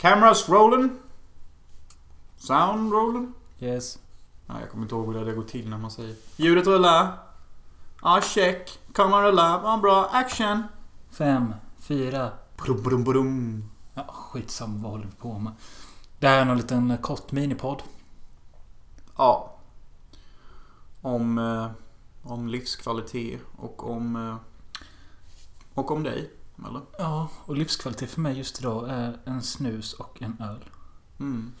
Cameras 0.00 0.48
rolling. 0.48 0.90
Sound 2.36 2.92
rolling. 2.92 3.34
Yes. 3.58 3.98
Ja, 4.46 4.60
jag 4.60 4.70
kommer 4.70 4.82
inte 4.84 4.94
ihåg 4.94 5.14
hur 5.14 5.24
det 5.24 5.32
går 5.32 5.42
till 5.42 5.68
när 5.68 5.78
man 5.78 5.90
säger. 5.90 6.16
Ljudet 6.36 6.66
rullar. 6.66 7.18
Ja, 8.02 8.20
check. 8.22 8.78
Kameran 8.94 9.24
rullar. 9.24 9.60
Ja, 9.62 9.78
bra. 9.82 10.08
Action. 10.12 10.62
Fem, 11.10 11.54
fyra. 11.78 12.30
Brum, 12.56 12.82
brum, 12.82 13.04
brum. 13.04 13.64
Ja, 13.94 14.04
skitsamma 14.08 14.82
vad 14.82 14.90
håller 14.90 15.06
vi 15.06 15.12
på 15.12 15.38
med. 15.38 15.52
Det 16.18 16.28
här 16.28 16.36
är 16.36 16.50
en 16.50 16.56
liten 16.56 16.98
kort 16.98 17.32
minipodd. 17.32 17.82
Ja. 19.16 19.56
Om, 21.00 21.38
eh, 21.38 21.70
om 22.22 22.48
livskvalitet 22.48 23.40
och 23.56 23.90
om... 23.90 24.16
Eh, 24.16 24.36
och 25.74 25.90
om 25.90 26.02
dig. 26.02 26.30
Eller? 26.68 26.82
Ja, 26.98 27.28
och 27.44 27.56
livskvalitet 27.56 28.10
för 28.10 28.20
mig 28.20 28.38
just 28.38 28.60
idag 28.60 28.90
är 28.90 29.18
en 29.24 29.42
snus 29.42 29.92
och 29.92 30.22
en 30.22 30.36
öl. 30.40 30.64
Mm. 31.20 31.52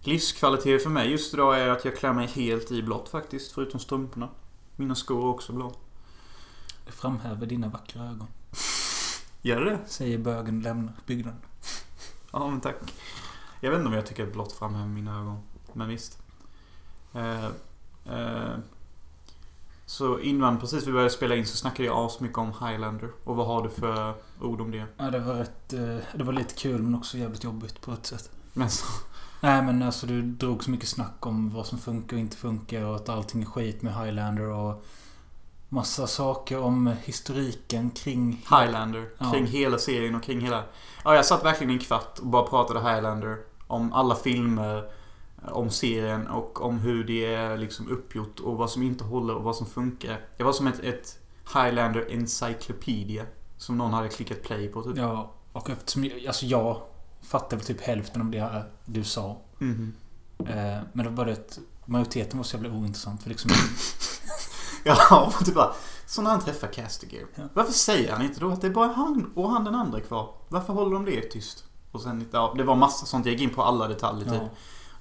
Livskvalitet 0.00 0.82
för 0.82 0.90
mig 0.90 1.10
just 1.10 1.34
idag 1.34 1.60
är 1.60 1.68
att 1.68 1.84
jag 1.84 1.96
klär 1.96 2.12
mig 2.12 2.26
helt 2.26 2.70
i 2.70 2.82
blått 2.82 3.08
faktiskt. 3.08 3.52
Förutom 3.52 3.80
strumporna. 3.80 4.28
Mina 4.76 4.94
skor 4.94 5.22
är 5.22 5.28
också 5.28 5.52
blå. 5.52 5.72
Det 6.86 6.92
framhäver 6.92 7.46
dina 7.46 7.68
vackra 7.68 8.02
ögon. 8.02 8.26
Gör 9.42 9.64
det 9.64 9.78
Säger 9.86 10.18
bögen 10.18 10.60
lämnar 10.60 10.94
byggnaden. 11.06 11.40
Ja, 12.32 12.50
men 12.50 12.60
tack. 12.60 12.76
Jag 13.60 13.70
vet 13.70 13.78
inte 13.78 13.88
om 13.88 13.94
jag 13.94 14.06
tycker 14.06 14.26
att 14.26 14.32
blått 14.32 14.52
framhäver 14.52 14.88
mina 14.88 15.20
ögon. 15.20 15.42
Men 15.72 15.88
visst. 15.88 16.18
Eh, 17.12 17.44
eh, 18.04 18.54
så 19.86 20.18
innan 20.20 20.58
precis 20.60 20.86
vi 20.86 20.92
började 20.92 21.10
spela 21.10 21.34
in 21.34 21.46
så 21.46 21.56
snackade 21.56 21.88
jag 21.88 21.96
asmycket 22.06 22.38
om 22.38 22.52
Highlander. 22.60 23.10
Och 23.24 23.36
vad 23.36 23.46
har 23.46 23.62
du 23.62 23.68
för 23.70 24.14
ord 24.40 24.60
om 24.60 24.70
det? 24.70 24.84
Ja, 24.96 25.10
det 25.10 25.18
var 25.18 25.34
rätt... 25.34 25.72
eh, 25.72 25.96
Det 26.14 26.24
var 26.24 26.32
lite 26.32 26.54
kul 26.54 26.82
men 26.82 26.94
också 26.94 27.18
jävligt 27.18 27.44
jobbigt 27.44 27.80
på 27.80 27.92
ett 27.92 28.06
sätt. 28.06 28.30
Men 28.52 28.70
så, 28.70 28.86
Nej 29.40 29.62
men 29.62 29.82
alltså 29.82 30.06
du 30.06 30.22
drog 30.22 30.64
så 30.64 30.70
mycket 30.70 30.88
snack 30.88 31.26
om 31.26 31.50
vad 31.54 31.66
som 31.66 31.78
funkar 31.78 32.16
och 32.16 32.20
inte 32.20 32.36
funkar 32.36 32.82
och 32.84 32.96
att 32.96 33.08
allting 33.08 33.42
är 33.42 33.46
skit 33.46 33.82
med 33.82 33.94
Highlander 33.94 34.48
och 34.48 34.84
massa 35.68 36.06
saker 36.06 36.58
om 36.58 36.92
historiken 37.04 37.90
kring... 37.90 38.44
Highlander. 38.50 39.08
Ja. 39.18 39.32
Kring 39.32 39.46
hela 39.46 39.78
serien 39.78 40.14
och 40.14 40.22
kring 40.22 40.40
hela... 40.40 40.62
Ja, 41.04 41.14
jag 41.14 41.26
satt 41.26 41.44
verkligen 41.44 41.70
i 41.70 41.74
en 41.74 41.80
kvart 41.80 42.18
och 42.18 42.26
bara 42.26 42.42
pratade 42.42 42.80
Highlander. 42.80 43.36
Om 43.66 43.92
alla 43.92 44.14
filmer. 44.14 44.90
Om 45.42 45.70
serien 45.70 46.26
och 46.28 46.62
om 46.62 46.78
hur 46.78 47.04
det 47.04 47.34
är 47.34 47.56
liksom 47.56 47.88
uppgjort 47.88 48.40
och 48.40 48.56
vad 48.56 48.70
som 48.70 48.82
inte 48.82 49.04
håller 49.04 49.34
och 49.34 49.42
vad 49.42 49.56
som 49.56 49.66
funkar. 49.66 50.20
Det 50.36 50.44
var 50.44 50.52
som 50.52 50.66
ett, 50.66 50.80
ett 50.80 51.18
Highlander 51.54 52.06
Encyclopedia. 52.10 53.24
Som 53.58 53.78
någon 53.78 53.92
hade 53.92 54.08
klickat 54.08 54.42
play 54.42 54.68
på 54.68 54.82
typ. 54.82 54.96
Ja, 54.96 55.32
och 55.52 55.70
eftersom 55.70 56.04
jag, 56.04 56.26
alltså 56.26 56.46
jag 56.46 56.82
fattar 57.22 57.56
väl 57.56 57.66
typ 57.66 57.80
hälften 57.80 58.22
av 58.22 58.30
det 58.30 58.40
här 58.40 58.70
du 58.84 59.04
sa. 59.04 59.36
Mhm. 59.58 59.92
Eh, 60.38 60.78
Men 60.92 61.04
det 61.04 61.04
var 61.04 61.10
bara 61.10 61.32
att 61.32 61.58
majoriteten 61.86 62.38
var 62.38 62.44
så 62.44 62.56
jävla 62.56 62.70
ointressant 62.70 63.22
för 63.22 63.28
liksom... 63.28 63.50
Ja, 64.84 65.32
typ 65.44 65.54
bara... 65.54 65.72
Så 66.06 66.22
när 66.22 66.30
han 66.30 66.40
träffar 66.40 66.68
Castigear. 66.68 67.26
Ja. 67.34 67.42
Varför 67.54 67.72
säger 67.72 68.12
han 68.12 68.22
inte 68.24 68.40
då 68.40 68.50
att 68.50 68.60
det 68.60 68.66
är 68.66 68.70
bara 68.70 68.92
han 68.92 69.32
och 69.34 69.50
han 69.50 69.64
den 69.64 69.74
andra 69.74 70.00
kvar? 70.00 70.34
Varför 70.48 70.72
håller 70.72 70.92
de 70.94 71.04
det 71.04 71.20
tyst? 71.22 71.64
Och 71.92 72.00
sen, 72.00 72.28
ja, 72.32 72.54
det 72.56 72.64
var 72.64 72.76
massa 72.76 73.06
sånt. 73.06 73.26
Jag 73.26 73.32
gick 73.32 73.42
in 73.42 73.50
på 73.54 73.62
alla 73.62 73.88
detaljer 73.88 74.24
typ. 74.24 74.34
ja. 74.42 74.48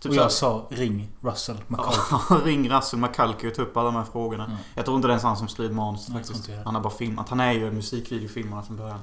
Typ 0.09 0.19
Och 0.19 0.25
jag 0.25 0.31
sa 0.31 0.67
ring 0.69 1.09
Russell 1.21 1.57
McCall. 1.67 1.93
Ja, 2.29 2.41
ring 2.45 2.69
Russell 2.69 2.99
McCulkey 2.99 3.49
och 3.49 3.55
ta 3.55 3.61
upp 3.61 3.77
alla 3.77 3.85
de 3.85 3.95
här 3.95 4.03
frågorna. 4.03 4.45
Ja. 4.49 4.57
Jag 4.75 4.85
tror 4.85 4.95
inte 4.95 5.07
det 5.07 5.11
är 5.11 5.13
ens 5.13 5.23
han 5.23 5.37
som 5.37 5.47
skriver 5.47 5.75
manus 5.75 6.09
Nej, 6.09 6.17
jag 6.17 6.25
tror 6.25 6.35
faktiskt. 6.35 6.65
Han 6.65 6.75
har 6.75 6.81
bara 6.81 6.93
filmat. 6.93 7.29
Han 7.29 7.39
är 7.39 7.51
ju 7.51 7.71
musikvideofilmare 7.71 8.63
från 8.63 8.77
början. 8.77 8.99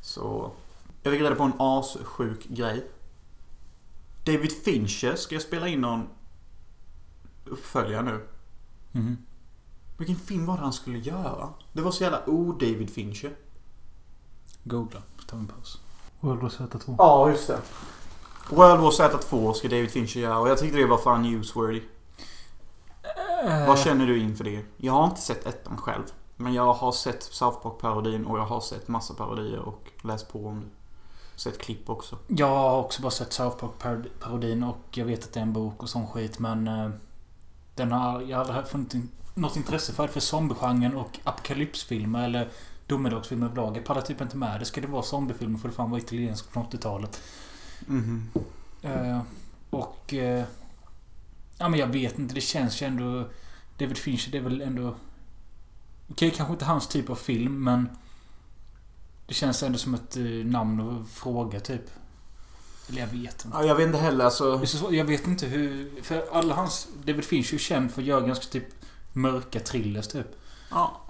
Så... 0.00 0.50
Jag 1.02 1.12
fick 1.12 1.22
reda 1.22 1.34
på 1.34 1.42
en 1.42 1.52
assjuk 1.58 2.44
grej. 2.48 2.86
David 4.24 4.52
Fincher 4.64 5.16
ska 5.16 5.34
jag 5.34 5.42
spela 5.42 5.68
in 5.68 5.80
någon 5.80 6.08
uppföljare 7.44 8.02
nu. 8.02 8.26
Mhm. 8.92 9.16
Vilken 9.96 10.16
film 10.16 10.46
var 10.46 10.56
det 10.56 10.62
han 10.62 10.72
skulle 10.72 10.98
göra? 10.98 11.48
Det 11.72 11.82
var 11.82 11.90
så 11.90 12.02
jävla 12.02 12.22
o-David 12.26 12.90
Fincher. 12.90 13.32
Googla. 14.64 15.02
Ta 15.26 15.36
en 15.36 15.46
paus. 15.46 15.80
World 16.20 16.42
War 16.42 16.48
Z 16.48 16.78
2. 16.78 16.94
Ja, 16.98 17.30
just 17.30 17.46
det. 17.46 17.60
World 18.50 18.80
War 18.80 18.90
Z2 18.90 19.52
ska 19.52 19.68
David 19.68 19.90
Fincher 19.90 20.20
göra 20.20 20.38
och 20.38 20.48
jag 20.48 20.58
tyckte 20.58 20.78
det 20.78 20.86
var 20.86 20.98
fan 20.98 21.22
newsworthy. 21.22 21.82
Eh. 23.44 23.66
Vad 23.66 23.78
känner 23.78 24.06
du 24.06 24.18
inför 24.18 24.44
det? 24.44 24.64
Jag 24.76 24.92
har 24.92 25.04
inte 25.04 25.20
sett 25.20 25.46
ettan 25.46 25.76
själv. 25.76 26.02
Men 26.36 26.54
jag 26.54 26.72
har 26.74 26.92
sett 26.92 27.22
South 27.22 27.58
Park-parodin 27.62 28.26
och 28.26 28.38
jag 28.38 28.44
har 28.46 28.60
sett 28.60 28.88
massa 28.88 29.14
parodier 29.14 29.58
och 29.58 29.88
läst 30.02 30.32
på 30.32 30.46
om 30.46 30.60
det. 30.60 30.66
Sett 31.40 31.58
klipp 31.58 31.90
också. 31.90 32.18
Jag 32.26 32.46
har 32.46 32.78
också 32.78 33.02
bara 33.02 33.10
sett 33.10 33.32
South 33.32 33.56
Park-parodin 33.56 34.62
och 34.62 34.78
jag 34.90 35.04
vet 35.04 35.24
att 35.24 35.32
det 35.32 35.40
är 35.40 35.42
en 35.42 35.52
bok 35.52 35.82
och 35.82 35.88
sån 35.88 36.06
skit 36.06 36.38
men... 36.38 36.68
eh, 36.68 36.90
Den 37.74 37.92
har... 37.92 38.20
Jag 38.20 38.44
har 38.44 38.62
funnit 38.62 38.94
något 39.34 39.56
intresse 39.56 39.92
för, 39.92 40.06
för 40.08 40.20
zombiegenren 40.20 40.96
och 40.96 41.18
apokalypsfilmer 41.24 42.24
eller 42.24 42.48
domedagsfilmer 42.86 43.46
överlag. 43.46 43.76
Jag 43.76 43.84
pallar 43.84 44.00
typ 44.00 44.20
inte 44.20 44.36
med 44.36 44.60
det. 44.60 44.64
Ska 44.64 44.80
det 44.80 44.86
vara 44.86 45.02
zombiefilmer 45.02 45.58
får 45.58 45.68
det 45.68 45.74
fan 45.74 45.90
vara 45.90 46.00
italienskt 46.00 46.52
från 46.52 46.64
80-talet. 46.64 47.20
Eh, 48.82 49.20
och... 49.70 50.14
eh, 50.14 50.44
ja 51.58 51.68
men 51.68 51.80
jag 51.80 51.86
vet 51.86 52.18
inte. 52.18 52.34
Det 52.34 52.40
känns 52.40 52.82
ju 52.82 52.86
ändå... 52.86 53.28
David 53.78 53.98
Fincher 53.98 54.30
det 54.32 54.38
är 54.38 54.42
väl 54.42 54.60
ändå... 54.60 54.94
Okej, 56.10 56.30
kanske 56.36 56.52
inte 56.52 56.64
hans 56.64 56.88
typ 56.88 57.10
av 57.10 57.14
film 57.14 57.64
men... 57.64 57.88
Det 59.26 59.34
känns 59.34 59.62
ändå 59.62 59.78
som 59.78 59.94
ett 59.94 60.16
eh, 60.16 60.22
namn 60.24 60.80
och 60.80 61.08
fråga 61.08 61.60
typ. 61.60 61.82
Eller 62.88 63.00
jag 63.00 63.08
vet 63.08 63.44
inte. 63.44 63.56
Ja, 63.56 63.64
jag 63.64 63.74
vet 63.74 63.86
inte 63.86 63.98
heller 63.98 64.24
alltså. 64.24 64.62
Jag 64.90 65.04
vet 65.04 65.26
inte 65.26 65.46
hur... 65.46 65.90
För 66.02 66.24
alla 66.32 66.54
hans... 66.54 66.88
David 67.04 67.24
Fincher 67.24 67.48
är 67.48 67.52
ju 67.52 67.58
känd 67.58 67.90
för 67.90 68.02
att 68.02 68.08
göra 68.08 68.26
ganska 68.26 68.46
typ 68.46 68.64
mörka 69.12 69.60
thrillers 69.60 70.08
typ. 70.08 70.26
Ja. 70.70 71.00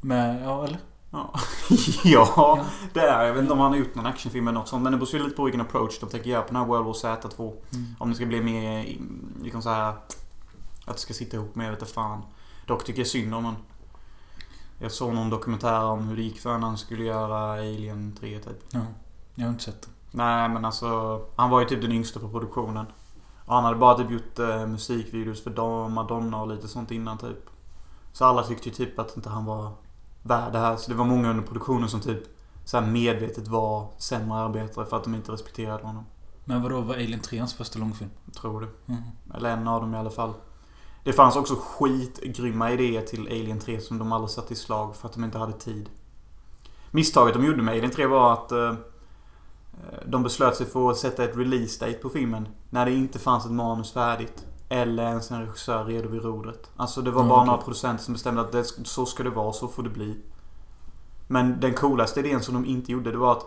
Med... 0.00 0.44
Ja, 0.44 0.64
eller? 0.64 0.78
Ja. 1.10 1.34
ja, 2.04 2.64
det 2.92 3.00
är 3.00 3.26
Jag 3.26 3.32
vet 3.32 3.42
inte 3.42 3.52
om 3.52 3.58
han 3.58 3.70
har 3.70 3.78
gjort 3.78 3.94
någon 3.94 4.06
actionfilm 4.06 4.48
eller 4.48 4.58
något 4.58 4.68
sånt. 4.68 4.82
Men 4.82 4.92
det 4.92 4.98
beror 4.98 5.18
lite 5.18 5.36
på 5.36 5.44
vilken 5.44 5.60
approach 5.60 6.00
de 6.00 6.08
tänker 6.08 6.30
göra 6.30 6.42
på 6.42 6.48
den 6.48 6.56
här 6.56 6.64
World 6.64 6.86
War 6.86 6.92
Z2. 6.92 7.52
Mm. 7.72 7.86
Om 7.98 8.08
det 8.08 8.14
ska 8.14 8.26
bli 8.26 8.40
mer, 8.40 8.96
liksom 9.42 9.62
så 9.62 9.68
här 9.68 9.88
Att 10.84 10.94
det 10.94 10.98
ska 10.98 11.14
sitta 11.14 11.36
ihop 11.36 11.54
med, 11.54 11.66
jag 11.66 11.70
vet 11.70 11.80
inte 11.80 11.92
fan. 11.92 12.22
Dock 12.66 12.84
tycker 12.84 13.00
jag 13.00 13.08
synd 13.08 13.34
om 13.34 13.44
honom. 13.44 13.60
Jag 14.78 14.92
såg 14.92 15.14
någon 15.14 15.30
dokumentär 15.30 15.84
om 15.84 16.08
hur 16.08 16.16
det 16.16 16.22
gick 16.22 16.40
för 16.40 16.50
honom 16.50 16.60
när 16.60 16.68
han 16.68 16.78
skulle 16.78 17.04
göra 17.04 17.52
Alien 17.52 18.16
3 18.20 18.38
typ. 18.38 18.64
Ja. 18.70 18.80
Jag 19.34 19.44
har 19.44 19.50
inte 19.50 19.64
sett 19.64 19.82
det. 19.82 19.88
Nej 20.10 20.48
men 20.48 20.64
alltså, 20.64 21.20
han 21.36 21.50
var 21.50 21.60
ju 21.60 21.66
typ 21.66 21.82
den 21.82 21.92
yngsta 21.92 22.20
på 22.20 22.28
produktionen. 22.28 22.86
Och 23.44 23.54
han 23.54 23.64
hade 23.64 23.76
bara 23.76 23.98
typ 23.98 24.10
gjort 24.10 24.38
eh, 24.38 24.66
musikvideos 24.66 25.42
för 25.42 25.88
Madonna 25.88 26.42
och 26.42 26.48
lite 26.48 26.68
sånt 26.68 26.90
innan 26.90 27.18
typ. 27.18 27.50
Så 28.12 28.24
alla 28.24 28.42
tyckte 28.42 28.68
ju 28.68 28.74
typ 28.74 28.98
att 28.98 29.16
inte 29.16 29.30
han 29.30 29.44
var 29.44 29.72
värd 30.28 30.52
det 30.52 30.58
här. 30.58 30.76
Så 30.76 30.90
det 30.90 30.96
var 30.96 31.04
många 31.04 31.30
under 31.30 31.42
produktionen 31.42 31.88
som 31.88 32.00
typ 32.00 32.22
så 32.64 32.80
här 32.80 32.86
medvetet 32.86 33.48
var 33.48 33.88
sämre 33.98 34.38
arbetare 34.38 34.86
för 34.86 34.96
att 34.96 35.04
de 35.04 35.14
inte 35.14 35.32
respekterade 35.32 35.84
honom. 35.84 36.04
Men 36.44 36.62
vadå, 36.62 36.80
var 36.80 36.94
Alien 36.94 37.20
3 37.20 37.38
hans 37.38 37.54
första 37.54 37.78
långfilm? 37.78 38.10
Tror 38.40 38.60
det. 38.60 38.92
Mm. 38.92 39.02
Eller 39.34 39.50
en 39.50 39.68
av 39.68 39.80
dem 39.80 39.94
i 39.94 39.98
alla 39.98 40.10
fall. 40.10 40.34
Det 41.04 41.12
fanns 41.12 41.36
också 41.36 41.54
skitgrymma 41.54 42.72
idéer 42.72 43.02
till 43.02 43.26
Alien 43.26 43.60
3 43.60 43.80
som 43.80 43.98
de 43.98 44.12
aldrig 44.12 44.30
satte 44.30 44.52
i 44.52 44.56
slag 44.56 44.96
för 44.96 45.08
att 45.08 45.14
de 45.14 45.24
inte 45.24 45.38
hade 45.38 45.52
tid. 45.52 45.90
Misstaget 46.90 47.34
de 47.34 47.44
gjorde 47.44 47.62
med 47.62 47.74
Alien 47.74 47.90
3 47.90 48.06
var 48.06 48.32
att 48.32 48.52
eh, 48.52 48.74
de 50.06 50.22
beslöt 50.22 50.56
sig 50.56 50.66
för 50.66 50.90
att 50.90 50.96
sätta 50.96 51.24
ett 51.24 51.36
release 51.36 51.86
date 51.86 51.98
på 51.98 52.08
filmen 52.08 52.48
när 52.70 52.86
det 52.86 52.92
inte 52.94 53.18
fanns 53.18 53.44
ett 53.44 53.52
manus 53.52 53.92
färdigt. 53.92 54.46
Eller 54.68 55.02
ens 55.08 55.30
en 55.30 55.40
regissör 55.40 55.84
redo 55.84 56.08
vid 56.08 56.22
rodret. 56.22 56.70
Alltså 56.76 57.02
det 57.02 57.10
var 57.10 57.22
Ja, 57.22 57.28
bara 57.28 57.38
okej. 57.38 57.46
några 57.46 57.62
producenter 57.62 58.04
som 58.04 58.14
bestämde 58.14 58.40
att 58.40 58.52
det, 58.52 58.64
så 58.64 59.06
ska 59.06 59.22
det 59.22 59.30
vara, 59.30 59.52
så 59.52 59.68
får 59.68 59.82
det 59.82 59.90
bli. 59.90 60.16
Men 61.26 61.60
den 61.60 61.74
coolaste 61.74 62.20
idén 62.20 62.42
som 62.42 62.54
de 62.54 62.66
inte 62.66 62.92
gjorde 62.92 63.10
det 63.10 63.16
var 63.18 63.32
att 63.32 63.44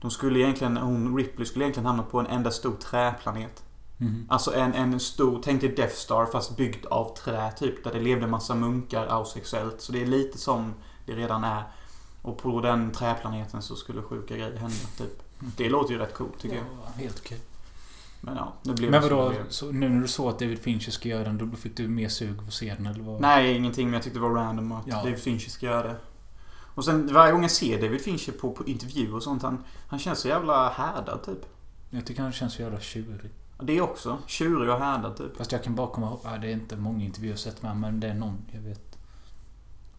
de 0.00 0.10
skulle 0.10 0.38
egentligen, 0.38 0.76
hon 0.76 1.16
Ripley 1.16 1.46
skulle 1.46 1.64
egentligen 1.64 1.86
hamna 1.86 2.02
på 2.02 2.20
en 2.20 2.26
enda 2.26 2.50
stor 2.50 2.72
träplanet. 2.74 3.62
Mhm. 3.98 4.26
Alltså 4.28 4.54
en, 4.54 4.74
en 4.74 5.00
stor, 5.00 5.40
tänk 5.44 5.60
dig 5.60 5.70
Death 5.70 5.94
Star 5.94 6.26
fast 6.26 6.56
byggd 6.56 6.86
av 6.86 7.16
trä 7.16 7.52
typ. 7.52 7.84
Där 7.84 7.92
det 7.92 8.00
levde 8.00 8.24
en 8.24 8.30
massa 8.30 8.54
munkar 8.54 9.06
asexuellt. 9.06 9.80
Så 9.80 9.92
det 9.92 10.02
är 10.02 10.06
lite 10.06 10.38
som 10.38 10.74
det 11.06 11.12
redan 11.12 11.44
är. 11.44 11.62
Och 12.22 12.38
på 12.38 12.60
den 12.60 12.92
träplaneten 12.92 13.62
så 13.62 13.76
skulle 13.76 14.02
sjuka 14.02 14.34
grejer 14.36 14.56
hända 14.56 14.74
typ. 14.98 15.22
Det 15.56 15.68
låter 15.68 15.92
ju 15.92 15.98
rätt 15.98 16.14
coolt 16.14 16.38
tycker 16.38 16.56
jag. 16.56 16.64
Ja, 16.84 16.90
helt 17.02 17.20
okej. 17.24 17.40
Men 18.24 18.36
ja, 18.36 18.52
det 18.62 18.72
blev 18.72 18.90
Men 18.90 19.02
vadå, 19.02 19.32
så 19.48 19.72
nu 19.72 19.88
när 19.88 20.00
du 20.00 20.08
såg 20.08 20.28
att 20.28 20.38
David 20.38 20.58
Fincher 20.58 20.90
ska 20.90 21.08
göra 21.08 21.24
den, 21.24 21.50
då 21.50 21.56
fick 21.56 21.76
du 21.76 21.88
mer 21.88 22.08
sug 22.08 22.36
för 22.36 22.46
att 22.46 22.52
se 22.52 22.74
den 22.74 22.86
eller 22.86 23.04
vad? 23.04 23.20
Nej, 23.20 23.56
ingenting. 23.56 23.86
Men 23.86 23.94
jag 23.94 24.02
tyckte 24.02 24.18
det 24.18 24.22
var 24.22 24.34
random 24.34 24.72
att 24.72 24.86
Ja. 24.86 24.96
David 24.96 25.18
Fincher 25.18 25.50
ska 25.50 25.66
göra 25.66 25.82
det. 25.82 25.96
Och 26.74 26.84
sen 26.84 27.14
varje 27.14 27.32
gång 27.32 27.42
jag 27.42 27.50
ser 27.50 27.82
David 27.82 28.00
Fincher 28.00 28.32
på, 28.32 28.52
på 28.52 28.64
intervjuer 28.64 29.14
och 29.14 29.22
sånt. 29.22 29.42
Han, 29.42 29.64
han 29.88 29.98
känns 29.98 30.18
så 30.18 30.28
jävla 30.28 30.68
härdad 30.68 31.22
typ. 31.24 31.46
Jag 31.90 32.06
tycker 32.06 32.22
han 32.22 32.32
känns 32.32 32.52
så 32.52 32.62
jävla 32.62 32.80
tjurig. 32.80 33.30
Det 33.62 33.80
också. 33.80 34.18
Tjurig 34.26 34.70
och 34.70 34.78
härdad 34.78 35.16
typ. 35.16 35.36
Fast 35.36 35.52
jag 35.52 35.62
kan 35.62 35.74
bara 35.74 35.86
komma 35.86 36.06
ihåg, 36.06 36.20
ja, 36.24 36.38
det 36.38 36.48
är 36.48 36.52
inte 36.52 36.76
många 36.76 37.04
intervjuer 37.04 37.32
jag 37.32 37.38
sett 37.38 37.62
med 37.62 37.76
men 37.76 38.00
det 38.00 38.08
är 38.08 38.14
någon 38.14 38.38
jag 38.52 38.60
vet. 38.60 38.98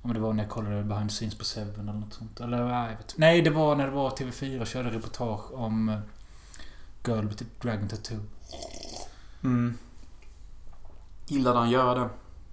Om 0.01 0.13
det 0.13 0.19
var 0.19 0.33
när 0.33 0.44
jag 0.44 0.51
kollade 0.51 0.83
behind 0.83 1.10
the 1.10 1.16
scenes 1.16 1.36
på 1.36 1.45
Seven 1.45 1.89
eller 1.89 2.00
något 2.00 2.13
sånt. 2.13 2.39
Eller 2.39 2.66
nej, 2.66 2.92
jag 2.92 2.98
vet. 2.98 3.18
Nej, 3.18 3.42
det 3.42 3.50
var 3.50 3.75
när 3.75 3.86
det 3.86 3.92
var 3.92 4.10
TV4 4.10 4.66
körde 4.66 4.89
reportage 4.89 5.54
om... 5.54 5.98
Girl 7.06 7.28
with 7.28 7.44
a 7.44 7.46
Dragon 7.62 7.88
Tattoo. 7.88 8.19
Mm. 9.44 9.78
Gillade 11.28 11.60
han 11.60 11.69
göra 11.69 12.00
det? 12.00 12.10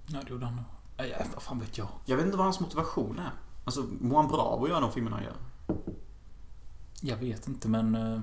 Ja, 0.07 0.19
det 0.23 0.29
gjorde 0.29 0.45
han 0.45 0.55
nog. 0.55 0.65
Ja, 0.97 1.25
vad 1.33 1.43
fan 1.43 1.59
vet 1.59 1.77
jag. 1.77 1.87
Jag 2.05 2.17
vet 2.17 2.25
inte 2.25 2.37
vad 2.37 2.45
hans 2.45 2.59
motivation 2.59 3.19
är. 3.19 3.31
Alltså, 3.65 3.87
mår 4.01 4.17
han 4.21 4.27
bra 4.27 4.41
av 4.41 4.63
att 4.63 4.69
göra 4.69 4.79
de 4.79 4.91
filmerna 4.91 5.15
han 5.15 5.25
gör? 5.25 5.35
Jag 7.01 7.17
vet 7.17 7.47
inte 7.47 7.67
men... 7.67 7.95
eh, 7.95 8.19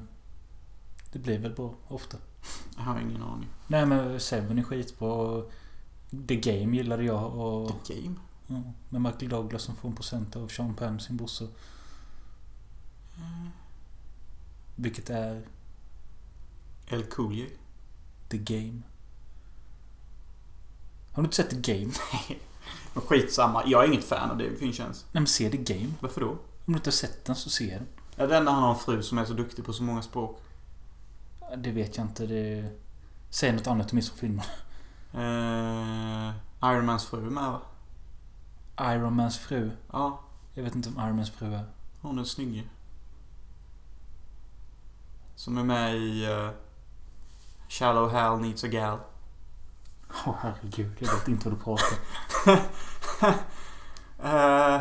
Det 1.12 1.18
blir 1.18 1.38
väl 1.38 1.54
bra 1.54 1.74
ofta. 1.88 2.16
Jag 2.76 2.82
har 2.82 3.00
ingen 3.00 3.22
aning. 3.22 3.48
Nej 3.66 3.86
men 3.86 4.20
Seven 4.20 4.58
är 4.58 4.62
skitbra. 4.62 5.42
The 6.28 6.36
Game 6.36 6.76
gillade 6.76 7.04
jag 7.04 7.34
och... 7.34 7.86
The 7.86 7.94
Game? 8.02 8.16
Ja, 8.46 8.62
med 8.88 9.00
Michael 9.02 9.28
Douglas 9.28 9.62
som 9.62 9.76
får 9.76 9.88
en 9.88 9.94
procent 9.94 10.36
av 10.36 10.48
Sean 10.48 10.74
Penn, 10.74 11.00
sin 11.00 11.16
brorsa. 11.16 11.44
Vilket 14.76 15.10
är 15.10 15.46
El 16.92 17.04
Cool 17.04 17.34
J? 17.34 17.48
The 18.28 18.38
Game. 18.38 18.82
Har 21.12 21.22
du 21.22 21.26
inte 21.26 21.36
sett 21.36 21.50
The 21.50 21.72
Game? 21.72 21.92
Men 22.94 23.02
skitsamma. 23.02 23.62
Jag 23.66 23.84
är 23.84 23.88
inget 23.88 24.04
fan 24.04 24.30
av 24.30 24.38
David 24.38 24.58
Fincher 24.58 24.82
ens. 24.82 25.04
Nej 25.12 25.20
men 25.20 25.26
se 25.26 25.50
The 25.50 25.74
Game. 25.74 25.92
Varför 26.00 26.20
då? 26.20 26.28
Om 26.30 26.38
du 26.66 26.72
inte 26.72 26.88
har 26.88 26.92
sett 26.92 27.24
den 27.24 27.36
så 27.36 27.50
se 27.50 27.74
den. 27.74 27.86
Är 28.16 28.28
det 28.28 28.36
enda 28.36 28.52
han 28.52 28.62
har 28.62 28.70
en 28.70 28.78
fru 28.78 29.02
som 29.02 29.18
är 29.18 29.24
så 29.24 29.32
duktig 29.32 29.64
på 29.64 29.72
så 29.72 29.82
många 29.82 30.02
språk? 30.02 30.42
Det 31.56 31.70
vet 31.70 31.96
jag 31.96 32.06
inte. 32.06 32.26
Det... 32.26 32.70
Säg 33.30 33.52
något 33.52 33.66
annat 33.66 33.92
om 33.92 33.96
minns 33.96 34.10
filmen. 34.10 34.44
Eh, 35.12 36.34
Iron 36.62 36.86
Mans 36.86 37.06
fru 37.06 37.26
är 37.26 37.30
med 37.30 37.52
va? 37.52 37.62
Iron 38.80 39.16
Mans 39.16 39.38
fru. 39.38 39.70
Ja, 39.92 40.20
Jag 40.54 40.62
vet 40.62 40.74
inte 40.74 40.88
om 40.88 40.94
Iron 40.98 41.16
Mans 41.16 41.30
fru 41.30 41.54
är. 41.54 41.64
hon 42.00 42.18
är 42.18 42.24
snygg. 42.24 42.68
Som 45.36 45.58
är 45.58 45.64
med 45.64 45.96
i 45.96 46.26
uh, 46.26 46.50
Shallow 47.70 48.08
Hal 48.10 48.40
Needs 48.40 48.64
a 48.64 48.68
Gal. 48.68 48.98
Åh 50.26 50.34
herregud, 50.40 50.92
jag 50.98 51.12
vet 51.14 51.28
inte 51.28 51.48
vad 51.48 51.58
du 51.58 51.62
pratar. 51.64 51.98
Eh, 54.22 54.80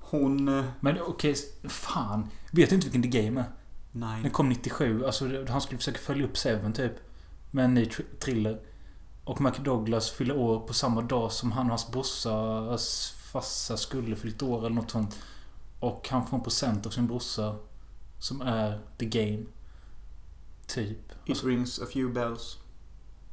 hon... 0.00 0.48
eh, 0.58 0.64
Men 0.80 1.00
okej, 1.02 1.34
fan. 1.68 2.28
Vet 2.50 2.68
du 2.70 2.74
inte 2.74 2.88
vilken 2.90 3.10
The 3.12 3.22
Game 3.22 3.40
är? 3.40 3.44
nej. 3.92 4.22
Den 4.22 4.30
kom 4.30 4.48
97. 4.48 5.04
Alltså 5.06 5.44
han 5.48 5.60
skulle 5.60 5.78
försöka 5.78 5.98
följa 5.98 6.24
upp 6.26 6.36
Seven 6.36 6.72
typ. 6.72 6.92
Med 7.50 7.64
en 7.64 7.74
ny 7.74 7.84
tr- 7.84 8.18
thriller. 8.20 8.60
Och 9.24 9.40
Michael 9.40 9.64
Douglas 9.64 10.10
fyller 10.10 10.36
år 10.36 10.60
på 10.60 10.74
samma 10.74 11.02
dag 11.02 11.32
som 11.32 11.52
han 11.52 11.66
och 11.66 11.70
hans 11.70 11.90
brorsas 11.90 13.14
farsa 13.32 13.76
skulle 13.76 14.16
fylla 14.16 14.34
ett 14.34 14.42
år 14.42 14.58
eller 14.58 14.70
något 14.76 14.90
sånt. 14.90 15.18
Och 15.80 16.08
han 16.10 16.26
får 16.26 16.36
en 16.36 16.42
procent 16.42 16.86
av 16.86 16.90
sin 16.90 17.06
brorsa. 17.06 17.54
Som 18.18 18.40
är 18.40 18.80
The 18.98 19.06
Game. 19.06 19.44
Typ. 20.68 21.12
It 21.24 21.44
rings 21.44 21.78
a 21.78 21.86
few 21.92 22.20
bells. 22.20 22.58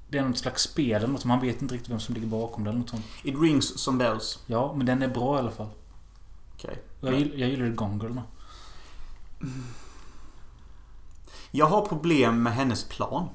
Det 0.10 0.18
är 0.18 0.24
något 0.24 0.38
slags 0.38 0.62
spel 0.62 0.96
eller 0.96 1.08
något. 1.08 1.26
Man 1.26 1.40
vet 1.40 1.62
inte 1.62 1.76
riktigt 1.76 1.92
vem 1.92 2.00
som 2.00 2.16
ligger 2.16 2.28
bakom 2.28 2.64
det 2.64 2.70
eller 2.70 2.80
något 2.80 2.90
sånt. 2.90 3.06
It 3.24 3.36
rings 3.42 3.80
some 3.80 3.98
bells. 3.98 4.40
Ja, 4.46 4.74
men 4.78 4.86
den 4.86 5.02
är 5.02 5.08
bra 5.08 5.36
i 5.36 5.40
alla 5.40 5.52
fall. 5.52 5.70
Okej. 6.54 6.84
Jag, 7.02 7.20
gill, 7.20 7.40
jag 7.40 7.50
gillade 7.50 7.72
Gone 7.72 8.04
Girl 8.04 8.14
med. 8.14 8.24
Jag 11.52 11.66
har 11.66 11.86
problem 11.86 12.44
med 12.44 12.54
hennes 12.54 12.84
plan. 12.84 13.30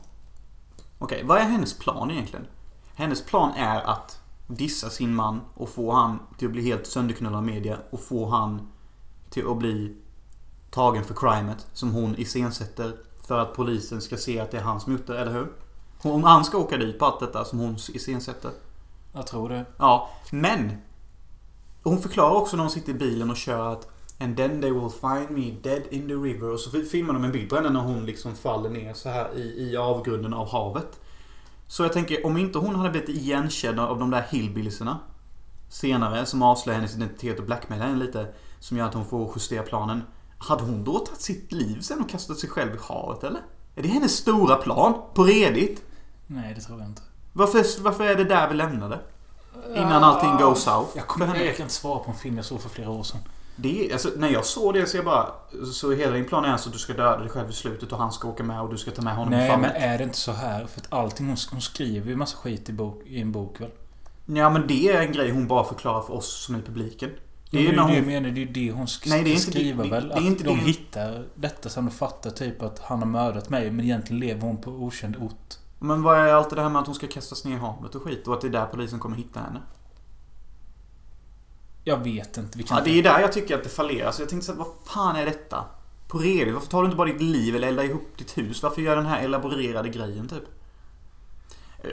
Okej, 0.99 1.25
vad 1.25 1.38
är 1.38 1.44
hennes 1.44 1.79
plan 1.79 2.11
egentligen? 2.11 2.46
Hennes 2.94 3.25
plan 3.25 3.53
är 3.56 3.81
att 3.81 4.20
dissa 4.46 4.91
sin 4.91 5.14
man 5.14 5.41
och 5.55 5.69
få 5.69 5.93
han 5.93 6.19
till 6.38 6.46
att 6.46 6.53
bli 6.53 6.62
helt 6.62 6.87
sönderknullad 6.87 7.37
av 7.37 7.44
media 7.46 7.79
och 7.91 8.00
få 8.00 8.29
han 8.29 8.69
till 9.31 9.49
att 9.49 9.58
bli 9.58 9.96
tagen 10.70 11.05
för 11.05 11.14
crimet 11.14 11.67
som 11.73 11.91
hon 11.91 12.17
iscensätter 12.17 12.96
för 13.31 13.38
att 13.38 13.55
polisen 13.55 14.00
ska 14.00 14.17
se 14.17 14.41
att 14.41 14.50
det 14.50 14.59
är 14.59 14.62
han 14.62 14.81
som 14.81 14.93
gjort 14.93 15.06
det, 15.06 15.19
eller 15.19 15.32
hur? 15.32 15.47
Om 16.03 16.25
han 16.25 16.44
ska 16.44 16.59
åka 16.59 16.77
dit 16.77 16.99
på 16.99 17.05
allt 17.05 17.21
detta 17.21 17.44
som 17.44 17.59
hon 17.59 17.75
iscensätter. 17.75 18.50
Jag 19.12 19.27
tror 19.27 19.49
det. 19.49 19.65
Ja, 19.77 20.11
men 20.31 20.73
hon 21.82 21.99
förklarar 21.99 22.35
också 22.35 22.56
när 22.56 22.65
hon 22.65 22.71
sitter 22.71 22.91
i 22.93 22.94
bilen 22.94 23.31
och 23.31 23.37
kör 23.37 23.73
att 23.73 23.88
And 24.21 24.37
then 24.37 24.61
they 24.61 24.71
will 24.71 24.91
find 24.91 25.31
me 25.31 25.50
dead 25.62 25.82
in 25.91 26.09
the 26.09 26.15
river. 26.15 26.53
Och 26.53 26.61
så 26.61 26.71
filmar 26.71 27.15
de 27.15 27.25
en 27.25 27.32
bild 27.32 27.50
på 27.50 27.56
henne 27.56 27.71
när 27.71 27.81
hon 27.81 28.06
liksom 28.06 28.35
faller 28.35 28.71
ner 28.71 28.94
så 28.94 29.09
här 29.09 29.35
i, 29.37 29.71
i 29.71 29.77
avgrunden 29.77 30.35
av 30.35 30.49
havet. 30.49 31.00
Så 31.67 31.82
jag 31.82 31.93
tänker, 31.93 32.27
om 32.27 32.37
inte 32.37 32.59
hon 32.59 32.75
hade 32.75 32.91
blivit 32.91 33.09
igenkänd 33.09 33.81
av 33.81 33.99
de 33.99 34.11
där 34.11 34.27
hillbilliesarna 34.31 34.99
senare 35.69 36.27
som 36.27 36.43
avslöjar 36.43 36.79
hennes 36.79 36.97
identitet 36.97 37.38
och 37.38 37.44
blackmailar 37.44 37.87
henne 37.87 37.99
lite 37.99 38.27
som 38.59 38.77
gör 38.77 38.87
att 38.87 38.94
hon 38.94 39.05
får 39.05 39.32
justera 39.37 39.62
planen. 39.62 40.03
Hade 40.49 40.63
hon 40.63 40.85
då 40.85 40.99
tagit 40.99 41.21
sitt 41.21 41.53
liv 41.53 41.81
sen 41.81 42.01
och 42.01 42.11
kastat 42.11 42.39
sig 42.39 42.51
själv 42.51 42.75
i 42.75 42.79
havet 42.89 43.25
eller? 43.25 43.41
Är 43.75 43.83
det 43.83 43.89
hennes 43.89 44.17
stora 44.17 44.57
plan? 44.57 44.95
På 45.15 45.25
redigt? 45.25 45.83
Nej, 46.27 46.55
det 46.55 46.61
tror 46.61 46.79
jag 46.79 46.89
inte. 46.89 47.03
Varför, 47.33 47.83
varför 47.83 48.05
är 48.05 48.15
det 48.15 48.25
där 48.25 48.49
vi 48.49 48.55
lämnade? 48.55 48.99
Innan 49.77 50.05
allting 50.05 50.37
goes 50.37 50.63
south. 50.63 50.91
Jag, 50.95 51.07
kommer, 51.07 51.27
jag 51.45 51.57
kan 51.57 51.65
inte 51.65 51.75
svara 51.75 51.99
på 51.99 52.11
en 52.11 52.17
film 52.17 52.37
jag 52.37 52.45
såg 52.45 52.61
för 52.61 52.69
flera 52.69 52.91
år 52.91 53.03
sedan. 53.03 53.21
Det, 53.57 53.93
alltså, 53.93 54.11
när 54.17 54.29
jag 54.29 54.45
såg 54.45 54.75
det 54.75 54.87
så 54.87 54.97
jag 54.97 55.05
bara... 55.05 55.33
Så 55.73 55.93
hela 55.93 56.13
din 56.13 56.25
plan 56.25 56.45
är 56.45 56.53
alltså 56.53 56.69
att 56.69 56.73
du 56.73 56.79
ska 56.79 56.93
döda 56.93 57.19
dig 57.19 57.29
själv 57.29 57.51
i 57.51 57.53
slutet 57.53 57.93
och 57.93 57.99
han 57.99 58.13
ska 58.13 58.29
åka 58.29 58.43
med 58.43 58.61
och 58.61 58.71
du 58.71 58.79
ska 58.79 58.91
ta 58.91 59.03
med 59.03 59.17
honom 59.17 59.35
i 59.35 59.37
Nej, 59.37 59.59
men 59.59 59.71
är 59.71 59.99
det 59.99 60.05
inte 60.05 60.19
så 60.19 60.33
här? 60.33 60.67
För 60.67 60.81
att 60.81 60.93
allting 60.93 61.27
hon, 61.27 61.37
hon 61.51 61.61
skriver 61.61 62.09
ju 62.09 62.17
massa 62.17 62.37
skit 62.37 62.69
i, 62.69 62.73
bok, 62.73 63.03
i 63.07 63.21
en 63.21 63.33
bok 63.33 63.61
väl? 63.61 63.71
Ja 64.27 64.51
men 64.51 64.67
det 64.67 64.89
är 64.89 65.01
en 65.01 65.13
grej 65.13 65.31
hon 65.31 65.47
bara 65.47 65.65
förklarar 65.65 66.03
för 66.03 66.15
oss 66.15 66.45
som 66.45 66.55
är 66.55 66.61
publiken. 66.61 67.11
Det 67.50 67.58
Det 67.58 67.64
är 67.64 67.69
är 67.69 67.70
ju 67.70 67.70
det 67.70 67.76
jag 67.76 68.02
hon... 68.02 68.06
menar. 68.06 68.31
Det 68.31 68.43
är 68.43 68.47
det 68.47 68.70
hon 68.73 68.87
sk- 68.87 69.05
Nej, 69.08 69.25
det 69.25 69.31
är 69.31 69.35
inte 69.35 69.47
det- 69.47 69.52
skriver 69.52 69.85
det- 69.85 69.91
väl. 69.91 70.08
det 70.08 70.14
är 70.14 70.19
att 70.19 70.25
inte 70.25 70.44
de 70.44 70.50
det- 70.58 70.64
hittar 70.64 71.25
detta 71.35 71.69
sen 71.69 71.87
och 71.87 71.93
fattar 71.93 72.31
typ 72.31 72.62
att 72.62 72.79
han 72.79 72.99
har 72.99 73.06
mördat 73.06 73.50
mig. 73.50 73.70
Men 73.70 73.85
egentligen 73.85 74.20
lever 74.20 74.41
hon 74.41 74.56
på 74.61 74.70
okänd 74.70 75.17
ort. 75.17 75.55
Men 75.79 76.02
vad 76.02 76.19
är 76.19 76.32
allt 76.32 76.50
det 76.50 76.62
här 76.62 76.69
med 76.69 76.81
att 76.81 76.87
hon 76.87 76.94
ska 76.94 77.06
kastas 77.06 77.44
ner 77.44 77.52
i 77.56 77.58
havet 77.58 77.94
och 77.94 78.02
skit 78.02 78.29
och 78.29 78.35
att 78.35 78.41
det 78.41 78.47
är 78.47 78.50
där 78.52 78.67
polisen 78.67 78.99
kommer 78.99 79.17
hitta 79.17 79.41
henne? 79.41 79.61
Jag 81.85 81.97
vet 81.99 82.37
inte. 82.37 82.58
Vi 82.58 82.64
kan 82.64 82.76
Ja, 82.79 82.85
det 82.85 82.99
är 82.99 83.02
där 83.02 83.20
jag 83.20 83.32
tycker 83.32 83.55
att 83.55 83.62
det 83.64 83.69
fallerar. 83.70 84.12
Så 84.12 84.23
jag 84.23 84.29
tänkte 84.29 84.46
så 84.46 84.53
här, 84.53 84.58
vad 84.58 84.69
fan 84.85 85.17
är 85.17 85.25
detta? 85.26 85.64
På 86.08 86.19
redigt, 86.19 86.55
varför 86.55 86.69
tar 86.69 86.82
du 86.82 86.85
inte 86.85 86.96
bara 86.96 87.08
ditt 87.12 87.20
liv 87.23 87.56
eller 87.56 87.69
eldar 87.69 87.85
ihop 87.85 88.08
ditt 88.19 88.38
hus? 88.38 88.62
Varför 88.62 88.82
gör 88.82 88.96
den 88.96 89.06
här 89.06 89.23
elaborerade 89.25 89.88
grejen 89.88 90.29
typ? 90.29 90.43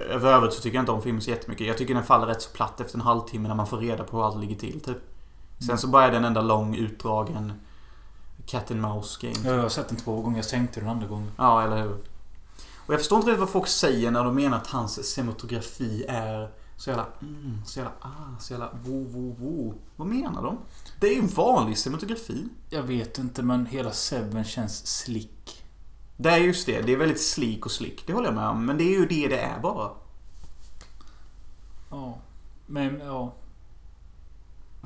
Över 0.09 0.33
övrigt 0.33 0.53
så 0.53 0.61
tycker 0.61 0.77
jag 0.77 0.81
inte 0.81 0.91
om 0.91 1.01
filmen 1.01 1.21
så 1.21 1.29
jättemycket. 1.29 1.67
Jag 1.67 1.77
tycker 1.77 1.93
den 1.93 2.03
faller 2.03 2.25
rätt 2.27 2.41
så 2.41 2.49
platt 2.49 2.81
efter 2.81 2.95
en 2.97 3.01
halvtimme 3.01 3.47
när 3.47 3.55
man 3.55 3.67
får 3.67 3.77
reda 3.77 4.03
på 4.03 4.17
hur 4.17 4.25
allt 4.25 4.37
ligger 4.41 4.55
till 4.55 4.79
typ. 4.79 4.97
Sen 5.59 5.77
så 5.77 5.87
bara 5.87 6.05
är 6.05 6.11
det 6.11 6.17
en 6.17 6.25
enda 6.25 6.41
lång 6.41 6.75
utdragen 6.75 7.53
Cat 8.45 8.71
and 8.71 8.81
Mouse 8.81 9.27
game. 9.27 9.49
Jag 9.55 9.61
har 9.61 9.69
sett 9.69 9.87
den 9.87 9.97
två 9.97 10.21
gånger. 10.21 10.37
Jag 10.37 10.49
tänkte 10.49 10.79
den 10.79 10.89
andra 10.89 11.07
gången. 11.07 11.31
Ja, 11.37 11.63
eller 11.63 11.81
hur? 11.81 11.97
Och 12.87 12.93
jag 12.93 12.99
förstår 12.99 13.17
inte 13.17 13.29
riktigt 13.29 13.39
vad 13.39 13.49
folk 13.49 13.67
säger 13.67 14.11
när 14.11 14.23
de 14.23 14.35
menar 14.35 14.57
att 14.57 14.67
hans 14.67 15.13
cinematografi 15.13 16.05
är 16.07 16.51
så 16.77 16.89
jävla... 16.89 17.05
Mm, 17.21 17.61
så 17.65 17.79
jävla... 17.79 17.93
Ah, 18.01 18.39
så 18.39 18.53
jävla... 18.53 18.69
Wo, 18.83 19.03
wo, 19.03 19.35
wo. 19.39 19.73
Vad 19.95 20.07
menar 20.07 20.43
de? 20.43 20.57
Det 20.99 21.07
är 21.07 21.13
ju 21.13 21.19
en 21.19 21.27
vanlig 21.27 21.77
cinematografi. 21.77 22.49
Jag 22.69 22.83
vet 22.83 23.17
inte 23.17 23.43
men 23.43 23.65
hela 23.65 23.91
Seven 23.91 24.43
känns 24.43 24.87
slick. 24.87 25.63
Det 26.17 26.29
är 26.29 26.37
just 26.37 26.65
det. 26.65 26.81
Det 26.81 26.93
är 26.93 26.97
väldigt 26.97 27.21
sleek 27.21 27.65
och 27.65 27.71
slick. 27.71 28.07
Det 28.07 28.13
håller 28.13 28.27
jag 28.27 28.35
med 28.35 28.47
om. 28.47 28.65
Men 28.65 28.77
det 28.77 28.83
är 28.83 28.99
ju 28.99 29.05
det 29.05 29.27
det 29.27 29.39
är 29.39 29.59
bara. 29.59 29.91
Ja. 31.89 32.17
Men 32.65 32.99
ja. 32.99 33.33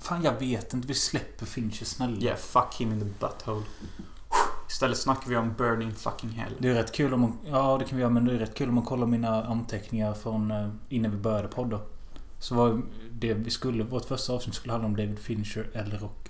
Fan 0.02 0.24
jag 0.24 0.40
vet 0.40 0.74
inte. 0.74 0.88
Vi 0.88 0.94
släpper 0.94 1.46
Fincher 1.46 1.86
snälla. 1.86 2.22
Yeah, 2.22 2.38
fuck 2.38 2.76
him 2.78 2.92
in 2.92 3.00
the 3.00 3.06
butthole. 3.06 3.64
Istället 4.70 4.98
snackar 4.98 5.30
vi 5.30 5.36
om 5.36 5.54
Burning 5.58 5.92
fucking 5.96 6.30
hell. 6.30 6.54
Det 6.60 6.70
är 6.70 6.74
rätt 6.74 6.92
kul 6.92 7.14
om 7.14 7.22
man... 7.22 7.38
Ja, 7.46 7.78
det 7.80 7.86
kan 7.86 7.98
vi 7.98 8.02
göra. 8.02 8.14
Men 8.14 8.26
det 8.26 8.34
är 8.34 8.38
rätt 8.38 8.56
kul 8.56 8.70
om 8.70 8.76
man 8.76 8.86
kollar 8.86 9.08
mina 9.08 9.44
anteckningar 9.46 10.14
från 10.14 10.52
eh, 10.52 10.70
innan 10.90 11.12
vi 11.12 11.18
började 11.18 11.48
podda. 11.48 11.80
Så 12.40 12.56
var 12.56 12.82
det 13.12 13.34
vi 13.34 13.50
skulle... 13.50 13.84
Vårt 13.84 14.06
första 14.06 14.34
avsnitt 14.34 14.56
skulle 14.56 14.72
handla 14.72 14.88
om 14.88 14.96
David 14.96 15.20
Fincher 15.20 15.70
eller 15.74 15.98
Rock. 15.98 16.30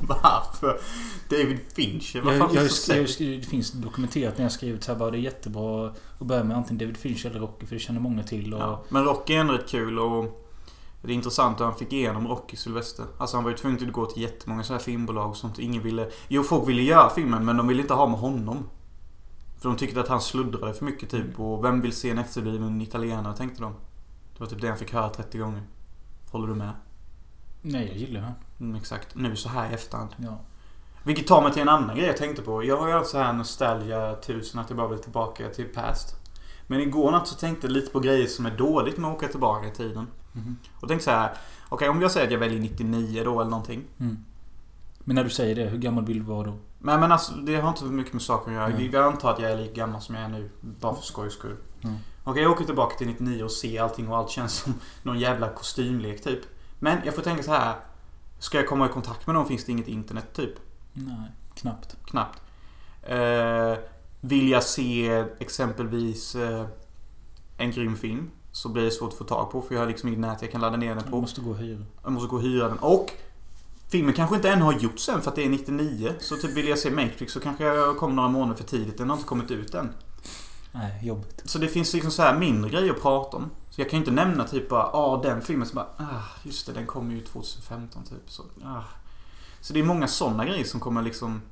Varför? 0.00 0.80
David 1.28 1.58
Fincher? 1.74 2.20
Vad 2.20 2.38
fan 2.38 2.54
jag, 2.54 2.68
jag, 2.88 2.98
jag, 2.98 3.40
det 3.40 3.46
finns 3.46 3.72
dokumenterat 3.72 4.38
när 4.38 4.44
jag 4.44 4.52
skrivit 4.52 4.84
så 4.84 4.92
här 4.92 4.98
bara. 4.98 5.10
Det 5.10 5.18
är 5.18 5.20
jättebra 5.20 5.86
att 6.18 6.26
börja 6.26 6.44
med 6.44 6.56
antingen 6.56 6.78
David 6.78 6.96
Fincher 6.96 7.30
eller 7.30 7.40
Rocky. 7.40 7.66
För 7.66 7.74
det 7.74 7.80
känner 7.80 8.00
många 8.00 8.22
till. 8.22 8.54
Och, 8.54 8.60
Ja, 8.60 8.84
men 8.88 9.04
Rocky 9.04 9.34
är 9.34 9.40
ändå 9.40 9.52
rätt 9.52 9.68
kul 9.68 9.98
och 9.98 10.39
det 11.02 11.12
är 11.12 11.14
intressant 11.14 11.60
att 11.60 11.66
han 11.66 11.78
fick 11.78 11.92
igenom 11.92 12.28
Rocky 12.28 12.56
Sylvester. 12.56 13.06
Alltså 13.18 13.36
han 13.36 13.44
var 13.44 13.50
ju 13.50 13.56
tvungen 13.56 13.86
att 13.86 13.92
gå 13.92 14.06
till 14.06 14.22
jättemånga 14.22 14.62
så 14.62 14.72
här 14.72 14.80
filmbolag 14.80 15.30
och 15.30 15.36
sånt. 15.36 15.58
Ingen 15.58 15.82
ville... 15.82 16.10
Jo, 16.28 16.42
folk 16.42 16.68
ville 16.68 16.82
göra 16.82 17.10
filmen 17.10 17.44
men 17.44 17.56
de 17.56 17.68
ville 17.68 17.82
inte 17.82 17.94
ha 17.94 18.06
med 18.06 18.18
honom. 18.18 18.70
För 19.58 19.68
de 19.68 19.78
tyckte 19.78 20.00
att 20.00 20.08
han 20.08 20.20
sluddrade 20.20 20.74
för 20.74 20.84
mycket 20.84 21.10
typ. 21.10 21.40
Och 21.40 21.64
vem 21.64 21.80
vill 21.80 21.92
se 21.92 22.10
en 22.10 22.18
efterbliven 22.18 22.80
italienare 22.80 23.36
tänkte 23.36 23.62
de. 23.62 23.72
Det 24.34 24.40
var 24.40 24.46
typ 24.46 24.60
det 24.60 24.68
han 24.68 24.78
fick 24.78 24.92
höra 24.92 25.10
30 25.10 25.38
gånger. 25.38 25.62
Håller 26.30 26.48
du 26.48 26.54
med? 26.54 26.72
Nej, 27.62 27.86
jag 27.86 27.96
gillar 27.96 28.20
den. 28.20 28.32
Mm, 28.60 28.76
exakt. 28.76 29.14
Nu 29.14 29.36
så 29.36 29.48
här 29.48 29.70
i 29.70 29.74
efterhand. 29.74 30.10
Ja. 30.16 30.38
Vilket 31.04 31.26
tar 31.26 31.42
mig 31.42 31.52
till 31.52 31.62
en 31.62 31.68
annan 31.68 31.96
grej 31.96 32.06
jag 32.06 32.16
tänkte 32.16 32.42
på. 32.42 32.64
Jag 32.64 32.76
har 32.76 32.88
ju 32.88 32.94
haft 32.94 33.10
så 33.10 33.18
här 33.18 33.32
nostalgia 33.32 34.16
tusen 34.16 34.60
att 34.60 34.70
jag 34.70 34.76
bara 34.76 34.88
vill 34.88 34.98
tillbaka 34.98 35.48
till 35.48 35.64
past. 35.64 36.16
Men 36.66 36.80
igår 36.80 37.10
natt 37.10 37.28
så 37.28 37.34
tänkte 37.34 37.66
jag 37.66 37.72
lite 37.72 37.92
på 37.92 38.00
grejer 38.00 38.26
som 38.26 38.46
är 38.46 38.56
dåligt 38.56 38.98
med 38.98 39.10
att 39.10 39.16
åka 39.16 39.28
tillbaka 39.28 39.66
i 39.66 39.70
tiden. 39.70 40.06
Mhm. 40.32 40.56
Och 40.80 40.88
tänkte 40.88 41.04
så 41.04 41.10
här. 41.10 41.30
Okej, 41.68 41.88
om 41.88 42.02
jag 42.02 42.10
säger 42.10 42.26
att 42.26 42.32
jag 42.32 42.38
väljer 42.38 42.60
99 42.60 43.24
då 43.24 43.40
eller 43.40 43.50
någonting. 43.50 43.84
Mm. 44.00 44.24
Men 45.04 45.16
när 45.16 45.24
du 45.24 45.30
säger 45.30 45.54
det, 45.54 45.64
hur 45.64 45.78
gammal 45.78 46.04
vill 46.04 46.18
du 46.18 46.24
vara 46.24 46.46
då? 46.46 46.54
Nej 46.78 46.98
men 46.98 47.12
alltså 47.12 47.32
det 47.34 47.60
har 47.60 47.68
inte 47.68 47.80
så 47.80 47.86
mycket 47.86 48.12
med 48.12 48.22
saker 48.22 48.50
att 48.50 48.54
göra. 48.54 48.66
Mm. 48.66 48.90
Vi 48.90 48.96
antar 48.96 49.32
att 49.32 49.40
jag 49.40 49.50
är 49.50 49.56
lika 49.56 49.72
gammal 49.72 50.00
som 50.00 50.14
jag 50.14 50.24
är 50.24 50.28
nu. 50.28 50.50
Bara 50.60 50.94
för 50.94 51.02
skojs 51.02 51.32
skull. 51.32 51.56
Mm. 51.82 51.96
Okej, 52.24 52.42
jag 52.42 52.52
åker 52.52 52.64
tillbaka 52.64 52.96
till 52.98 53.06
99 53.06 53.44
och 53.44 53.52
ser 53.52 53.82
allting 53.82 54.08
och 54.08 54.16
allt 54.16 54.30
känns 54.30 54.54
som 54.54 54.74
någon 55.02 55.18
jävla 55.18 55.48
kostymlek 55.48 56.22
typ. 56.22 56.40
Men 56.78 56.98
jag 57.04 57.14
får 57.14 57.22
tänka 57.22 57.42
så 57.42 57.52
här. 57.52 57.76
Ska 58.38 58.58
jag 58.58 58.68
komma 58.68 58.86
i 58.86 58.88
kontakt 58.88 59.26
med 59.26 59.34
någon 59.34 59.46
finns 59.46 59.64
det 59.64 59.72
inget 59.72 59.88
internet 59.88 60.32
typ. 60.34 60.54
Nej, 60.92 61.32
knappt. 61.54 61.96
Knappt. 62.06 62.42
Eh, 63.02 63.74
vill 64.20 64.48
jag 64.48 64.62
se 64.62 65.24
exempelvis 65.38 66.34
eh, 66.34 66.66
en 67.56 67.70
grym 67.70 67.96
film 67.96 68.30
så 68.52 68.68
blir 68.68 68.82
det 68.82 68.90
svårt 68.90 69.12
att 69.12 69.18
få 69.18 69.24
tag 69.24 69.50
på 69.50 69.62
för 69.62 69.74
jag 69.74 69.82
har 69.82 69.88
liksom 69.88 70.08
inget 70.08 70.20
nät 70.20 70.42
jag 70.42 70.52
kan 70.52 70.60
ladda 70.60 70.76
ner 70.76 70.94
den 70.94 71.04
Du 71.04 71.10
på. 71.10 71.20
måste 71.20 71.40
gå 71.40 71.50
och 71.50 71.56
hyra. 71.56 71.84
Jag 72.02 72.12
måste 72.12 72.28
gå 72.28 72.36
och 72.36 72.42
hyra 72.42 72.68
den. 72.68 72.78
Och 72.78 73.12
filmen 73.88 74.14
kanske 74.14 74.36
inte 74.36 74.50
än 74.50 74.62
har 74.62 74.72
gjorts 74.72 75.08
än 75.08 75.22
för 75.22 75.30
att 75.30 75.36
det 75.36 75.44
är 75.44 75.48
99. 75.48 76.12
Så 76.20 76.36
typ 76.36 76.56
vill 76.56 76.68
jag 76.68 76.78
se 76.78 76.90
Matrix 76.90 77.32
så 77.32 77.40
kanske 77.40 77.64
jag 77.64 77.98
kommer 77.98 78.14
några 78.14 78.28
månader 78.28 78.54
för 78.54 78.64
tidigt. 78.64 78.98
Den 78.98 79.10
har 79.10 79.16
inte 79.16 79.28
kommit 79.28 79.50
ut 79.50 79.74
än. 79.74 79.92
Nej, 80.72 81.00
jobbigt. 81.02 81.42
Så 81.44 81.58
det 81.58 81.68
finns 81.68 81.92
liksom 81.92 82.10
så 82.10 82.22
här 82.22 82.38
mindre 82.38 82.70
grejer 82.70 82.90
att 82.90 83.02
prata 83.02 83.36
om. 83.36 83.50
Så 83.70 83.80
jag 83.80 83.90
kan 83.90 83.96
ju 83.98 84.00
inte 84.00 84.24
nämna 84.24 84.44
typ 84.44 84.68
bara, 84.68 84.82
ah 84.92 85.22
den 85.22 85.42
filmen 85.42 85.68
så 85.68 85.74
bara, 85.74 85.86
ah 85.96 86.22
just 86.42 86.66
det 86.66 86.72
den 86.72 86.86
kommer 86.86 87.14
ju 87.14 87.20
2015 87.20 88.04
typ. 88.04 88.30
Så, 88.30 88.42
ah. 88.64 88.82
så 89.60 89.72
det 89.72 89.80
är 89.80 89.84
många 89.84 90.08
sådana 90.08 90.44
grejer 90.44 90.64
som 90.64 90.80
kommer 90.80 91.02
liksom 91.02 91.42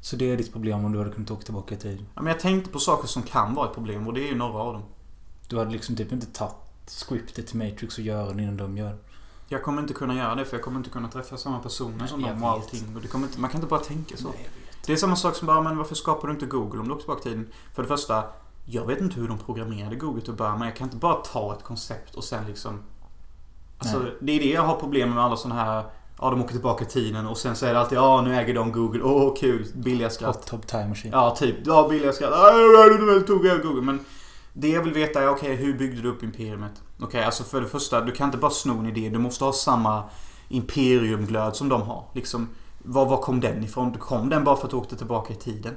Så 0.00 0.16
det 0.16 0.32
är 0.32 0.36
ditt 0.36 0.52
problem 0.52 0.84
om 0.84 0.92
du 0.92 0.98
hade 0.98 1.10
kunnat 1.10 1.30
åka 1.30 1.42
tillbaka 1.42 1.74
i 1.74 1.78
tid? 1.78 2.06
Ja, 2.14 2.22
men 2.22 2.32
jag 2.32 2.40
tänkte 2.40 2.70
på 2.70 2.78
saker 2.78 3.08
som 3.08 3.22
kan 3.22 3.54
vara 3.54 3.68
ett 3.68 3.74
problem 3.74 4.06
och 4.06 4.14
det 4.14 4.20
är 4.20 4.28
ju 4.28 4.34
några 4.34 4.58
av 4.58 4.72
dem. 4.72 4.82
Du 5.48 5.58
hade 5.58 5.70
liksom 5.70 5.96
typ 5.96 6.12
inte 6.12 6.26
tagit 6.26 6.54
scriptet 6.86 7.46
till 7.46 7.56
Matrix 7.56 7.98
och 7.98 8.04
göra 8.04 8.32
det 8.32 8.42
innan 8.42 8.56
de 8.56 8.76
gör. 8.76 8.96
Jag 9.48 9.62
kommer 9.62 9.82
inte 9.82 9.94
kunna 9.94 10.14
göra 10.14 10.34
det 10.34 10.44
för 10.44 10.56
jag 10.56 10.64
kommer 10.64 10.78
inte 10.78 10.90
kunna 10.90 11.08
träffa 11.08 11.36
samma 11.36 11.58
personer 11.58 12.06
som 12.06 12.22
dem 12.22 12.44
och 12.44 12.50
allting. 12.50 12.96
Och 12.96 13.02
det 13.02 13.08
kommer 13.08 13.26
inte, 13.26 13.40
man 13.40 13.50
kan 13.50 13.58
inte 13.58 13.68
bara 13.68 13.80
tänka 13.80 14.16
så. 14.16 14.28
Nej. 14.28 14.48
Det 14.86 14.92
är 14.92 14.96
samma 14.96 15.16
sak 15.16 15.36
som 15.36 15.46
bara, 15.46 15.62
men 15.62 15.76
varför 15.76 15.94
skapar 15.94 16.28
du 16.28 16.34
inte 16.34 16.46
Google 16.46 16.80
om 16.80 16.88
du 16.88 16.92
åker 16.94 17.00
tillbaka 17.00 17.22
tiden? 17.22 17.48
För 17.74 17.82
det 17.82 17.88
första, 17.88 18.24
jag 18.64 18.86
vet 18.86 19.00
inte 19.00 19.20
hur 19.20 19.28
de 19.28 19.38
programmerade 19.38 19.96
Google 19.96 20.20
till 20.20 20.30
att 20.30 20.38
börja 20.38 20.56
med. 20.56 20.68
Jag 20.68 20.76
kan 20.76 20.86
inte 20.86 20.96
bara 20.96 21.14
ta 21.14 21.52
ett 21.52 21.64
koncept 21.64 22.14
och 22.14 22.24
sen 22.24 22.46
liksom... 22.46 22.82
Alltså, 23.78 23.98
Nej. 23.98 24.12
det 24.20 24.32
är 24.32 24.40
det 24.40 24.50
jag 24.50 24.62
har 24.62 24.76
problem 24.76 25.14
med 25.14 25.24
alla 25.24 25.36
sådana 25.36 25.64
här... 25.64 25.84
Ja, 26.20 26.30
de 26.30 26.40
åker 26.40 26.52
tillbaka 26.52 26.84
i 26.84 26.88
tiden 26.88 27.26
och 27.26 27.38
sen 27.38 27.52
är 27.52 27.74
det 27.74 27.80
alltid 27.80 27.98
ja, 27.98 28.22
nu 28.22 28.36
äger 28.36 28.54
de 28.54 28.72
Google. 28.72 29.02
Åh, 29.02 29.34
kul. 29.36 29.66
Billiga 29.74 30.10
skratt. 30.10 30.36
Hot 30.36 30.46
Top 30.46 30.66
Time 30.66 30.88
Machine. 30.88 31.12
Ja, 31.12 31.36
typ. 31.38 31.56
Ja, 31.64 31.88
billiga 31.88 32.12
skratt. 32.12 32.30
Ja, 32.32 32.58
ja, 32.58 33.14
ja, 33.14 33.20
tog 33.20 33.46
över 33.46 33.62
Google. 33.62 33.82
Men 33.82 34.00
det 34.58 34.68
jag 34.68 34.82
vill 34.82 34.92
veta 34.92 35.22
är, 35.22 35.28
okej, 35.28 35.56
hur 35.56 35.78
byggde 35.78 36.02
du 36.02 36.08
upp 36.08 36.22
imperiet? 36.22 36.82
Okej, 36.98 37.24
alltså 37.24 37.44
för 37.44 37.60
det 37.60 37.66
första, 37.66 38.00
du 38.00 38.12
kan 38.12 38.26
inte 38.26 38.38
bara 38.38 38.50
sno 38.50 38.78
en 38.78 38.86
idé. 38.86 39.08
Du 39.08 39.18
måste 39.18 39.44
ha 39.44 39.52
samma 39.52 40.04
imperiumglöd 40.48 41.56
som 41.56 41.68
de 41.68 41.82
har. 41.82 42.04
Liksom, 42.14 42.48
var, 42.78 43.06
var 43.06 43.22
kom 43.22 43.40
den 43.40 43.64
ifrån? 43.64 43.92
Kom 43.98 44.28
den 44.28 44.44
bara 44.44 44.56
för 44.56 44.64
att 44.64 44.70
du 44.70 44.76
åkte 44.76 44.96
tillbaka 44.96 45.32
i 45.32 45.36
tiden? 45.36 45.76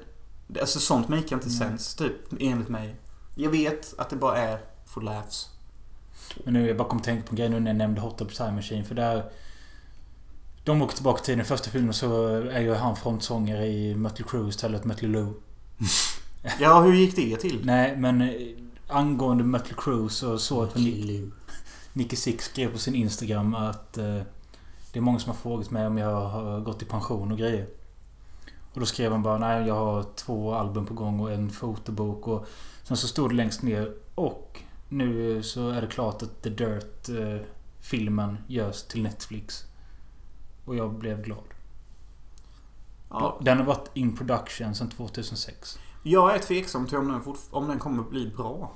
Alltså 0.60 0.80
sånt 0.80 1.08
make 1.10 1.36
inte 1.36 1.48
Nej. 1.48 1.56
sens, 1.56 1.96
typ, 1.96 2.16
enligt 2.40 2.70
mig. 2.70 2.96
Jag 3.36 3.50
vet 3.50 3.94
att 3.98 4.10
det 4.10 4.16
bara 4.16 4.38
är 4.38 4.60
for 4.86 5.02
laughs. 5.02 5.50
Men 6.44 6.54
nu, 6.54 6.68
jag 6.68 6.78
bara 6.78 6.88
kom 6.88 6.98
att 6.98 7.04
tänka 7.04 7.24
på 7.24 7.30
en 7.30 7.36
grej 7.36 7.50
nu 7.50 7.60
när 7.60 7.72
jag 7.72 7.78
nämnde 7.78 8.02
Hot 8.02 8.18
Top 8.18 8.34
Time 8.34 8.52
Machine. 8.52 8.86
För 8.86 8.96
där... 8.96 9.32
De 10.64 10.82
åker 10.82 10.96
tillbaka 10.96 11.24
till 11.24 11.38
den 11.38 11.46
första 11.46 11.72
filmen 11.72 11.94
så 11.94 12.26
är 12.36 12.62
ju 12.62 12.74
han 12.74 12.96
frontsångare 12.96 13.68
i 13.68 13.96
Mötley 13.96 14.28
Crüe 14.28 14.50
istället 14.50 14.86
Mötley 14.86 15.12
Lou. 15.12 15.34
Ja, 16.60 16.82
hur 16.82 16.94
gick 16.94 17.16
det 17.16 17.38
till? 17.38 17.66
Nej, 17.66 17.98
men 17.98 18.22
angående 18.90 19.44
Mötley 19.44 19.76
Crüe 19.78 20.10
så 20.10 20.38
såg 20.38 20.64
jag 20.64 20.74
på 20.74 20.80
Nick, 20.80 21.34
Nicky 21.94 22.16
Six 22.16 22.46
skrev 22.46 22.72
på 22.72 22.78
sin 22.78 22.96
Instagram 22.96 23.56
att 23.56 23.98
eh, 23.98 24.22
det 24.94 25.00
är 25.00 25.02
många 25.02 25.20
som 25.20 25.30
har 25.30 25.38
frågat 25.38 25.72
mig 25.72 25.88
om 25.88 25.98
jag 25.98 26.22
har 26.22 26.60
gått 26.60 26.82
i 26.82 26.86
pension 26.86 27.32
och 27.32 27.38
grejer. 27.38 27.68
Och 28.74 28.80
då 28.80 28.86
skrev 28.86 29.12
han 29.12 29.24
bara 29.24 29.38
nej 29.38 29.68
jag 29.68 29.76
har 29.76 30.06
två 30.16 30.54
album 30.54 30.86
på 30.86 30.94
gång 30.94 31.20
och 31.20 31.32
en 31.32 31.50
fotobok 31.50 32.28
och 32.28 32.48
sen 32.84 32.98
så 32.98 33.08
stod 33.08 33.30
det 33.30 33.36
längst 33.36 33.62
ner 33.62 33.94
och 34.16 34.62
nu 34.90 35.44
så 35.44 35.70
är 35.70 35.82
det 35.82 35.88
klart 35.88 36.24
att 36.24 36.42
The 36.42 36.50
Dirt 36.50 37.10
eh, 37.10 37.48
filmen 37.80 38.38
görs 38.48 38.84
till 38.84 39.04
Netflix. 39.04 39.64
Och 40.66 40.76
jag 40.76 40.94
blev 40.94 41.22
glad. 41.22 41.44
Ja, 43.10 43.40
Den 43.42 43.58
har 43.58 43.66
varit 43.66 43.90
in 43.94 44.18
production 44.18 44.76
sedan 44.76 44.90
2006. 44.90 45.80
Jag 46.10 46.36
är 46.36 46.40
tveksam 46.40 46.88
till 46.88 46.98
om 46.98 47.08
den, 47.08 47.36
om 47.50 47.68
den 47.68 47.80
kommer 47.80 48.04
bli 48.04 48.28
bra. 48.28 48.72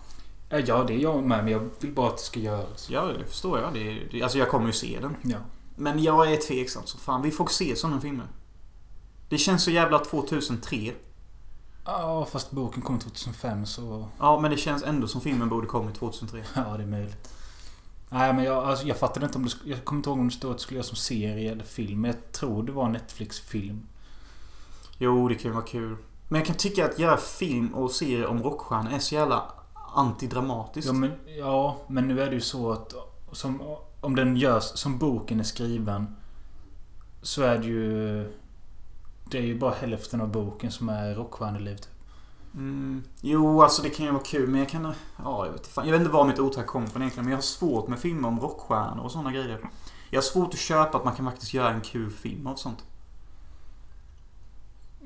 Ja, 0.50 0.60
Ja, 0.60 0.84
det 0.84 0.94
är 0.94 0.98
jag 0.98 1.24
med 1.24 1.44
men 1.44 1.54
jag 1.54 1.70
vill 1.80 1.94
bara 1.94 2.08
att 2.08 2.18
det 2.18 2.24
ska 2.24 2.40
göras. 2.40 2.90
Ja, 2.90 3.06
det 3.06 3.26
förstår 3.26 3.60
jag. 3.60 3.74
Det, 3.74 4.00
det, 4.12 4.24
alltså 4.24 4.38
jag 4.38 4.50
kommer 4.50 4.68
ju 4.68 4.74
se 4.74 5.00
den. 5.02 5.16
Ja. 5.22 5.38
Men 5.76 6.04
jag 6.04 6.34
är 6.34 6.38
tveksam 6.38 6.84
så 6.86 6.98
fan. 6.98 7.22
Vi 7.22 7.32
får 7.32 7.48
se 7.48 7.76
sådana 7.76 8.02
filmer. 8.02 8.28
Det 9.30 9.38
känns 9.38 9.64
så 9.64 9.72
jävla 9.72 10.00
2003. 10.00 10.94
Ja, 11.86 12.28
fast 12.32 12.52
boken 12.52 12.82
kom 12.82 13.00
2005 13.00 13.66
så... 13.66 14.08
Ja, 14.20 14.40
men 14.40 14.52
det 14.52 14.58
känns 14.58 14.84
ändå 14.84 15.08
som 15.08 15.22
filmen 15.22 15.50
borde 15.50 15.68
kommit 15.68 15.96
2003. 15.96 16.44
Ja, 16.56 16.78
det 16.78 16.84
är 16.84 16.88
möjligt. 16.88 17.34
Nej, 18.10 18.34
men 18.34 18.44
jag, 18.46 18.64
alltså, 18.64 18.88
jag 18.88 18.98
fattade 18.98 19.26
inte 19.26 19.38
om 19.38 19.46
det 19.46 19.52
Jag 19.64 19.86
kommer 19.86 20.00
inte 20.00 20.10
ihåg 20.10 20.20
om 20.20 20.28
det 20.28 20.34
stod 20.34 20.52
att 20.52 20.58
det 20.58 20.64
skulle 20.64 20.78
göras 20.78 20.88
som 20.88 20.98
serie 20.98 21.52
eller 21.52 21.64
film. 21.64 22.02
Men 22.02 22.12
jag 22.12 22.32
tror 22.32 22.64
det 22.64 22.72
var 22.72 22.90
Netflix-film. 22.90 23.88
Jo, 24.98 25.28
det 25.28 25.36
kan 25.36 25.52
ju 25.52 25.56
vara 25.56 25.66
kul. 25.66 25.98
Men 26.28 26.40
jag 26.40 26.48
kan 26.48 26.56
tycka 26.56 26.86
att 26.86 27.00
göra 27.00 27.18
film 27.18 27.74
och 27.74 27.92
serie 27.92 28.28
om 28.28 28.44
rockstjärnor 28.44 28.92
är 28.92 29.00
så 29.00 29.16
jävla 29.16 29.44
antidramatiskt. 29.96 30.88
Ja 30.88 30.94
men, 30.94 31.12
ja, 31.38 31.78
men 31.88 32.08
nu 32.08 32.22
är 32.22 32.30
det 32.30 32.36
ju 32.36 32.42
så 32.42 32.72
att 32.72 32.94
som, 33.32 33.62
om 34.02 34.16
den 34.16 34.38
görs 34.38 34.64
som 34.64 34.98
boken 34.98 35.40
är 35.40 35.44
skriven 35.44 36.16
så 37.22 37.42
är 37.42 37.58
det 37.58 37.66
ju... 37.66 38.24
Det 39.26 39.38
är 39.38 39.42
ju 39.42 39.60
bara 39.60 39.74
hälften 39.74 40.22
av 40.22 40.32
boken 40.32 40.72
som 40.72 40.90
är 40.90 41.16
rockstjärneliv. 41.16 41.76
Typ. 41.76 41.94
Mm, 42.54 43.04
jo, 43.22 43.62
alltså 43.62 43.82
det 43.82 43.90
kan 43.90 44.06
ju 44.06 44.12
vara 44.12 44.24
kul, 44.24 44.50
men 44.50 44.60
jag 44.60 44.70
kan... 44.70 44.94
Ja, 45.24 45.46
jag 45.46 45.54
vet, 45.54 45.68
fan, 45.68 45.86
jag 45.86 45.92
vet 45.92 46.02
inte 46.02 46.14
var 46.14 46.26
mitt 46.26 46.40
otack 46.40 46.68
kommer 46.68 46.88
från 46.88 47.02
egentligen, 47.02 47.26
men 47.26 47.32
jag 47.32 47.38
har 47.38 47.42
svårt 47.44 47.88
med 47.88 48.00
filmer 48.00 48.28
om 48.28 48.40
rockstjärnor 48.40 49.04
och 49.04 49.12
sådana 49.12 49.32
grejer. 49.32 49.60
Jag 50.10 50.18
har 50.18 50.24
svårt 50.24 50.54
att 50.54 50.60
köpa 50.60 50.98
att 50.98 51.06
man 51.06 51.16
kan 51.16 51.26
faktiskt 51.26 51.54
göra 51.54 51.70
en 51.70 51.82
kul 51.82 52.12
film 52.12 52.48
av 52.48 52.56
sånt. 52.56 52.84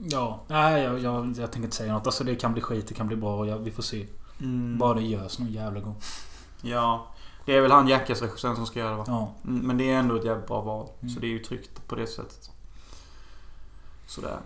Ja, 0.04 0.44
nej 0.48 0.84
jag, 0.84 1.00
jag, 1.00 1.26
jag 1.38 1.52
tänker 1.52 1.66
inte 1.68 1.76
säga 1.78 1.94
något. 1.94 2.06
Alltså 2.08 2.24
det 2.24 2.36
kan 2.36 2.54
bli 2.54 2.62
skit, 2.62 2.88
det 2.88 2.94
kan 2.94 3.08
bli 3.08 3.16
bra. 3.16 3.48
Jag, 3.48 3.58
vi 3.60 3.72
får 3.72 3.84
se. 3.84 4.08
Mm, 4.40 4.78
Bara 4.78 4.94
det 4.94 5.02
görs 5.02 5.40
någon 5.40 5.52
jävla 5.52 5.80
gång. 5.80 5.96
Ja. 6.62 7.08
Det 7.46 7.56
är 7.58 7.62
väl 7.62 7.72
han 7.72 7.88
Jackass-regissören 7.88 8.56
som 8.56 8.66
ska 8.66 8.80
göra 8.80 8.90
det 8.92 8.98
va? 8.98 9.04
Ja. 9.08 9.34
Mm, 9.44 9.68
Men 9.68 9.78
det 9.78 9.92
är 9.92 9.96
ändå 10.00 10.16
ett 10.16 10.26
jävligt 10.26 10.48
bra 10.48 10.62
val. 10.62 10.90
Mm. 11.02 11.14
Så 11.14 11.20
det 11.20 11.28
är 11.28 11.30
ju 11.32 11.40
tryggt 11.40 11.88
på 11.88 11.96
det 11.96 12.08
sättet. 12.08 12.50
Sådär. 14.08 14.38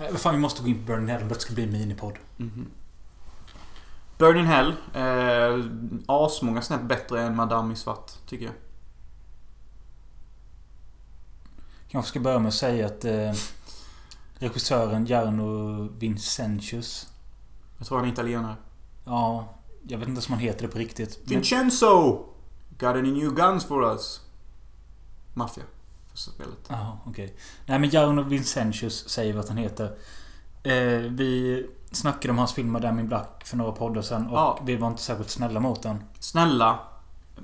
Vad 0.00 0.20
fan, 0.20 0.34
vi 0.34 0.40
måste 0.40 0.62
gå 0.62 0.68
in 0.68 0.78
på 0.86 0.92
Burning 0.92 1.08
Hell. 1.08 1.28
Det 1.28 1.40
ska 1.40 1.54
bli 1.54 1.64
en 1.64 1.72
minipodd. 1.72 2.14
Mhm. 2.36 2.66
Burning 4.18 4.44
Hell. 4.46 4.74
Eh, 4.94 5.64
asmånga 6.06 6.62
snäpp 6.62 6.82
bättre 6.82 7.22
än 7.22 7.36
Madame 7.36 7.72
i 7.72 7.76
svart, 7.76 8.10
tycker 8.26 8.44
jag. 8.44 8.54
Kanske 11.90 12.08
ska 12.08 12.20
börja 12.20 12.38
med 12.38 12.48
att 12.48 12.54
säga 12.54 12.86
att 12.86 13.04
eh, 13.04 13.32
regissören 14.38 15.06
Jarno 15.06 15.88
Vincentius. 15.98 17.06
Jag 17.78 17.86
tror 17.86 17.98
han 17.98 18.08
är 18.08 18.12
italienare. 18.12 18.56
Ja, 19.04 19.54
jag 19.88 19.98
vet 19.98 20.08
inte 20.08 20.20
om 20.26 20.32
han 20.32 20.38
heter 20.38 20.62
det 20.62 20.68
på 20.68 20.78
riktigt. 20.78 21.18
Vincenzo! 21.24 22.24
Got 22.78 22.88
any 22.96 23.10
new 23.12 23.34
guns 23.34 23.64
for 23.64 23.84
us? 23.92 24.20
Maffia. 25.34 25.64
Första 26.10 26.30
spelet. 26.30 26.58
Jaha, 26.68 26.98
okej. 27.06 27.36
Nej 27.66 27.78
men 27.78 27.90
Jarno 27.90 28.22
Vincentius 28.22 29.08
säger 29.08 29.34
vad 29.34 29.48
han 29.48 29.56
heter. 29.56 29.84
Eh, 30.62 30.98
vi 31.10 31.66
snackade 31.92 32.32
om 32.32 32.38
hans 32.38 32.52
film 32.52 32.72
Madame 32.72 33.00
in 33.00 33.08
Black 33.08 33.42
för 33.46 33.56
några 33.56 33.72
poddar 33.72 34.02
sedan 34.02 34.26
och 34.26 34.36
Ja. 34.38 34.58
vi 34.66 34.76
var 34.76 34.88
inte 34.88 35.02
särskilt 35.02 35.30
snälla 35.30 35.60
mot 35.60 35.82
den. 35.82 36.04
Snälla. 36.20 36.78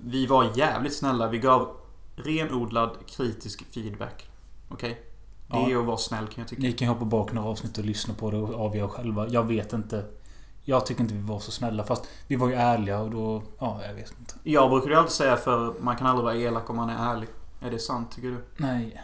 Vi 0.04 0.26
var 0.26 0.50
jävligt 0.58 0.96
snälla. 0.96 1.28
Vi 1.28 1.38
gav 1.38 1.76
renodlad 2.16 2.90
kritisk 3.06 3.64
feedback. 3.74 4.28
Okej? 4.68 5.03
Det 5.46 5.72
är 5.72 5.76
att 5.80 5.86
vara 5.86 5.96
snäll 5.96 6.26
kan 6.26 6.34
jag 6.42 6.48
tycka. 6.48 6.62
Ni 6.62 6.72
kan 6.72 6.88
hoppa 6.88 7.04
bak 7.04 7.32
några 7.32 7.48
avsnitt 7.48 7.78
och 7.78 7.84
lyssna 7.84 8.14
på 8.14 8.30
det 8.30 8.36
och 8.36 8.66
avgöra 8.66 8.88
själva. 8.88 9.28
Jag 9.28 9.42
vet 9.46 9.72
inte. 9.72 10.04
Jag 10.64 10.86
tycker 10.86 11.00
inte 11.00 11.14
vi 11.14 11.20
var 11.20 11.40
så 11.40 11.50
snälla 11.50 11.84
fast 11.84 12.06
vi 12.26 12.36
var 12.36 12.48
ju 12.48 12.54
ärliga 12.54 13.00
och 13.00 13.10
då... 13.10 13.42
Ja, 13.58 13.80
jag 13.86 13.94
vet 13.94 14.14
inte. 14.18 14.34
Jag 14.42 14.70
brukar 14.70 14.88
ju 14.88 14.94
alltid 14.96 15.12
säga 15.12 15.36
för 15.36 15.74
man 15.80 15.96
kan 15.96 16.06
aldrig 16.06 16.24
vara 16.24 16.36
elak 16.36 16.70
om 16.70 16.76
man 16.76 16.90
är 16.90 17.12
ärlig. 17.14 17.28
Är 17.60 17.70
det 17.70 17.78
sant 17.78 18.12
tycker 18.12 18.28
du? 18.28 18.44
Nej. 18.56 19.02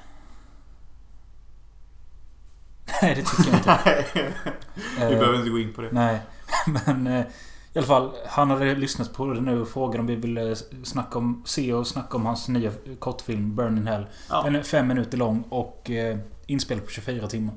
Nej, 3.02 3.14
det 3.14 3.22
tycker 3.22 3.50
jag 3.50 3.58
inte. 3.58 4.04
Vi 4.98 5.02
Eh, 5.04 5.08
behöver 5.08 5.38
inte 5.38 5.50
gå 5.50 5.58
in 5.58 5.72
på 5.74 5.80
det. 5.80 5.88
Nej, 5.92 6.20
men 6.86 7.06
eh, 7.06 7.24
i 7.72 7.78
alla 7.78 7.86
fall. 7.86 8.10
Han 8.26 8.50
hade 8.50 8.74
lyssnat 8.74 9.12
på 9.12 9.26
det 9.26 9.40
nu 9.40 9.60
och 9.60 9.68
frågade 9.68 9.98
om 9.98 10.06
vi 10.06 10.16
ville 10.16 10.56
snacka 10.84 11.18
om, 11.18 11.42
se 11.46 11.74
och 11.74 11.86
snacka 11.86 12.16
om 12.16 12.26
hans 12.26 12.48
nya 12.48 12.72
kortfilm 12.98 13.56
Burning 13.56 13.86
Hell. 13.86 14.06
Ja. 14.28 14.42
Den 14.42 14.56
är 14.56 14.62
fem 14.62 14.88
minuter 14.88 15.18
lång 15.18 15.42
och 15.48 15.90
eh, 15.90 16.18
inspelad 16.46 16.84
på 16.84 16.90
24 16.90 17.28
timmar. 17.28 17.54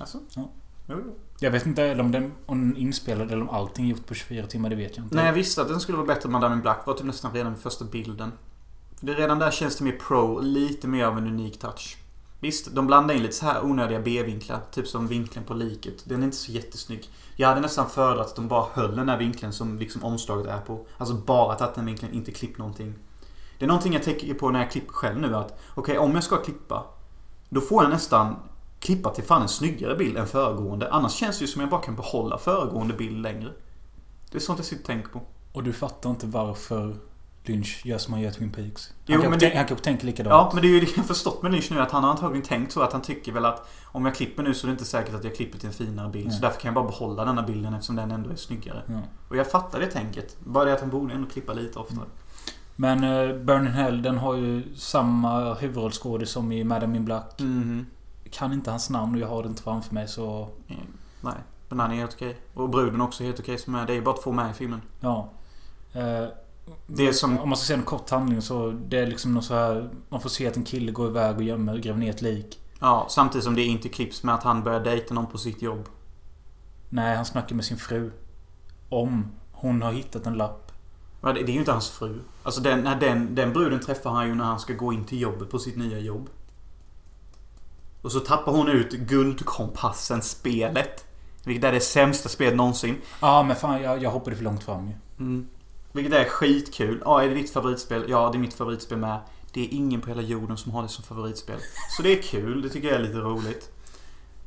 Alltså? 0.00 0.18
Ja. 0.36 0.50
Jo, 0.88 0.96
jo. 1.04 1.14
Jag 1.38 1.50
vet 1.50 1.66
inte 1.66 2.00
om 2.00 2.12
den, 2.12 2.32
om 2.46 2.60
den 2.60 2.76
är 2.76 2.80
inspelad 2.80 3.30
eller 3.30 3.42
om 3.42 3.50
allting 3.50 3.84
är 3.84 3.90
gjort 3.90 4.06
på 4.06 4.14
24 4.14 4.46
timmar. 4.46 4.70
Det 4.70 4.76
vet 4.76 4.96
jag 4.96 5.06
inte. 5.06 5.16
När 5.16 5.26
jag 5.26 5.32
visste 5.32 5.62
att 5.62 5.68
den 5.68 5.80
skulle 5.80 5.98
vara 5.98 6.06
bättre 6.06 6.26
än 6.26 6.32
Madame 6.32 6.54
in 6.54 6.60
Black 6.60 6.86
var 6.86 6.94
typ 6.94 7.06
nästan 7.06 7.32
redan 7.32 7.52
vid 7.52 7.62
första 7.62 7.84
bilden. 7.84 8.32
Det 9.00 9.14
redan 9.14 9.38
där 9.38 9.50
känns 9.50 9.76
det 9.76 9.84
mer 9.84 9.98
pro, 10.08 10.40
lite 10.40 10.88
mer 10.88 11.04
av 11.04 11.18
en 11.18 11.26
unik 11.26 11.58
touch. 11.58 11.96
Visst, 12.40 12.74
de 12.74 12.86
blandar 12.86 13.14
in 13.14 13.22
lite 13.22 13.34
så 13.34 13.46
här 13.46 13.64
onödiga 13.64 14.00
B-vinklar. 14.00 14.60
Typ 14.70 14.88
som 14.88 15.08
vinkeln 15.08 15.44
på 15.44 15.54
liket. 15.54 16.04
Den 16.04 16.20
är 16.20 16.24
inte 16.24 16.36
så 16.36 16.52
jättesnygg. 16.52 17.08
Jag 17.36 17.48
hade 17.48 17.60
nästan 17.60 17.90
föredragit 17.90 18.30
att 18.30 18.36
de 18.36 18.48
bara 18.48 18.66
höll 18.72 18.96
den 18.96 19.08
här 19.08 19.18
vinkeln 19.18 19.52
som 19.52 19.78
liksom 19.78 20.04
omslaget 20.04 20.46
är 20.46 20.60
på. 20.60 20.86
Alltså 20.98 21.14
bara 21.14 21.54
tagit 21.54 21.74
den 21.74 21.86
vinkeln, 21.86 22.12
inte 22.12 22.32
klippt 22.32 22.58
någonting. 22.58 22.94
Det 23.58 23.64
är 23.64 23.68
någonting 23.68 23.92
jag 23.92 24.02
tänker 24.02 24.34
på 24.34 24.50
när 24.50 24.60
jag 24.60 24.70
klipper 24.70 24.92
själv 24.92 25.20
nu 25.20 25.36
att 25.36 25.58
Okej, 25.74 25.82
okay, 25.82 25.96
om 25.96 26.14
jag 26.14 26.24
ska 26.24 26.36
klippa 26.36 26.84
Då 27.48 27.60
får 27.60 27.82
jag 27.82 27.90
nästan 27.90 28.36
klippa 28.78 29.10
till 29.10 29.24
fan 29.24 29.42
en 29.42 29.48
snyggare 29.48 29.96
bild 29.96 30.16
än 30.16 30.26
föregående. 30.26 30.90
Annars 30.90 31.12
känns 31.12 31.38
det 31.38 31.44
ju 31.44 31.48
som 31.48 31.60
jag 31.60 31.70
bara 31.70 31.82
kan 31.82 31.96
behålla 31.96 32.38
föregående 32.38 32.94
bild 32.94 33.22
längre. 33.22 33.50
Det 34.30 34.38
är 34.38 34.40
sånt 34.40 34.58
jag 34.58 34.66
sitter 34.66 34.82
och 34.82 34.86
tänker 34.86 35.08
på. 35.08 35.20
Och 35.52 35.62
du 35.62 35.72
fattar 35.72 36.10
inte 36.10 36.26
varför 36.26 36.96
Lynch 37.48 37.86
gör 37.86 37.98
som 37.98 38.14
han 38.14 38.22
gör 38.22 38.30
Twin 38.30 38.52
Peaks? 38.52 38.88
Han, 38.88 38.96
Jo, 39.06 39.20
kan, 39.20 39.30
men 39.30 39.38
det... 39.38 39.48
det- 39.48 39.56
han 39.56 39.66
kanske 39.66 39.84
tänker 39.84 40.06
likadant. 40.06 40.30
Ja, 40.32 40.50
men 40.54 40.62
det 40.62 40.68
är 40.68 40.70
ju 40.70 40.80
det 40.80 40.90
jag 40.90 40.96
har 40.96 41.04
förstått 41.04 41.42
med 41.42 41.52
Lynch 41.52 41.68
nu 41.72 41.80
att 41.80 41.90
han 41.90 42.04
har 42.04 42.10
antagligen 42.10 42.42
tänkt 42.46 42.72
så 42.72 42.82
att 42.82 42.92
han 42.92 43.02
tycker 43.02 43.32
väl 43.32 43.44
att 43.44 43.68
om 43.84 44.04
jag 44.06 44.14
klipper 44.14 44.42
nu 44.42 44.54
så 44.54 44.66
är 44.66 44.68
det 44.68 44.72
inte 44.72 44.84
säkert 44.84 45.14
att 45.14 45.24
jag 45.24 45.36
klipper 45.36 45.58
till 45.58 45.66
en 45.68 45.72
finare 45.74 46.08
bild. 46.08 46.26
Nej. 46.26 46.34
Så 46.34 46.42
därför 46.42 46.60
kan 46.60 46.68
jag 46.68 46.74
bara 46.74 46.84
behålla 46.90 47.24
denna 47.24 47.42
bilden 47.42 47.74
eftersom 47.74 47.96
den 47.96 48.10
ändå 48.10 48.30
är 48.30 48.36
snyggare. 48.36 48.82
Ja. 48.86 49.00
Och 49.28 49.36
jag 49.36 49.50
fattar 49.50 49.80
det 49.80 49.86
tänket. 49.86 50.36
Bara 50.44 50.64
det 50.64 50.72
att 50.72 50.80
han 50.80 50.90
borde 50.90 51.14
ändå 51.14 51.28
klippa 51.30 51.52
lite 51.52 51.78
oftare. 51.78 52.04
Men 52.76 53.04
uh, 53.04 53.44
Burning 53.44 53.72
Hell, 53.72 54.02
den 54.02 54.18
har 54.18 54.34
ju 54.34 54.76
samma 54.76 55.54
huvudrollskådis 55.54 56.30
som 56.30 56.52
i 56.52 56.64
Madame 56.64 56.96
in 56.96 57.04
Black. 57.04 57.34
Mhm. 57.38 57.86
Kan 58.30 58.52
inte 58.52 58.70
hans 58.70 58.90
namn 58.90 59.14
och 59.14 59.20
jag 59.20 59.28
har 59.28 59.42
det 59.42 59.48
inte 59.48 59.62
framför 59.62 59.94
mig 59.94 60.08
så... 60.08 60.48
Nej, 61.20 61.34
men 61.68 61.80
han 61.80 61.92
är 61.92 61.96
helt 61.96 62.14
okej. 62.14 62.36
Och 62.54 62.68
bruden 62.70 63.00
också 63.00 63.22
är 63.22 63.26
helt 63.26 63.40
okej 63.40 63.58
som 63.58 63.74
är. 63.74 63.86
Det 63.86 63.94
är 63.94 64.00
bara 64.00 64.16
två 64.16 64.32
med 64.32 64.50
i 64.50 64.54
filmen. 64.54 64.82
Ja. 65.00 65.30
Eh, 65.92 66.24
Det 66.86 67.06
är 67.08 67.12
som- 67.12 67.38
Om 67.38 67.48
man 67.48 67.58
ska 67.58 67.66
säga 67.66 67.78
en 67.78 67.84
kort 67.84 68.10
handling 68.10 68.42
så 68.42 68.70
det 68.70 68.98
är 68.98 69.06
liksom 69.06 69.34
någon 69.34 69.42
så 69.42 69.54
här... 69.54 69.90
Man 70.08 70.20
får 70.20 70.28
se 70.28 70.48
att 70.48 70.56
en 70.56 70.64
kille 70.64 70.92
går 70.92 71.08
iväg 71.08 71.36
och 71.36 71.42
gömmer, 71.42 71.78
gräver 71.78 71.98
ner 71.98 72.10
ett 72.10 72.22
lik. 72.22 72.60
Ja, 72.80 73.06
samtidigt 73.10 73.44
som 73.44 73.54
det 73.54 73.62
inte 73.62 73.88
klipps 73.88 74.22
med 74.22 74.34
att 74.34 74.42
han 74.42 74.62
börjar 74.62 74.80
dejta 74.80 75.14
någon 75.14 75.26
på 75.26 75.38
sitt 75.38 75.62
jobb. 75.62 75.88
Nej, 76.88 77.16
han 77.16 77.24
snackar 77.24 77.56
med 77.56 77.64
sin 77.64 77.76
fru. 77.76 78.10
Om 78.88 79.26
hon 79.52 79.82
har 79.82 79.92
hittat 79.92 80.26
en 80.26 80.34
lapp. 80.34 80.72
Ja, 81.22 81.32
Det 81.32 81.42
det 81.42 81.52
är 81.52 81.52
ju 81.52 81.58
inte 81.58 81.72
hans 81.72 81.90
fru. 81.90 82.20
Alltså 82.42 82.60
den, 82.60 82.84
den, 83.00 83.34
den 83.34 83.52
bruden 83.52 83.80
träffar 83.80 84.10
han 84.10 84.28
ju 84.28 84.34
när 84.34 84.44
han 84.44 84.60
ska 84.60 84.72
gå 84.72 84.92
in 84.92 85.04
till 85.04 85.20
jobbet 85.20 85.50
på 85.50 85.58
sitt 85.58 85.76
nya 85.76 85.98
jobb. 85.98 86.28
Och 88.02 88.12
så 88.12 88.20
tappar 88.20 88.52
hon 88.52 88.68
ut 88.68 88.92
Guldkompassen-spelet. 88.92 91.04
Vilket 91.44 91.64
är 91.64 91.72
det 91.72 91.80
sämsta 91.80 92.28
spelet 92.28 92.56
någonsin. 92.56 92.96
Ja, 93.20 93.42
men 93.42 93.56
fan 93.56 93.82
jag, 93.82 94.02
jag 94.02 94.10
hoppade 94.10 94.36
för 94.36 94.44
långt 94.44 94.64
fram 94.64 94.88
ju. 94.88 94.94
Mm. 95.18 95.48
Vilket 95.94 96.12
är 96.14 96.24
skitkul. 96.24 97.02
Ja, 97.04 97.22
är 97.22 97.28
det 97.28 97.34
ditt 97.34 97.50
favoritspel? 97.52 98.04
Ja, 98.08 98.28
det 98.32 98.36
är 98.36 98.40
mitt 98.40 98.54
favoritspel 98.54 98.98
med. 98.98 99.18
Det 99.52 99.60
är 99.60 99.68
ingen 99.74 100.00
på 100.00 100.08
hela 100.08 100.22
jorden 100.22 100.56
som 100.56 100.72
har 100.72 100.82
det 100.82 100.88
som 100.88 101.04
favoritspel. 101.04 101.58
Så 101.96 102.02
det 102.02 102.18
är 102.18 102.22
kul. 102.22 102.62
Det 102.62 102.68
tycker 102.68 102.88
jag 102.88 102.96
är 102.96 103.02
lite 103.02 103.18
roligt. 103.18 103.70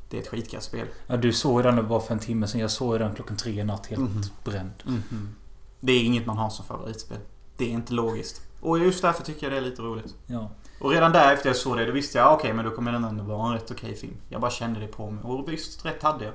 Det 0.09 0.17
är 0.17 0.21
ett 0.21 0.27
skitkast 0.27 0.67
spel. 0.67 0.87
Ja, 1.07 1.17
du 1.17 1.33
såg 1.33 1.63
den 1.63 1.87
bara 1.87 1.99
för 1.99 2.13
en 2.13 2.19
timme 2.19 2.47
sedan. 2.47 2.61
Jag 2.61 2.71
såg 2.71 2.99
den 2.99 3.15
klockan 3.15 3.37
tre 3.37 3.59
i 3.59 3.63
natt 3.63 3.85
helt 3.87 4.01
Mhm. 4.01 4.21
bränd. 4.43 4.71
Mhm. 4.85 5.35
Det 5.79 5.91
är 5.93 6.03
inget 6.03 6.25
man 6.25 6.37
har 6.37 6.49
som 6.49 6.65
favoritspel. 6.65 7.17
Det 7.57 7.65
är 7.65 7.69
inte 7.69 7.93
logiskt. 7.93 8.41
Och 8.61 8.79
just 8.79 9.01
därför 9.01 9.23
tycker 9.23 9.43
jag 9.45 9.53
det 9.53 9.57
är 9.57 9.61
lite 9.69 9.81
roligt. 9.81 10.15
Ja. 10.27 10.49
Och 10.81 10.91
redan 10.91 11.11
där 11.11 11.33
efter 11.33 11.49
jag 11.49 11.55
såg 11.55 11.77
det, 11.77 11.85
då 11.85 11.91
visste 11.91 12.17
jag 12.17 12.33
okej, 12.33 12.53
men 12.53 12.65
då 12.65 12.71
kommer 12.71 12.91
den 12.91 13.03
ändå 13.03 13.23
vara 13.23 13.47
en 13.47 13.53
rätt 13.53 13.71
okej 13.71 13.95
film. 13.95 14.13
Jag 14.29 14.41
bara 14.41 14.51
kände 14.51 14.79
det 14.79 14.87
på 14.87 15.11
mig. 15.11 15.23
Och 15.23 15.51
visst, 15.51 15.85
rätt 15.85 16.03
hade 16.03 16.25
jag. 16.25 16.33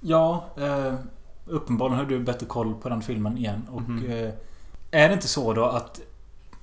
Ja, 0.00 0.44
eh, 0.56 0.94
uppenbarligen 1.50 1.98
har 1.98 2.06
du 2.06 2.18
bättre 2.18 2.46
koll 2.46 2.74
på 2.74 2.88
den 2.88 3.02
filmen 3.02 3.38
igen. 3.38 3.68
Och 3.70 4.10
eh, 4.10 4.32
är 4.90 5.08
det 5.08 5.14
inte 5.14 5.28
så 5.28 5.52
då 5.54 5.64
att 5.64 6.00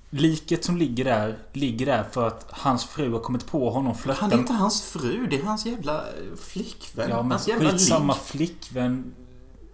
liket 0.09 0.65
som 0.65 0.77
ligger 0.77 1.05
där, 1.05 1.37
ligger 1.53 1.85
där 1.85 2.03
för 2.11 2.27
att 2.27 2.47
hans 2.49 2.85
fru 2.85 3.11
har 3.11 3.19
kommit 3.19 3.47
på 3.47 3.69
honom 3.69 3.95
flörta 3.95 4.21
han 4.21 4.31
är 4.31 4.37
inte 4.37 4.53
hans 4.53 4.81
fru, 4.81 5.27
det 5.29 5.39
är 5.39 5.43
hans 5.43 5.65
jävla 5.65 5.95
eh, 5.97 6.35
flickvän. 6.37 7.09
Ja, 7.09 7.21
men 7.21 7.31
hans 7.31 7.47
jävla 7.47 7.69
skitsamma 7.69 8.13
flickvän. 8.13 9.13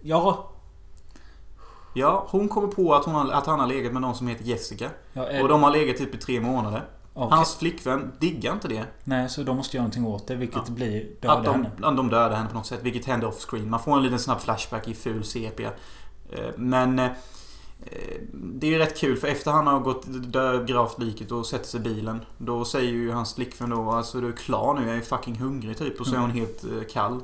Ja. 0.02 0.48
Ja, 1.94 2.26
hon 2.28 2.48
kommer 2.48 2.68
på 2.68 2.94
att, 2.94 3.04
hon 3.04 3.14
har, 3.14 3.30
att 3.30 3.46
han 3.46 3.60
har 3.60 3.66
legat 3.66 3.92
med 3.92 4.02
någon 4.02 4.14
som 4.14 4.26
heter 4.28 4.44
Jessica. 4.44 4.90
ja 5.12 5.28
eh, 5.28 5.42
Och 5.42 5.48
de 5.48 5.62
har 5.62 5.70
legat 5.70 5.96
typ 5.96 6.14
i 6.14 6.18
tre 6.18 6.40
månader. 6.40 6.84
Okej. 7.14 7.36
Hans 7.36 7.54
flickvän 7.56 8.12
diggar 8.18 8.52
inte 8.52 8.68
det. 8.68 8.84
Nej, 9.04 9.28
så 9.28 9.42
de 9.42 9.56
måste 9.56 9.76
göra 9.76 9.82
någonting 9.84 10.06
åt 10.06 10.26
det. 10.26 10.34
Vilket 10.34 10.62
Ja. 10.68 10.74
blir 10.74 11.06
Att 11.12 11.20
döda 11.22 11.42
de, 11.42 11.52
henne. 11.54 11.70
att 11.82 11.96
de 11.96 12.08
dödar 12.08 12.36
henne 12.36 12.48
på 12.48 12.54
något 12.54 12.66
sätt. 12.66 12.80
Vilket 12.82 13.04
händer 13.04 13.28
off 13.28 13.44
screen. 13.50 13.70
Man 13.70 13.80
får 13.80 13.96
en 13.96 14.02
liten 14.02 14.18
snabb 14.18 14.40
flashback 14.40 14.88
i 14.88 14.94
ful 14.94 15.24
sepia. 15.24 15.70
Eh, 16.30 16.38
Men... 16.56 16.98
eh, 16.98 17.10
Det 18.32 18.66
är 18.66 18.70
ju 18.70 18.78
rätt 18.78 18.98
kul 18.98 19.16
för 19.16 19.28
efter 19.28 19.50
han 19.50 19.66
har 19.66 19.80
gått 19.80 20.06
gravt 20.66 20.98
liket 20.98 21.32
och 21.32 21.46
sätter 21.46 21.66
sig 21.66 21.80
i 21.80 21.82
bilen. 21.82 22.20
Då 22.38 22.64
säger 22.64 22.90
ju 22.92 23.10
hans 23.10 23.34
flickvän 23.34 23.70
då 23.70 23.90
alltså 23.90 24.20
du 24.20 24.28
är 24.28 24.32
klar 24.32 24.74
nu, 24.74 24.86
jag 24.88 24.96
är 24.96 25.00
fucking 25.00 25.38
hungrig 25.38 25.78
typ. 25.78 26.00
Och 26.00 26.06
så 26.06 26.14
är 26.14 26.18
hon 26.18 26.30
helt 26.30 26.64
eh, 26.64 26.70
kall. 26.92 27.20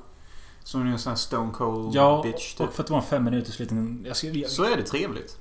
Är 0.74 0.78
en 0.78 0.98
sån 0.98 1.10
här 1.10 1.16
stone 1.16 1.52
cold 1.52 1.94
Ja, 1.94 2.20
bitch 2.24 2.54
typ. 2.54 2.68
och 2.68 2.74
för 2.74 2.82
att 2.82 2.86
det 2.86 2.92
var 2.92 3.00
en 3.00 3.06
fem 3.06 3.24
minuters 3.24 3.58
liten... 3.58 4.04
Jag, 4.08 4.16
ska, 4.16 4.26
jag, 4.26 4.50
Så 4.50 4.64
är 4.64 4.76
det 4.76 4.82
trevligt. 4.82 5.38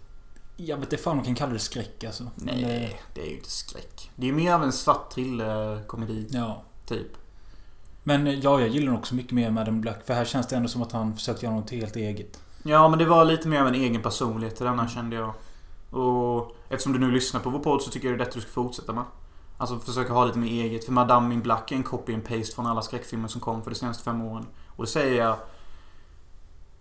Jag 0.58 0.78
vet 0.78 0.86
inte 0.94 1.04
fan 1.04 1.16
man 1.16 1.26
kan 1.26 1.36
kalla 1.36 1.54
det 1.54 1.60
skräck 1.60 2.04
alltså. 2.04 2.24
Men 2.36 2.46
det- 2.46 2.68
Nej, 2.68 3.02
det 3.14 3.22
är 3.22 3.26
ju 3.26 3.36
inte 3.38 3.50
skräck. 3.50 4.12
Det 4.16 4.22
är 4.26 4.28
ju 4.28 4.34
mer 4.36 4.54
av 4.54 4.64
en 4.64 4.72
svart 4.72 5.12
thriller-komedi, 5.14 6.28
Ja. 6.32 6.64
typ. 6.86 7.08
Men 8.04 8.28
eh, 8.28 8.34
ja, 8.34 8.60
jag 8.60 8.70
gillar 8.70 8.86
den 8.92 8.96
också 9.00 9.16
mycket 9.16 9.32
mer 9.32 9.52
med 9.52 9.74
Black. 9.74 10.06
För 10.06 10.14
här 10.14 10.26
känns 10.26 10.48
det 10.48 10.56
ändå 10.56 10.70
som 10.70 10.82
att 10.82 10.92
han 10.92 11.14
försökt 11.16 11.44
göra 11.44 11.54
något 11.56 11.70
helt 11.70 11.96
eget. 11.96 12.40
Ja, 12.64 12.88
men 12.90 13.00
det 13.00 13.06
var 13.06 13.26
lite 13.26 13.48
mer 13.48 13.62
av 13.62 13.68
en 13.68 13.76
egen 13.76 14.02
personlighet 14.02 14.56
till 14.56 14.66
denna 14.66 14.88
kände 14.88 15.16
jag. 15.16 15.34
Och 16.02 16.56
eftersom 16.70 16.94
du 16.94 17.00
nu 17.00 17.12
lyssnar 17.12 17.40
på 17.42 17.50
vår 17.50 17.60
podd 17.60 17.82
så 17.82 17.90
tycker 17.92 18.08
jag 18.10 18.18
det 18.18 18.24
är 18.24 18.26
detta 18.26 18.36
du 18.36 18.42
ska 18.42 18.52
fortsätta 18.52 18.94
med. 18.94 19.04
Alltså 19.58 19.80
försöka 19.80 20.14
ha 20.14 20.26
lite 20.26 20.38
mer 20.38 20.64
eget. 20.64 20.86
För 20.86 20.92
Madame 20.92 21.34
in 21.34 21.42
Black 21.42 21.72
är 21.72 21.76
en 21.76 21.84
copy 21.84 22.14
and 22.14 22.24
paste 22.28 22.56
från 22.56 22.66
alla 22.68 22.82
skräckfilmer 22.82 23.28
som 23.28 23.42
kom 23.42 23.64
för 23.64 23.72
de 23.72 23.76
senaste 23.78 24.04
fem 24.04 24.22
åren. 24.22 24.46
Och 24.76 24.84
det 24.84 24.90
säger 24.90 25.24
jag 25.24 25.38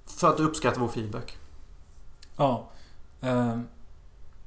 för 0.07 0.29
att 0.29 0.37
du 0.37 0.43
uppskattar 0.45 0.81
vår 0.81 0.89
feedback. 0.89 1.37
Ja. 2.37 2.71
Eh, 3.21 3.59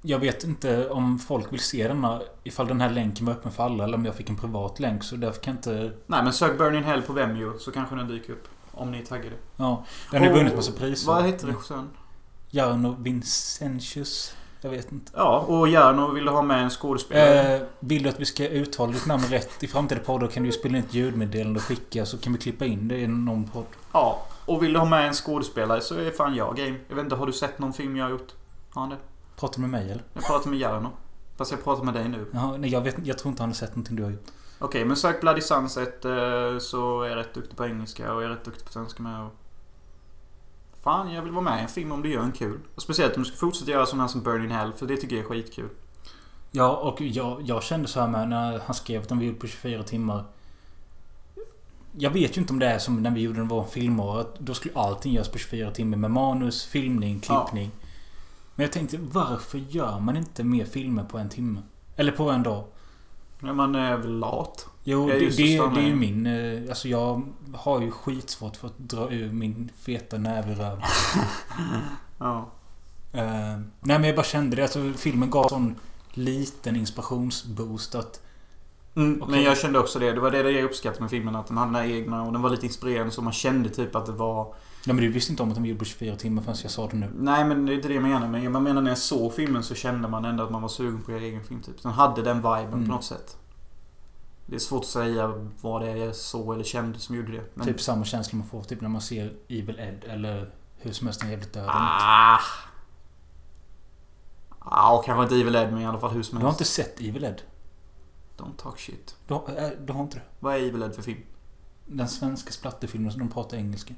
jag 0.02 0.20
vet 0.20 0.44
inte 0.44 0.90
om 0.90 1.20
folk 1.20 1.54
vill 1.54 1.60
se 1.60 1.88
denna. 1.88 2.22
Ifall 2.44 2.68
den 2.68 2.82
här 2.82 2.90
länken 2.90 3.26
var 3.26 3.34
öppen 3.34 3.52
för 3.52 3.64
alla. 3.64 3.84
Eller 3.84 3.98
om 3.98 4.06
jag 4.06 4.16
fick 4.16 4.30
en 4.30 4.36
privat 4.36 4.80
länk. 4.80 5.04
Så 5.04 5.16
därför 5.16 5.42
kan 5.42 5.54
jag 5.54 5.58
inte... 5.58 5.98
Nej, 6.08 6.24
men 6.24 6.34
sök 6.34 6.58
Burning 6.58 6.84
Hell 6.84 7.02
på 7.02 7.14
Vemjo 7.14 7.60
så 7.60 7.72
kanske 7.72 7.96
den 7.96 8.08
dyker 8.08 8.34
upp. 8.34 8.48
Om 8.72 8.92
ni 8.92 9.00
är 9.00 9.06
taggade. 9.06 9.36
Ja. 9.58 9.86
Den 10.12 10.24
har 10.24 10.30
Och 10.30 10.38
vunnit 10.38 10.56
massa 10.56 10.72
priser. 10.72 11.08
Vad 11.08 11.26
heter 11.26 11.48
regissören? 11.48 11.90
Jarno 12.50 12.96
Vincentius. 13.00 14.36
Jag 14.62 14.70
vet 14.70 14.92
inte. 14.92 15.12
Ja, 15.16 15.40
och 15.40 15.68
Jarno 15.68 16.12
ville 16.12 16.32
ha 16.32 16.42
med 16.42 16.64
en 16.64 16.70
skådespelare. 16.70 17.56
Eh, 17.56 17.62
vill 17.80 18.04
du 18.04 18.10
att 18.10 18.20
vi 18.20 18.26
ska 18.26 18.48
uttala 18.48 18.92
ditt 18.92 19.06
namn 19.06 19.24
rätt 19.24 19.64
i 19.64 19.68
framtida 19.68 20.02
poddar 20.02 20.28
kan 20.28 20.44
du 20.44 20.50
ju 20.50 20.54
spela 20.54 20.78
in 20.78 20.84
ett 20.84 20.94
ljudmeddelande 20.94 21.58
och 21.60 21.64
skicka 21.64 22.06
så 22.06 22.18
kan 22.18 22.34
vi 22.34 22.40
klippa 22.40 22.66
in 22.66 22.88
det 22.88 22.98
i 22.98 23.08
någon 23.08 23.48
podd. 23.48 23.66
Ja, 23.92 24.26
och 24.46 24.64
vill 24.64 24.74
du 24.74 24.80
ha 24.80 24.86
med 24.86 25.08
en 25.08 25.14
skådespelare 25.14 25.82
så 25.82 25.96
är 25.96 26.12
fan 26.12 26.36
jag 26.36 26.56
game. 26.56 26.76
Jag 26.88 26.96
vet 26.96 27.04
inte, 27.04 27.16
har 27.16 27.26
du 27.26 27.34
sett 27.34 27.60
någon 27.60 27.74
film 27.74 27.98
jag 27.98 28.06
har 28.06 28.12
gjort? 28.12 28.34
Har 28.70 28.82
han 28.82 28.90
det? 28.90 28.98
Pratar 29.36 29.56
du 29.56 29.62
med 29.62 29.70
mig 29.70 29.92
eller? 29.92 30.04
Jag 30.14 30.24
pratar 30.24 30.50
med 30.50 30.60
Jarno. 30.60 30.90
Fast 31.38 31.52
jag 31.52 31.64
pratar 31.64 31.84
med 31.84 31.94
dig 31.94 32.10
nu. 32.10 32.26
Jaha, 32.34 32.58
nej, 32.58 32.70
jag, 32.70 32.82
vet, 32.82 33.06
jag 33.06 33.18
tror 33.18 33.30
inte 33.30 33.44
han 33.44 33.50
har 33.50 33.56
sett 33.56 33.70
någonting 33.70 33.96
du 33.96 34.04
har 34.04 34.12
gjort. 34.12 34.28
Okej, 34.60 34.86
men 34.86 34.98
sök 34.98 35.22
Bloody 35.22 35.42
Sunset 35.42 36.06
eh, 36.06 36.58
så 36.60 37.02
är 37.02 37.10
jag 37.10 37.16
rätt 37.18 37.34
duktig 37.34 37.58
på 37.58 37.66
engelska 37.66 38.14
och 38.14 38.24
jag 38.24 38.32
är 38.32 38.36
rätt 38.36 38.46
duktig 38.46 38.66
på 38.66 38.72
svenska 38.72 39.04
med. 39.04 39.22
Och... 39.22 39.32
Fan, 40.84 41.12
jag 41.12 41.22
vill 41.22 41.32
vara 41.32 41.44
med 41.44 41.60
i 41.60 41.62
en 41.62 41.68
film 41.68 41.92
om 41.92 42.02
du 42.02 42.12
gör 42.14 42.24
en 42.24 42.32
kul. 42.32 42.60
Och 42.76 42.82
speciellt 42.82 43.18
om 43.18 43.24
du 43.24 43.30
ska 43.30 43.38
fortsätta 43.38 43.72
göra 43.72 43.86
sådana 43.86 44.04
här 44.04 44.08
som 44.08 44.24
Burning 44.24 44.52
Hell, 44.52 44.74
för 44.74 44.86
det 44.86 44.98
tycker 44.98 45.16
jag 45.16 45.26
är 45.26 45.30
skitkul. 45.30 45.70
Ja, 46.52 46.76
och 46.78 47.02
jag, 47.02 47.42
jag 47.42 47.64
kände 47.64 47.88
så 47.88 48.00
här 48.00 48.08
med 48.08 48.30
när 48.30 48.60
han 48.66 48.76
skrev 48.76 49.02
att 49.02 49.10
den 49.10 49.18
var 49.18 49.26
gjord 49.26 49.40
på 49.40 49.48
24 49.48 49.84
timmar. 49.84 50.24
Jag 51.98 52.10
vet 52.12 52.38
ju 52.38 52.42
inte 52.42 52.54
om 52.54 52.60
det 52.60 52.66
är 52.66 52.80
som 52.80 53.04
när 53.04 53.12
vi 53.12 53.22
gjorde 53.22 53.40
den 53.40 53.48
var 53.48 53.66
filmår. 53.66 54.20
Att 54.20 54.40
då 54.40 54.54
skulle 54.54 54.76
allting 54.76 55.14
göras 55.14 55.30
på 55.30 55.38
24 55.38 55.72
timmar 55.72 55.98
med 55.98 56.12
manus, 56.12 56.66
filmning, 56.66 57.22
Ja. 57.28 57.50
Men 58.60 58.64
jag 58.66 58.72
tänkte, 58.72 58.98
varför 58.98 59.58
gör 59.58 60.00
man 60.00 60.18
inte 60.18 60.44
mer 60.44 60.66
filmer 60.66 61.04
på 61.04 61.18
en 61.18 61.30
timme? 61.30 61.62
Eller 61.96 62.12
på 62.12 62.30
en 62.30 62.44
dag? 62.44 62.64
Ja, 63.40 63.54
man 63.54 63.76
är 63.76 63.98
väl 63.98 64.20
lat. 64.20 64.68
Jo, 64.84 65.08
det, 65.08 65.20
det, 65.20 65.30
det 65.36 65.80
är 65.82 65.88
ju 65.88 65.96
min... 65.96 66.26
eh, 66.26 66.70
Alltså 66.70 66.88
jag 66.88 67.22
har 67.54 67.82
ju 67.82 67.92
skitsvårt 67.92 68.56
för 68.56 68.68
att 68.68 68.78
dra 68.78 69.12
ur 69.12 69.32
min 69.32 69.72
feta 69.78 70.18
näve 70.18 70.52
i 70.52 70.56
röven. 70.56 70.82
Ja. 72.20 72.50
Eh, 73.14 73.22
nej 73.80 74.00
men 74.00 74.04
jag 74.04 74.16
bara 74.16 74.24
kände 74.26 74.56
det. 74.56 74.62
Alltså 74.62 74.92
filmen 74.96 75.30
gav 75.30 75.48
sån 75.48 75.76
liten 76.14 76.76
inspirationsboost 76.76 77.96
att... 77.96 78.22
Mm, 78.96 79.22
Okej. 79.22 79.32
Men 79.36 79.44
jag 79.44 79.58
kände 79.58 79.80
också 79.80 80.00
det. 80.00 80.12
Det 80.12 80.20
var 80.20 80.32
det 80.32 80.52
jag 80.52 80.64
uppskattade 80.64 81.02
med 81.02 81.10
filmen. 81.10 81.36
Att 81.36 81.48
den 81.48 81.58
hade 81.58 81.88
egna 81.92 82.24
och 82.24 82.34
den 82.34 82.42
var 82.42 82.50
lite 82.50 82.66
inspirerande 82.66 83.12
så 83.12 83.22
man 83.22 83.34
kände 83.34 83.70
typ 83.70 83.96
att 83.96 84.06
det 84.06 84.12
var... 84.12 84.54
Nej 84.90 84.96
men 84.96 85.04
du 85.06 85.12
visste 85.12 85.32
inte 85.34 85.44
om 85.44 85.50
att 85.50 85.56
de 85.56 85.66
gjorde 85.66 85.80
på 85.80 85.86
24 85.86 86.16
timmar 86.16 86.42
förrän 86.44 86.58
jag 86.64 86.72
sa 86.72 86.88
det 86.88 86.96
nu. 86.98 87.12
Nej 87.16 87.46
men 87.46 87.66
det 87.66 87.74
är 87.74 87.76
inte 87.76 87.88
det 87.88 87.94
jag 87.94 88.04
menar. 88.04 88.28
Men 88.28 88.44
jag 88.44 88.62
menar 88.62 88.82
när 88.82 88.92
jag 88.92 88.98
såg 88.98 89.34
filmen 89.34 89.64
så 89.64 89.76
kände 89.76 90.08
man 90.08 90.26
ändå 90.26 90.44
att 90.44 90.52
man 90.52 90.62
var 90.62 90.70
sugen 90.70 91.02
på 91.02 91.12
göra 91.12 91.22
egen 91.22 91.44
film 91.44 91.62
typ. 91.62 91.84
Den 91.84 91.92
hade 91.92 92.22
den 92.22 92.38
viben 92.38 92.74
Mm. 92.74 92.86
på 92.86 92.92
något 92.92 93.04
sätt. 93.04 93.38
Det 94.46 94.56
är 94.56 94.60
svårt 94.60 94.82
att 94.82 94.86
säga 94.90 95.28
vad 95.62 95.82
det 95.82 95.90
är 95.92 95.96
jag 95.96 96.16
såg 96.16 96.54
eller 96.54 96.64
kände 96.64 97.00
som 97.00 97.16
gjorde 97.16 97.32
det. 97.32 97.44
Men... 97.54 97.66
Typ 97.68 97.82
samma 97.82 98.06
känsla 98.06 98.38
man 98.38 98.48
får 98.48 98.64
typ 98.64 98.82
när 98.82 98.90
man 98.90 99.02
ser 99.02 99.34
Evil 99.48 99.80
Ed 99.80 100.04
eller 100.08 100.54
hur 100.78 100.92
som 100.92 101.08
helst 101.08 101.24
en 101.24 101.30
jävligt 101.30 101.54
död. 101.54 101.66
Ah. 101.70 102.40
Ja, 104.66 104.98
och 104.98 105.06
kanske 105.06 105.24
inte 105.24 105.36
Evil 105.36 105.56
Ed 105.56 105.74
men 105.74 105.82
i 105.82 105.86
alla 105.86 106.00
fall 106.00 106.12
hur 106.12 106.24
som 106.24 106.40
Du 106.40 106.46
har 106.46 106.52
helst. 106.52 106.62
inte 106.62 106.72
sett 106.72 107.00
Evil 107.02 107.24
Ed? 107.24 107.42
Don't 108.38 108.56
talk 108.58 108.80
shit. 108.80 109.16
Du, 109.28 109.34
har- 109.34 109.44
äh, 109.58 109.70
du 109.86 109.94
har 109.94 110.02
inte 110.04 110.16
det? 110.18 110.24
Vad 110.40 110.56
är 110.56 110.60
Evil 110.60 110.84
Ed 110.84 110.96
för 110.96 111.02
film? 111.02 111.20
Den 111.86 112.08
svenska 112.08 112.52
splatterfilmen 112.52 113.12
som 113.12 113.20
de 113.20 113.30
pratar 113.30 113.58
engelska. 113.58 113.94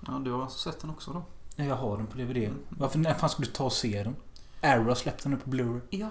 Ja, 0.00 0.12
du 0.12 0.32
har 0.32 0.42
alltså 0.42 0.58
sett 0.58 0.80
den 0.80 0.90
också 0.90 1.12
då? 1.12 1.22
Ja, 1.56 1.64
jag 1.64 1.76
har 1.76 1.96
den 1.96 2.06
på 2.06 2.18
DVD. 2.18 2.36
Mm. 2.36 2.58
Varför 2.68 2.98
när 2.98 3.14
fan 3.14 3.30
skulle 3.30 3.48
du 3.48 3.52
ta 3.52 3.64
och 3.64 3.72
se 3.72 4.02
den? 4.02 4.16
Arrow 4.62 4.94
släppt 4.94 5.22
den 5.22 5.32
nu 5.32 5.38
på 5.38 5.50
Blu-ray. 5.50 5.80
Jag 5.90 6.10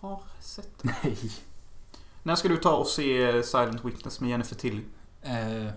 har 0.00 0.20
sett 0.40 0.78
den. 0.82 0.92
Nej. 1.02 1.18
När 2.22 2.34
ska 2.34 2.48
du 2.48 2.56
ta 2.56 2.76
och 2.76 2.86
se 2.86 3.42
Silent 3.42 3.84
Witness 3.84 4.20
med 4.20 4.30
Jennifer 4.30 4.56
Tilly? 4.56 4.82
Eh, 5.22 5.70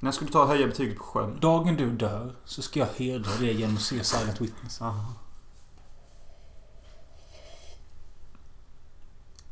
När 0.00 0.10
ska 0.12 0.24
du 0.24 0.30
ta 0.32 0.42
och 0.42 0.48
höja 0.48 0.66
betyget 0.66 0.98
på 0.98 1.04
sjön? 1.04 1.38
dagen 1.40 1.76
du 1.76 1.92
dör 1.96 2.34
så 2.44 2.62
ska 2.62 2.80
jag 2.80 2.86
hedra 2.96 3.30
det 3.40 3.52
genom 3.52 3.76
att 3.76 3.82
se 3.82 4.04
Silent 4.04 4.40
Witness. 4.40 4.82
Aha. 4.82 5.12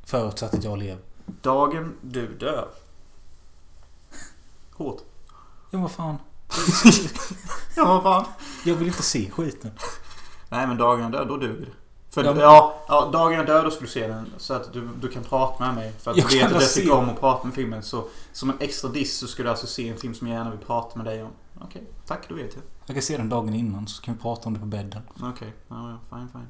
Förutsatt 0.04 0.54
att 0.54 0.64
jag 0.64 0.78
lever. 0.78 1.02
Dagen 1.26 1.96
du 2.02 2.36
dör. 2.38 2.68
Hårt. 4.72 5.02
Ja, 5.70 5.78
vad 5.78 5.90
fan. 5.90 6.16
ja, 7.76 7.84
vad 7.84 8.02
fan. 8.02 8.24
Jag 8.64 8.74
vill 8.74 8.88
inte 8.88 9.02
se 9.02 9.30
skiten. 9.30 9.70
Nej, 10.48 10.66
men 10.66 10.76
dagen 10.78 11.00
jag 11.02 11.12
dör, 11.12 11.24
då 11.24 11.36
duger 11.36 11.66
det. 11.66 11.72
För 12.10 12.24
Ja, 12.24 12.28
ja, 12.30 12.34
men- 12.34 12.96
ja, 12.96 13.10
dagen 13.12 13.32
jag 13.32 13.46
dör, 13.46 13.64
då 13.64 13.70
ska 13.70 13.80
du 13.80 13.86
se 13.86 14.06
den. 14.08 14.32
Så 14.36 14.54
att 14.54 14.72
du, 14.72 14.88
du 15.00 15.08
kan 15.08 15.24
prata 15.24 15.64
med 15.66 15.74
mig. 15.74 15.92
För 15.98 16.10
att 16.10 16.16
Jag 16.16 16.28
du 16.30 16.38
vet 16.38 16.52
att 16.52 16.62
jag 16.62 16.72
tycker 16.72 16.92
om 16.92 17.10
att 17.10 17.20
prata 17.20 17.44
med 17.46 17.54
filmen. 17.54 17.82
Så 17.82 18.04
som 18.32 18.50
en 18.50 18.56
extra 18.60 18.90
diss 18.90 19.18
så 19.18 19.26
ska 19.26 19.42
du 19.42 19.48
alltså 19.50 19.66
se 19.66 19.88
en 19.88 19.96
film 19.98 20.14
som 20.14 20.26
jag 20.28 20.36
gärna 20.36 20.50
vill 20.50 20.58
prata 20.60 20.96
med 20.96 21.06
dig 21.06 21.22
om. 21.22 21.30
Okej, 21.60 21.82
tack, 22.06 22.28
då 22.28 22.34
vet 22.34 22.54
jag. 22.54 22.62
Jag 22.86 22.96
kan 22.96 23.02
se 23.02 23.16
den 23.16 23.28
dagen 23.28 23.54
innan 23.54 23.88
så 23.88 24.02
kan 24.02 24.14
vi 24.14 24.20
prata 24.20 24.46
om 24.48 24.54
det 24.54 24.60
på 24.60 24.66
bädden. 24.66 25.02
Okej, 25.22 25.54
ja, 25.68 25.90
ja, 25.90 26.16
fine, 26.18 26.28
fine. 26.32 26.48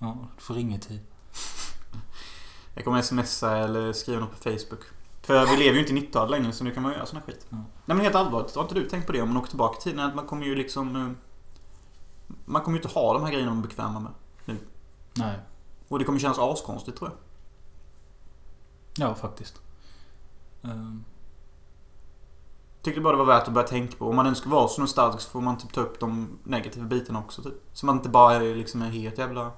Ja, 0.00 0.18
du 0.36 0.42
får 0.42 0.54
ringa 0.54 0.76
i 0.76 0.80
tid. 0.80 1.00
Jag 2.74 2.84
kommer 2.84 3.02
smsa 3.02 3.56
eller 3.56 3.92
skriva 3.92 4.20
något 4.20 4.30
på 4.30 4.36
Facebook. 4.36 4.80
För 5.26 5.46
vi 5.46 5.56
lever 5.56 5.74
ju 5.74 5.80
inte 5.80 5.92
i 5.92 5.96
90-talet 6.08 6.30
längre 6.30 6.52
så 6.52 6.64
nu 6.64 6.70
kan 6.70 6.82
man 6.82 6.92
göra 6.92 7.06
sån 7.06 7.16
här 7.18 7.26
skit. 7.26 7.46
Ja. 7.50 7.56
Nej 7.56 7.66
men 7.96 8.00
helt 8.00 8.14
allvarligt, 8.14 8.54
har 8.54 8.62
inte 8.62 8.74
du 8.74 8.88
tänkt 8.88 9.06
på 9.06 9.12
det 9.12 9.22
om 9.22 9.28
man 9.28 9.36
åker 9.36 9.48
tillbaka 9.48 9.78
i 9.78 9.82
tiden? 9.82 10.00
Att 10.00 10.14
man 10.14 10.26
kommer 10.26 10.46
ju 10.46 10.54
liksom... 10.54 10.96
eh, 10.96 11.10
Man 12.44 12.62
kommer 12.62 12.78
ju 12.78 12.82
inte 12.84 12.98
ha 12.98 13.12
de 13.12 13.22
här 13.24 13.30
grejerna 13.30 13.50
man 13.54 13.58
är 13.64 13.68
bekväma 13.68 14.00
med. 14.00 14.12
Nej. 15.14 15.38
Och 15.88 15.98
det 15.98 16.04
kommer 16.04 16.18
kännas 16.18 16.38
askonstigt 16.38 16.98
tror 16.98 17.10
jag. 17.10 17.18
Ja, 19.08 19.14
faktiskt. 19.14 19.60
Ehm, 20.64 21.04
Tyckte 22.82 23.00
bara 23.00 23.12
det 23.12 23.18
var 23.18 23.24
värt 23.34 23.48
att 23.48 23.54
börja 23.54 23.66
tänka 23.68 23.96
på. 23.96 24.08
Om 24.08 24.16
man 24.16 24.26
nu 24.26 24.34
ska 24.34 24.48
vara 24.50 24.68
så 24.68 24.80
nostalgisk 24.80 25.24
så 25.24 25.30
får 25.30 25.40
man 25.40 25.58
typ 25.58 25.72
ta 25.72 25.80
upp 25.80 26.00
de 26.00 26.38
negativa 26.44 26.86
bitarna 26.86 27.18
också. 27.18 27.42
Typ. 27.42 27.54
Så 27.72 27.86
man 27.86 27.96
inte 27.96 28.08
bara 28.08 28.34
är 28.34 28.54
liksom 28.54 28.82
en 28.82 28.90
helt 28.92 29.18
jävla... 29.18 29.52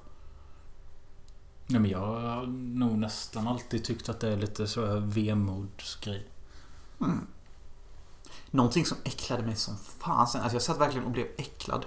Nej 1.71 1.81
men 1.81 1.91
jag 1.91 1.99
har 1.99 2.47
nog 2.47 2.99
nästan 2.99 3.49
alltid 3.49 3.85
tyckt 3.85 4.09
att 4.09 4.21
det 4.21 4.29
är 4.29 4.37
lite 4.37 4.67
så 4.67 5.01
vemodsgrej. 5.01 6.27
Mm. 7.01 7.27
Någonting 8.51 8.87
som 8.87 8.97
äcklade 9.05 9.43
mig 9.43 9.57
som 9.57 9.77
fan 9.77 10.27
sen. 10.27 10.41
Alltså 10.41 10.55
jag 10.55 10.63
satt 10.63 10.81
verkligen 10.81 11.07
och 11.07 11.13
blev 11.13 11.27
äcklad. 11.37 11.87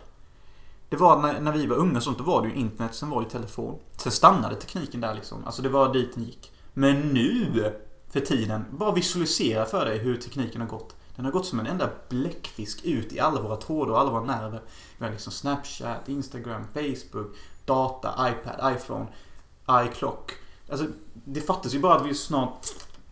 Det 0.89 0.96
var 0.96 1.22
när, 1.22 1.41
när 1.41 1.52
vi 1.52 1.65
var 1.65 1.76
unga 1.76 1.98
och 1.98 2.04
sånt, 2.04 2.17
då 2.17 2.24
var 2.24 2.41
det 2.41 2.48
ju 2.48 2.56
internet, 2.56 2.96
sen 2.96 3.10
var 3.10 3.22
det 3.22 3.26
ju 3.26 3.30
telefon. 3.30 3.80
Sen 3.98 4.12
stannade 4.12 4.56
tekniken 4.56 5.02
där 5.02 5.15
liksom. 5.15 5.46
Alltså 5.46 5.62
det 5.62 5.70
var 5.70 5.94
dit 5.94 6.15
den 6.15 6.24
gick. 6.24 6.52
Men 6.74 7.02
nu, 7.02 7.74
för 8.10 8.20
tiden, 8.20 8.65
bara 8.72 8.91
visualisera 8.91 9.65
för 9.65 9.86
dig 9.86 9.98
hur 9.98 10.17
tekniken 10.17 10.62
har 10.62 10.67
gått. 10.67 10.96
Den 11.15 11.26
har 11.26 11.32
gått 11.32 11.46
som 11.46 11.60
en 11.60 11.67
enda 11.67 11.89
bläckfisk 12.10 12.86
ut 12.86 13.13
i 13.13 13.20
alla 13.20 13.41
våra 13.41 13.58
trådar 13.58 13.91
och 13.91 14.00
alla 14.00 14.12
våra 14.12 14.24
nerver. 14.24 14.62
Vi 14.98 15.06
har 15.06 15.12
liksom 15.12 15.32
Snapchat, 15.32 16.10
Instagram, 16.10 16.63
Facebook, 16.74 17.36
data, 17.65 18.30
iPad, 18.30 18.76
iPhone, 18.76 19.08
iClock. 19.69 20.32
Alltså, 20.69 20.86
det 21.13 21.41
fattas 21.41 21.74
ju 21.74 21.80
bara 21.80 21.95
att 21.95 22.06
vi 22.06 22.13
snart... 22.15 22.67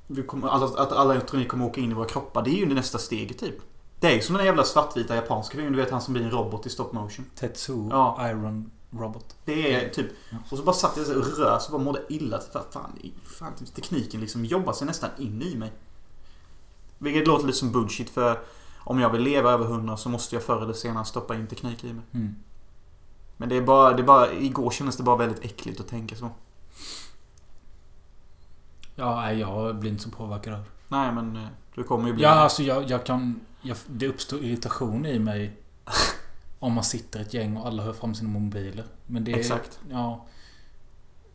Vi 0.07 0.23
kommer, 0.23 0.47
alltså, 0.47 0.77
att 0.77 0.91
alla 0.91 1.13
elektronik 1.13 1.47
kommer 1.47 1.65
åka 1.65 1.81
in 1.81 1.91
i 1.91 1.93
våra 1.93 2.07
kroppar. 2.07 2.43
Det 2.43 2.49
är 2.49 2.57
ju 2.57 2.65
det 2.65 2.75
nästa 2.75 2.97
steget 2.97 3.39
typ. 3.39 3.55
Det 3.99 4.07
är 4.07 4.15
ju 4.15 4.21
som 4.21 4.35
den 4.35 4.45
jävla 4.45 4.63
svartvita 4.63 5.15
japanska 5.15 5.55
filmen. 5.55 5.73
Du 5.73 5.79
vet 5.79 5.91
han 5.91 6.01
som 6.01 6.13
blir 6.13 6.23
en 6.23 6.31
robot 6.31 6.65
i 6.65 6.69
stop 6.69 6.89
motion. 6.91 7.25
Tetsuo 7.35 7.89
Ja. 7.91 8.29
Iron 8.29 8.71
Robot. 8.91 9.35
Det 9.45 9.73
är 9.73 9.89
typ... 9.89 10.07
Ja. 10.29 10.37
Och 10.51 10.57
så 10.57 10.63
bara 10.63 10.75
satt 10.75 10.97
jag 10.97 11.05
så 11.05 11.19
och 11.19 11.37
rös 11.37 11.65
och 11.65 11.71
bara 11.71 11.83
mådde 11.83 12.01
illa. 12.09 12.39
Fan, 12.71 12.99
fan, 13.23 13.53
tekniken 13.75 14.21
liksom 14.21 14.45
jobbar 14.45 14.73
sig 14.73 14.87
nästan 14.87 15.09
in 15.17 15.41
i 15.41 15.55
mig. 15.55 15.71
Vilket 16.97 17.27
låter 17.27 17.45
lite 17.45 17.57
som 17.57 17.71
bullshit 17.71 18.09
för 18.09 18.39
om 18.79 18.99
jag 18.99 19.09
vill 19.09 19.21
leva 19.21 19.51
över 19.51 19.65
100 19.65 19.97
så 19.97 20.09
måste 20.09 20.35
jag 20.35 20.43
förr 20.43 20.61
eller 20.61 20.73
senare 20.73 21.05
stoppa 21.05 21.35
in 21.35 21.47
teknik 21.47 21.83
i 21.83 21.93
mig. 21.93 22.03
Mm. 22.13 22.35
Men 23.39 23.49
det 23.49 23.57
är 23.57 23.61
bara, 23.61 23.93
det 23.93 24.01
är 24.01 24.05
bara 24.05 24.33
igår 24.33 24.71
kändes 24.71 24.97
det 24.97 25.03
bara 25.03 25.15
väldigt 25.15 25.45
äckligt 25.45 25.79
att 25.79 25.87
tänka 25.87 26.15
så. 26.15 26.29
Ja, 28.95 29.33
jag 29.33 29.75
blir 29.75 29.91
inte 29.91 30.03
så 30.03 30.09
påverkad 30.09 30.53
av. 30.53 30.63
Nej 30.87 31.11
men 31.11 31.35
eh, 31.35 31.47
du 31.75 31.83
kommer 31.83 32.07
ju 32.07 32.13
bli 32.13 32.23
Ja, 32.23 32.29
alltså 32.29 32.63
jag, 32.63 32.89
jag 32.89 33.05
kan... 33.05 33.39
Jag, 33.61 33.77
det 33.87 34.07
uppstår 34.07 34.39
irritation 34.39 35.05
i 35.05 35.19
mig 35.19 35.57
om 36.59 36.73
man 36.73 36.83
sitter 36.83 37.19
ett 37.19 37.33
gäng 37.33 37.57
och 37.57 37.67
alla 37.67 37.83
hör 37.83 37.93
fram 37.93 38.15
sina 38.15 38.29
mobiler. 38.29 38.85
Men 39.05 39.23
det 39.23 39.33
är... 39.33 39.37
Exakt. 39.37 39.79
Ja. 39.89 40.25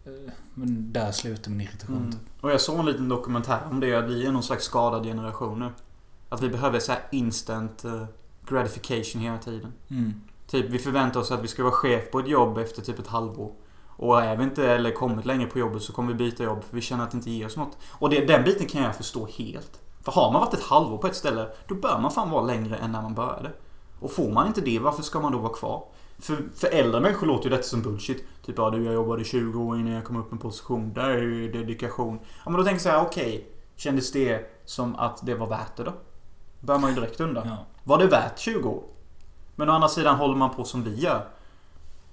Eh, 0.04 0.32
Men 0.54 0.92
där 0.92 1.12
slutar 1.12 1.50
min 1.50 1.60
irritation. 1.60 1.96
Mm. 1.96 2.18
Och 2.40 2.50
jag 2.50 2.60
såg 2.60 2.78
en 2.78 2.86
liten 2.86 3.08
dokumentär 3.08 3.60
om 3.70 3.80
det. 3.80 3.94
Att 3.94 4.10
vi 4.10 4.26
är 4.26 4.32
någon 4.32 4.42
slags 4.42 4.64
skadad 4.64 5.04
generation 5.04 5.58
nu. 5.58 5.70
Att 6.28 6.42
vi 6.42 6.48
behöver 6.48 6.78
så 6.78 6.92
här 6.92 7.02
instant 7.12 7.84
eh, 7.84 8.04
gratification 8.48 9.22
hela 9.22 9.38
tiden. 9.38 9.72
Mm. 9.88 10.20
Typ 10.46 10.70
vi 10.70 10.78
förväntar 10.78 11.20
oss 11.20 11.30
att 11.30 11.44
vi 11.44 11.48
ska 11.48 11.62
vara 11.62 11.72
chef 11.72 12.10
på 12.10 12.18
ett 12.18 12.28
jobb 12.28 12.58
efter 12.58 12.82
typ 12.82 12.98
ett 12.98 13.06
halvår. 13.06 13.52
Och 13.96 14.22
är 14.22 14.36
vi 14.36 14.44
inte 14.44 14.68
eller 14.68 14.90
kommit 14.90 15.24
längre 15.24 15.46
på 15.46 15.58
jobbet 15.58 15.82
så 15.82 15.92
kommer 15.92 16.12
vi 16.12 16.14
byta 16.14 16.44
jobb 16.44 16.64
för 16.64 16.76
vi 16.76 16.80
känner 16.80 17.04
att 17.04 17.10
det 17.10 17.16
inte 17.16 17.30
ger 17.30 17.46
oss 17.46 17.56
något. 17.56 17.78
Och 17.90 18.10
det, 18.10 18.26
den 18.26 18.44
biten 18.44 18.66
kan 18.66 18.82
jag 18.82 18.96
förstå 18.96 19.26
helt. 19.26 19.80
För 20.02 20.12
har 20.12 20.32
man 20.32 20.40
varit 20.40 20.54
ett 20.54 20.62
halvår 20.62 20.98
på 20.98 21.06
ett 21.06 21.16
ställe, 21.16 21.48
då 21.68 21.74
bör 21.74 21.98
man 21.98 22.10
fan 22.10 22.30
vara 22.30 22.42
längre 22.42 22.76
än 22.76 22.92
när 22.92 23.02
man 23.02 23.14
började. 23.14 23.50
Och 24.00 24.12
får 24.12 24.32
man 24.32 24.46
inte 24.46 24.60
det, 24.60 24.78
varför 24.78 25.02
ska 25.02 25.20
man 25.20 25.32
då 25.32 25.38
vara 25.38 25.52
kvar? 25.52 25.84
För, 26.18 26.36
för 26.54 26.68
äldre 26.68 27.00
människor 27.00 27.26
låter 27.26 27.44
ju 27.44 27.50
detta 27.50 27.62
som 27.62 27.82
bullshit. 27.82 28.24
Typ 28.46 28.54
ja 28.58 28.70
du, 28.70 28.84
jag 28.84 28.94
jobbade 28.94 29.24
20 29.24 29.62
år 29.62 29.78
innan 29.78 29.92
jag 29.92 30.04
kom 30.04 30.16
upp 30.16 30.32
en 30.32 30.38
position. 30.38 30.92
Där 30.92 31.10
är 31.10 31.22
ju 31.22 31.52
dedikation. 31.52 32.18
Ja 32.44 32.50
men 32.50 32.52
då 32.52 32.64
tänker 32.64 32.74
jag 32.74 32.80
så 32.80 32.88
här, 32.88 33.06
okej. 33.06 33.48
kändes 33.76 34.12
det 34.12 34.50
som 34.64 34.96
att 34.96 35.26
det 35.26 35.34
var 35.34 35.46
värt 35.46 35.76
det 35.76 35.84
då? 35.84 35.92
Bör 36.60 36.78
man 36.78 36.90
ju 36.90 36.96
direkt 36.96 37.20
undra. 37.20 37.42
Ja. 37.44 37.56
Var 37.84 37.98
det 37.98 38.06
värt 38.06 38.38
20 38.38 38.68
år? 38.68 38.82
Men 39.56 39.68
å 39.68 39.72
andra 39.72 39.88
sidan 39.88 40.16
håller 40.16 40.36
man 40.36 40.54
på 40.54 40.64
som 40.64 40.84
vi 40.84 40.94
gör. 40.94 41.26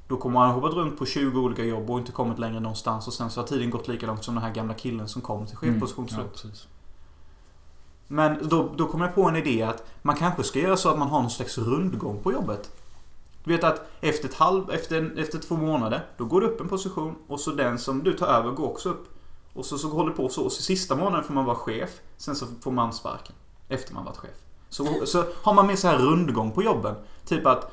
Då 0.07 0.17
kommer 0.17 0.33
man 0.33 0.47
ha 0.47 0.55
hoppat 0.55 0.73
runt 0.73 0.99
på 0.99 1.05
20 1.05 1.39
olika 1.39 1.63
jobb 1.63 1.89
och 1.89 1.99
inte 1.99 2.11
kommit 2.11 2.39
längre 2.39 2.59
någonstans. 2.59 3.07
Och 3.07 3.13
sen 3.13 3.29
så 3.29 3.41
har 3.41 3.47
tiden 3.47 3.69
gått 3.69 3.87
lika 3.87 4.05
långt 4.07 4.23
som 4.23 4.35
den 4.35 4.43
här 4.43 4.53
gamla 4.53 4.73
killen 4.73 5.07
som 5.07 5.21
kom 5.21 5.47
till 5.47 5.57
chefposition 5.57 6.07
till 6.07 6.15
Mm. 6.15 6.27
Ja. 6.43 6.49
Men 8.07 8.49
då, 8.49 8.73
då 8.75 8.87
kom 8.87 9.01
jag 9.01 9.15
på 9.15 9.23
en 9.23 9.35
idé 9.35 9.63
att 9.63 9.83
man 10.01 10.15
kanske 10.15 10.43
ska 10.43 10.59
göra 10.59 10.77
så 10.77 10.89
att 10.89 10.99
man 10.99 11.07
har 11.07 11.21
någon 11.21 11.31
slags 11.31 11.57
rundgång 11.57 12.19
på 12.23 12.33
jobbet. 12.33 12.71
Du 13.43 13.51
vet 13.51 13.63
att 13.63 13.89
efter, 14.01 14.29
ett 14.29 14.35
halv, 14.35 14.71
efter, 14.71 15.19
efter 15.19 15.39
två 15.39 15.55
månader, 15.55 16.05
då 16.17 16.25
går 16.25 16.41
du 16.41 16.47
upp 16.47 16.61
en 16.61 16.67
position 16.67 17.15
och 17.27 17.39
så 17.39 17.51
den 17.51 17.79
som 17.79 18.03
du 18.03 18.13
tar 18.13 18.27
över 18.27 18.51
går 18.51 18.65
också 18.65 18.89
upp. 18.89 19.07
Och 19.53 19.65
så, 19.65 19.77
så 19.77 19.89
håller 19.89 20.09
det 20.09 20.17
på 20.17 20.29
så. 20.29 20.43
Och 20.43 20.51
så 20.51 20.61
sista 20.61 20.95
månaden 20.95 21.23
får 21.23 21.33
man 21.33 21.45
vara 21.45 21.55
chef. 21.55 21.89
Sen 22.17 22.35
så 22.35 22.45
får 22.61 22.71
man 22.71 22.93
sparken. 22.93 23.35
Efter 23.67 23.93
man 23.93 24.05
varit 24.05 24.17
chef. 24.17 24.37
Så, 24.71 25.05
så 25.05 25.23
har 25.41 25.53
man 25.53 25.67
med 25.67 25.79
så 25.79 25.87
här 25.87 25.97
rundgång 25.97 26.51
på 26.51 26.63
jobben. 26.63 26.95
Typ 27.25 27.45
att... 27.45 27.71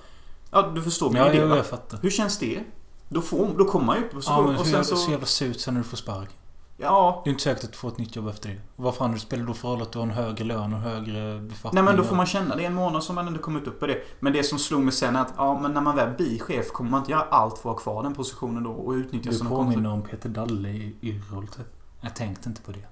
Ja, 0.51 0.63
du 0.75 0.83
förstår 0.83 1.11
min 1.11 1.23
Ja, 1.23 1.33
idé 1.33 1.39
jag 1.39 1.67
fattar. 1.67 1.99
Hur 2.03 2.11
känns 2.11 2.39
det? 2.39 2.65
Då, 3.09 3.21
får, 3.21 3.55
då 3.59 3.65
kommer 3.65 3.87
man 3.87 3.97
ju 3.97 4.05
upp 4.05 4.13
i 4.13 4.15
Ja, 4.15 4.21
position 4.21 4.47
men 4.47 4.57
och 4.57 4.67
sen 4.67 4.85
så... 4.85 4.97
så 4.97 5.11
jävla 5.11 5.27
surt 5.27 5.61
sen 5.61 5.75
när 5.75 5.81
du 5.81 5.89
får 5.89 5.97
spark. 5.97 6.29
Ja, 6.77 7.21
Det 7.25 7.31
är 7.31 7.33
inte 7.33 7.43
säkert 7.45 7.65
att 7.65 7.73
du 7.73 7.79
får 7.79 7.89
ett 7.89 7.99
nytt 7.99 8.17
jobb 8.17 8.29
efter 8.29 8.49
det. 8.49 8.61
Vad 8.77 8.95
fan 8.95 9.13
det 9.13 9.19
spelar 9.19 9.45
då 9.45 9.55
för 9.55 9.69
roll 9.69 9.83
att 9.83 9.93
du 9.93 9.99
har 9.99 10.07
en 10.07 10.13
högre 10.13 10.45
lön 10.45 10.73
och 10.73 10.81
högre 10.81 11.41
befattning? 11.41 11.71
Nej 11.75 11.85
men 11.85 11.97
då 11.97 12.05
får 12.05 12.17
man 12.17 12.27
känna 12.27 12.57
det 12.57 12.65
en 12.65 12.75
månad 12.75 13.05
som 13.05 13.15
man 13.15 13.27
ändå 13.27 13.41
kommit 13.41 13.67
upp 13.67 13.81
på 13.81 13.87
det. 13.87 14.03
Men 14.21 14.33
det 14.33 14.43
som 14.43 14.59
slog 14.59 14.81
mig 14.81 14.93
sen 14.93 15.17
är 15.17 15.21
att 15.21 15.33
ja, 15.37 15.61
men 15.61 15.73
när 15.73 15.81
man 15.81 15.97
väl 15.97 16.17
blir 16.17 16.39
chef 16.39 16.73
kommer 16.73 16.91
man 16.91 17.01
inte 17.01 17.13
göra 17.13 17.23
allt 17.31 17.59
för 17.59 17.71
att 17.71 17.77
ha 17.77 17.83
kvar 17.83 18.03
den 18.03 18.15
positionen 18.15 18.63
då 18.63 18.71
och 18.71 18.93
utnyttja 18.93 19.31
Du 19.31 19.37
sina 19.37 19.51
påminner 19.51 19.91
om 19.91 20.03
Peter 20.03 20.29
Dalle 20.29 20.69
i 20.69 20.97
Yrrol 21.03 21.47
typ. 21.49 21.67
Jag 22.01 22.17
tänkte 22.17 22.49
inte 22.49 22.63
på 22.63 22.73
det. 22.73 22.83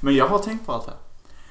Men 0.00 0.14
jag 0.14 0.28
har 0.28 0.38
tänkt 0.38 0.66
på 0.66 0.72
allt 0.72 0.84
det 0.84 0.90
här. 0.90 1.00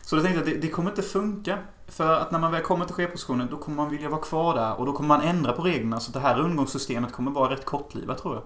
Så 0.06 0.16
jag 0.16 0.24
tänkte 0.24 0.40
att 0.40 0.46
det, 0.46 0.58
det 0.58 0.70
kommer 0.70 0.90
inte 0.90 1.02
funka. 1.02 1.60
För 1.88 2.20
att 2.20 2.32
när 2.32 2.40
man 2.40 2.52
väl 2.52 2.62
kommer 2.62 2.86
till 2.86 2.96
chefpositionen 2.96 3.48
då 3.52 3.58
kommer 3.58 3.78
man 3.78 3.90
vilja 3.90 4.10
vara 4.10 4.22
kvar 4.22 4.56
där 4.56 4.80
och 4.80 4.86
då 4.86 4.94
kommer 4.94 5.08
man 5.08 5.22
ändra 5.22 5.54
på 5.54 5.62
reglerna 5.62 6.00
så 6.00 6.10
att 6.10 6.14
det 6.14 6.20
här 6.20 6.36
rundgångssystemet 6.36 7.12
kommer 7.12 7.32
vara 7.32 7.54
rätt 7.54 7.66
kortlivat 7.66 8.18
tror 8.18 8.36
jag. 8.36 8.44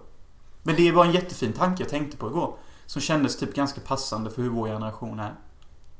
Men 0.64 0.76
det 0.76 0.92
var 0.92 1.06
en 1.06 1.12
jättefin 1.12 1.54
tanke 1.54 1.84
jag 1.84 1.90
tänkte 1.90 2.18
på 2.18 2.28
igår. 2.28 2.56
Som 2.86 3.02
kändes 3.02 3.38
typ 3.38 3.56
ganska 3.56 3.82
passande 3.82 4.30
för 4.30 4.42
hur 4.42 4.50
vår 4.50 4.68
generation 4.68 5.20
är. 5.20 5.36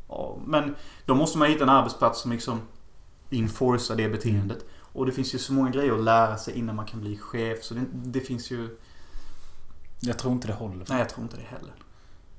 Ja, 0.08 0.38
men 0.46 0.76
då 1.06 1.16
måste 1.16 1.38
man 1.38 1.48
hitta 1.48 1.64
en 1.64 1.70
arbetsplats 1.70 2.22
som 2.22 2.32
liksom 2.32 2.62
enforcar 3.30 3.96
det 3.96 4.10
beteendet. 4.10 4.66
Och 4.94 5.06
det 5.06 5.12
finns 5.12 5.36
ju 5.36 5.40
så 5.40 5.54
många 5.54 5.70
grejer 5.70 5.94
att 5.94 6.04
lära 6.04 6.38
sig 6.38 6.58
innan 6.58 6.76
man 6.76 6.86
kan 6.86 7.02
bli 7.02 7.18
chef. 7.18 7.64
Så 7.64 7.74
det, 7.74 7.86
det 7.92 8.20
finns 8.20 8.52
ju... 8.52 8.78
Jag 10.00 10.20
tror 10.20 10.34
inte 10.34 10.48
det 10.48 10.54
håller. 10.54 10.86
Nej, 10.90 11.00
jag 11.00 11.10
tror 11.10 11.24
inte 11.24 11.38
det 11.38 11.44
heller. 11.44 11.74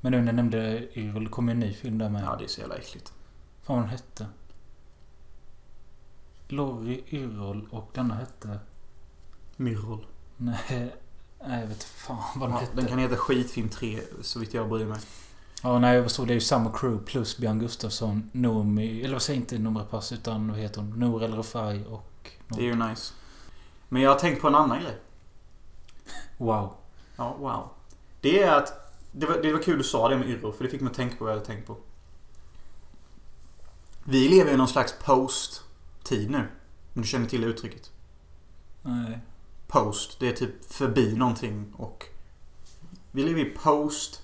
Men 0.00 0.12
nu 0.12 0.18
när 0.18 0.26
jag 0.26 0.34
nämnde 0.34 0.80
det 0.94 1.28
kom 1.30 1.48
ju 1.48 1.52
en 1.52 1.60
ny 1.60 1.72
film 1.72 1.98
där 1.98 2.08
med. 2.08 2.24
Ja, 2.24 2.36
det 2.38 2.44
är 2.44 2.48
så 2.48 2.60
jävla 2.60 2.76
äckligt. 2.76 3.12
Fan 3.62 3.76
vad 3.76 3.84
den 3.84 3.90
hette. 3.90 4.26
Lorry 6.48 7.02
Yrrol 7.10 7.68
och 7.70 7.90
denna 7.94 8.14
hette... 8.14 8.58
Myrrol. 9.56 10.06
Nej. 10.36 10.94
Nej, 11.46 11.60
jag 11.60 11.66
vet 11.66 11.84
fan 11.84 12.18
vad 12.36 12.48
den 12.48 12.54
Ja, 12.54 12.60
hette. 12.60 12.76
den 12.76 12.86
kan 12.86 12.98
heta 12.98 13.16
Skitfilm 13.16 13.68
3, 13.68 14.00
så 14.22 14.38
vitt 14.38 14.54
jag 14.54 14.68
bryr 14.68 14.86
mig. 14.86 15.00
Ja, 15.62 15.78
nej, 15.78 15.96
jag 15.96 16.10
såg 16.10 16.26
det 16.26 16.32
är 16.32 16.34
ju 16.34 16.40
samma 16.40 16.72
crew 16.72 17.04
plus 17.06 17.38
Björn 17.38 17.58
Gustafsson, 17.58 18.30
Noomi... 18.32 19.02
Eller 19.02 19.12
vad 19.12 19.22
säger 19.22 19.40
inte 19.40 19.58
Nour 19.58 19.84
Pass 19.84 20.12
utan 20.12 20.48
vad 20.48 20.58
heter 20.58 20.80
hon? 20.80 20.90
Nour 20.90 21.24
El 21.24 21.34
Refai 21.34 21.84
och... 21.84 22.30
Det 22.48 22.60
är 22.60 22.64
ju 22.64 22.74
nice. 22.74 23.14
Men 23.88 24.02
jag 24.02 24.10
har 24.10 24.18
tänkt 24.18 24.40
på 24.40 24.48
en 24.48 24.54
annan 24.54 24.80
grej. 24.80 24.96
Wow. 26.36 26.74
Ja, 27.16 27.36
wow. 27.38 27.68
Det 28.20 28.42
är 28.42 28.56
att... 28.56 28.79
Det 29.12 29.26
var, 29.26 29.42
det 29.42 29.52
var 29.52 29.62
kul 29.62 29.78
du 29.78 29.84
sa 29.84 30.08
det 30.08 30.18
med 30.18 30.28
Yrrol, 30.28 30.52
för 30.52 30.64
det 30.64 30.70
fick 30.70 30.80
mig 30.80 30.90
att 30.90 30.96
tänka 30.96 31.16
på 31.16 31.24
vad 31.24 31.32
jag 31.32 31.36
hade 31.38 31.46
tänkt 31.46 31.66
på. 31.66 31.76
Vi 34.04 34.28
lever 34.28 34.52
i 34.52 34.56
någon 34.56 34.68
slags 34.68 34.94
post-tid 35.04 36.30
nu. 36.30 36.48
Om 36.94 37.02
du 37.02 37.08
känner 37.08 37.26
till 37.26 37.44
uttrycket. 37.44 37.90
Nej. 38.82 39.18
Post, 39.66 40.20
det 40.20 40.28
är 40.28 40.32
typ 40.32 40.72
förbi 40.72 41.16
någonting 41.16 41.72
och... 41.76 42.06
Vi 43.10 43.22
lever 43.22 43.40
i 43.40 43.44
post... 43.44 44.22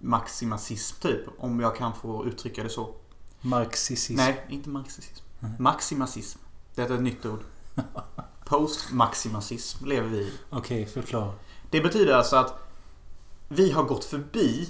Maximacism 0.00 1.00
typ, 1.00 1.20
om 1.38 1.60
jag 1.60 1.76
kan 1.76 1.94
få 1.94 2.26
uttrycka 2.26 2.62
det 2.62 2.68
så. 2.68 2.94
Marxism. 3.40 4.14
Nej, 4.14 4.46
inte 4.48 4.68
marxism. 4.68 5.24
Nej. 5.40 5.52
Maximacism. 5.58 6.38
Det 6.74 6.82
är 6.82 6.94
ett 6.94 7.02
nytt 7.02 7.26
ord. 7.26 7.40
Post-maximacism 8.44 9.84
lever 9.86 10.08
vi 10.08 10.18
i. 10.18 10.32
Okej, 10.50 10.86
förklara. 10.86 11.32
Det 11.70 11.80
betyder 11.80 12.14
alltså 12.14 12.36
att 12.36 12.65
vi 13.48 13.70
har 13.70 13.82
gått 13.82 14.04
förbi 14.04 14.68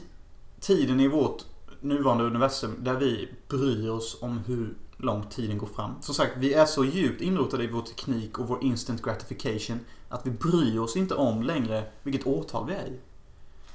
tiden 0.60 1.00
i 1.00 1.08
vårt 1.08 1.44
nuvarande 1.80 2.24
universum 2.24 2.74
där 2.78 2.94
vi 2.94 3.28
bryr 3.48 3.90
oss 3.90 4.18
om 4.20 4.38
hur 4.38 4.74
långt 4.96 5.30
tiden 5.30 5.58
går 5.58 5.66
fram. 5.66 5.94
Som 6.00 6.14
sagt, 6.14 6.32
vi 6.36 6.54
är 6.54 6.66
så 6.66 6.84
djupt 6.84 7.20
inrotade 7.20 7.64
i 7.64 7.66
vår 7.66 7.82
teknik 7.82 8.38
och 8.38 8.48
vår 8.48 8.64
instant 8.64 9.02
gratification 9.02 9.80
att 10.08 10.26
vi 10.26 10.30
bryr 10.30 10.78
oss 10.78 10.96
inte 10.96 11.14
om 11.14 11.42
längre 11.42 11.84
vilket 12.02 12.26
årtal 12.26 12.66
vi 12.66 12.74
är 12.74 12.86
i. 12.86 13.00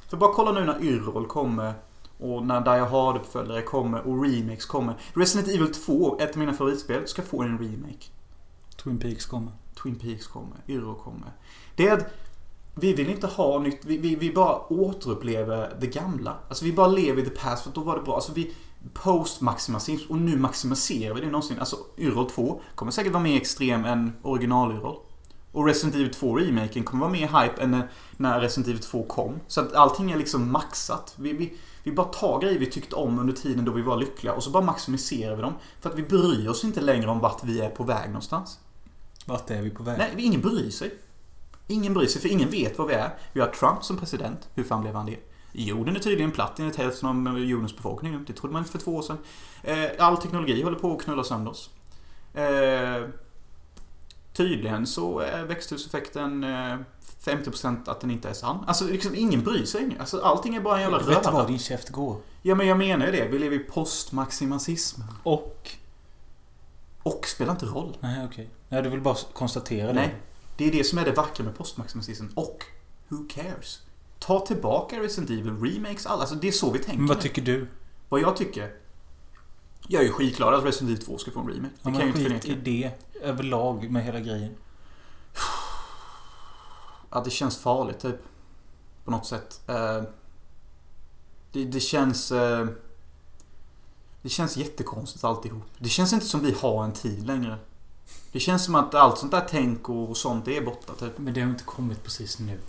För 0.10 0.18
bara 0.18 0.34
kolla 0.34 0.52
nu 0.52 0.66
när 0.66 0.84
Yrrol 0.84 1.28
kommer 1.28 1.74
och 2.20 2.46
när 2.46 2.62
Die 2.62 2.86
Hard-uppföljare 2.86 3.62
kommer 3.62 4.02
och 4.02 4.24
remakes 4.24 4.66
kommer. 4.66 4.96
Resident 5.14 5.48
Evil 5.48 5.74
2, 5.74 6.20
ett 6.20 6.32
av 6.32 6.38
mina 6.38 6.54
favoritspel, 6.54 7.08
ska 7.08 7.22
få 7.22 7.42
en 7.42 7.58
remake. 7.58 8.06
Twin 8.84 9.00
Peaks 9.00 9.26
kommer. 9.26 9.52
Twin 9.84 9.96
Peaks 9.96 10.28
kommer, 10.28 10.58
Yrrol 10.68 10.96
kommer. 10.96 11.32
Det 11.76 11.88
är 11.88 11.94
att 11.94 12.06
vi 12.76 12.94
vill 12.94 13.10
inte 13.10 13.28
ha 13.28 13.60
nytt, 13.60 13.80
vi, 13.86 13.98
vi, 13.98 14.16
vi 14.16 14.32
bara 14.34 14.74
återupplever 14.74 15.76
det 15.82 15.88
gamla. 15.88 16.36
Alltså 16.48 16.66
vi 16.66 16.74
bara 16.74 16.88
lever 16.88 17.22
i 17.22 17.26
the 17.26 17.30
past 17.32 17.64
för 17.64 17.72
då 17.72 17.82
var 17.82 17.96
det 17.96 18.02
bra. 18.02 18.16
Alltså 18.16 18.34
vi 18.34 18.52
post-maximacism 18.94 20.12
och 20.12 20.18
nu 20.18 20.38
maximiserar 20.38 21.14
vi 21.16 21.22
det 21.22 21.28
någonsin. 21.28 21.60
Alltså 21.60 21.76
Yrrol 21.98 22.30
2 22.30 22.62
kommer 22.76 22.92
säkert 22.92 23.14
vara 23.14 23.24
mer 23.24 23.38
extrem 23.38 23.86
än 23.86 24.14
original-Yrrol. 24.24 24.96
Och 25.52 25.66
Resident 25.66 25.96
Evil 25.96 26.14
2 26.14 26.36
remaken 26.38 26.84
kommer 26.84 27.02
vara 27.02 27.12
mer 27.12 27.28
hype 27.28 27.62
än 27.62 27.72
när- 27.72 27.92
när 28.18 28.40
Resident 28.40 28.68
Evil 28.68 28.80
2 28.82 29.04
kom. 29.04 29.40
Så 29.48 29.62
att 29.62 29.74
allting 29.74 30.12
är 30.12 30.18
liksom 30.18 30.52
maxat. 30.52 31.14
Vi, 31.18 31.34
vi, 31.34 31.54
vi 31.84 31.92
bara 31.92 32.08
tar 32.08 32.40
grejer 32.42 32.60
vi 32.60 32.66
tyckte 32.66 32.96
om 32.96 33.20
under 33.20 33.34
tiden 33.34 33.66
då 33.66 33.72
vi 33.72 33.82
var 33.82 33.98
lyckliga 33.98 34.34
och 34.34 34.44
så 34.44 34.50
bara 34.50 34.64
maximiserar 34.64 35.36
vi 35.36 35.42
dem. 35.42 35.54
För 35.82 35.90
att 35.90 35.96
vi 35.98 36.04
bryr 36.04 36.50
oss 36.50 36.64
inte 36.64 36.82
längre 36.82 37.10
om 37.10 37.20
vart 37.20 37.44
vi 37.44 37.62
är 37.62 37.70
på 37.70 37.84
väg 37.84 38.08
någonstans. 38.08 38.60
Vart 39.26 39.50
är 39.50 39.62
vi 39.62 39.70
på 39.70 39.84
väg? 39.84 39.98
Nej, 39.98 40.12
ingen 40.18 40.42
bryr 40.42 40.70
sig. 40.70 40.94
Ingen 41.72 41.94
bryr 41.94 42.08
sig, 42.08 42.22
för 42.22 42.30
ingen 42.30 42.50
vet 42.50 42.78
vad 42.78 42.88
vi 42.88 42.94
är. 42.94 43.10
Vi 43.34 43.42
har 43.42 43.48
Trump 43.48 43.84
som 43.84 43.98
president. 43.98 44.50
Hur 44.56 44.64
fan 44.64 44.82
blev 44.82 44.96
han 44.96 45.06
det? 45.06 45.18
Jorden 45.54 45.96
är 45.96 46.00
tydligen 46.00 46.32
platt 46.32 46.60
enligt 46.60 46.76
hälften 46.76 47.28
av 47.28 47.40
jordens 47.40 47.76
befolkning. 47.76 48.24
Det 48.28 48.34
trodde 48.34 48.54
man 48.54 48.60
inte 48.62 48.72
för 48.72 48.80
två 48.80 48.96
år 48.96 49.02
sedan. 49.02 49.18
Eh, 49.64 49.86
All 50.00 50.18
teknologi 50.18 50.64
håller 50.64 50.80
på 50.80 50.94
att 50.96 51.02
knulla 51.04 51.24
sönder 51.24 51.52
oss. 51.52 51.70
Eh, 52.34 53.06
Tydligen 54.34 54.88
så 54.88 55.20
är 55.20 55.44
växthuseffekten 55.44 56.44
eh, 56.44 56.78
50% 57.24 57.90
att 57.90 58.02
den 58.02 58.12
inte 58.12 58.30
är 58.30 58.34
sann. 58.34 58.64
Alltså 58.68 58.86
liksom 58.86 59.16
ingen 59.16 59.44
bryr 59.44 59.66
sig. 59.66 59.98
Alltså 60.00 60.22
allting 60.22 60.56
är 60.56 60.62
bara 60.62 60.76
en 60.76 60.82
jävla 60.82 60.98
Vet 60.98 61.24
du 61.24 61.30
röra. 61.30 61.48
din 61.48 61.60
käft 61.60 61.90
går? 61.90 62.18
Ja 62.42 62.56
men 62.56 62.68
jag 62.68 62.78
menar 62.78 63.06
ju 63.06 63.12
det. 63.12 63.28
Vi 63.28 63.40
lever 63.40 63.56
i 63.56 63.60
postmaximacism. 63.60 65.02
Och? 65.24 65.70
Och 67.04 67.26
spelar 67.28 67.52
inte 67.54 67.66
roll. 67.66 67.98
Nej, 68.00 68.26
okej. 68.26 68.50
Nej, 68.70 68.82
du 68.84 68.90
vill 68.90 69.02
bara 69.02 69.16
konstatera 69.34 69.88
det. 69.88 69.94
Nej. 69.94 70.16
Det 70.62 70.68
är 70.68 70.72
det 70.72 70.84
som 70.84 70.98
är 70.98 71.06
det 71.06 71.12
vackra 71.12 71.46
med 71.46 71.56
postmaximacism. 71.58 72.26
Och 72.36 72.64
who 73.08 73.18
cares? 73.30 73.80
Ta 74.20 74.40
tillbaka 74.46 75.00
Resident 75.00 75.30
Evil 75.30 75.58
remakes, 75.62 76.06
alla. 76.06 76.20
Alltså 76.22 76.36
det 76.36 76.48
är 76.48 76.52
så 76.52 76.72
vi 76.72 76.80
tänker. 76.80 76.98
Men 76.98 77.08
vad 77.08 77.20
tycker 77.22 77.42
du? 77.42 77.68
vad 78.10 78.22
jag 78.22 78.38
tycker? 78.38 78.74
Jag 79.88 80.02
är 80.02 80.06
ju 80.06 80.12
skitglad 80.12 80.54
att 80.54 80.64
Resident 80.64 80.92
Evil 80.92 81.06
2 81.06 81.18
ska 81.18 81.32
få 81.32 81.40
en 81.40 81.48
remake. 81.48 81.74
Det 81.84 81.90
Ja, 81.90 81.92
kan 81.92 82.00
jag 82.00 82.08
inte 82.08 82.20
skit 82.20 82.46
i 82.46 82.50
förneka. 82.50 82.62
det 82.64 82.92
överlag 83.22 83.92
med 83.92 84.04
hela 84.04 84.20
grejen. 84.20 84.56
Att 87.10 87.24
det 87.26 87.32
känns 87.32 87.58
farligt 87.58 88.00
typ. 88.00 88.16
På 89.06 89.12
något 89.12 89.26
sätt. 89.26 89.62
Eh, 89.68 90.04
Det, 91.52 91.66
det 91.66 91.80
känns... 91.80 92.32
eh, 92.32 92.68
Det 94.22 94.30
känns 94.30 94.58
jättekonstigt 94.58 95.24
alltihop. 95.24 95.64
Det 95.80 95.90
känns 95.90 96.14
inte 96.14 96.26
som 96.26 96.42
vi 96.42 96.52
har 96.52 96.84
en 96.84 96.92
tid 96.94 97.26
längre. 97.28 97.58
Det 98.32 98.40
känns 98.40 98.66
som 98.66 98.76
att 98.76 98.96
allt 98.96 99.18
sånt 99.18 99.32
där 99.32 99.46
tänk 99.50 99.90
och 99.90 100.18
sånt 100.18 100.46
det 100.46 100.58
är 100.58 100.62
borta 100.62 100.94
typ. 100.94 101.18
Men 101.18 101.34
det 101.34 101.42
har 101.42 101.50
inte 101.50 101.64
kommit 101.64 102.04
precis 102.04 102.40
nu. 102.40 102.60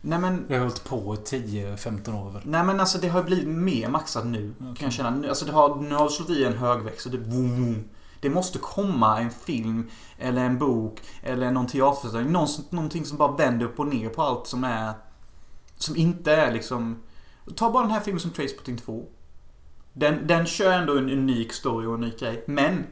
Nej 0.00 0.18
men... 0.18 0.44
Vi 0.48 0.54
har 0.54 0.60
hållit 0.60 0.84
på 0.84 1.14
i 1.14 1.18
10-15 1.18 2.26
år 2.26 2.30
väl? 2.30 2.42
Nej 2.44 2.64
men 2.64 2.80
alltså 2.80 2.98
det 2.98 3.08
har 3.08 3.22
blivit 3.22 3.48
mer 3.48 3.88
maxat 3.88 4.26
nu. 4.26 4.54
Okej. 4.60 4.74
Kan 4.76 4.86
jag 4.86 4.92
känna. 4.92 5.28
Alltså 5.28 5.44
det 5.44 5.52
har, 5.52 5.76
nu 5.76 5.94
har 5.94 6.04
det 6.04 6.10
slått 6.10 6.30
i 6.30 6.44
en 6.44 6.58
högväxt 6.58 7.06
och 7.06 7.12
det 7.12 7.18
boom. 7.18 7.84
Det 8.20 8.30
måste 8.30 8.58
komma 8.58 9.20
en 9.20 9.30
film 9.30 9.90
eller 10.18 10.44
en 10.44 10.58
bok 10.58 11.00
eller 11.22 11.50
någon 11.50 11.66
teaterföreställning. 11.66 12.32
Någon, 12.32 12.48
någonting 12.70 13.04
som 13.04 13.18
bara 13.18 13.36
vänder 13.36 13.66
upp 13.66 13.78
och 13.78 13.86
ner 13.86 14.08
på 14.08 14.22
allt 14.22 14.46
som 14.46 14.64
är... 14.64 14.92
Som 15.76 15.96
inte 15.96 16.32
är 16.32 16.52
liksom... 16.52 17.02
Ta 17.56 17.70
bara 17.70 17.82
den 17.82 17.92
här 17.92 18.00
filmen 18.00 18.20
som 18.20 18.30
Trainspotting 18.30 18.76
2. 18.76 19.04
Den, 19.92 20.26
den 20.26 20.46
kör 20.46 20.72
ändå 20.72 20.98
en 20.98 21.10
unik 21.10 21.52
story 21.52 21.86
och 21.86 21.94
en 21.94 22.02
unik 22.04 22.20
grej. 22.20 22.44
Men 22.46 22.84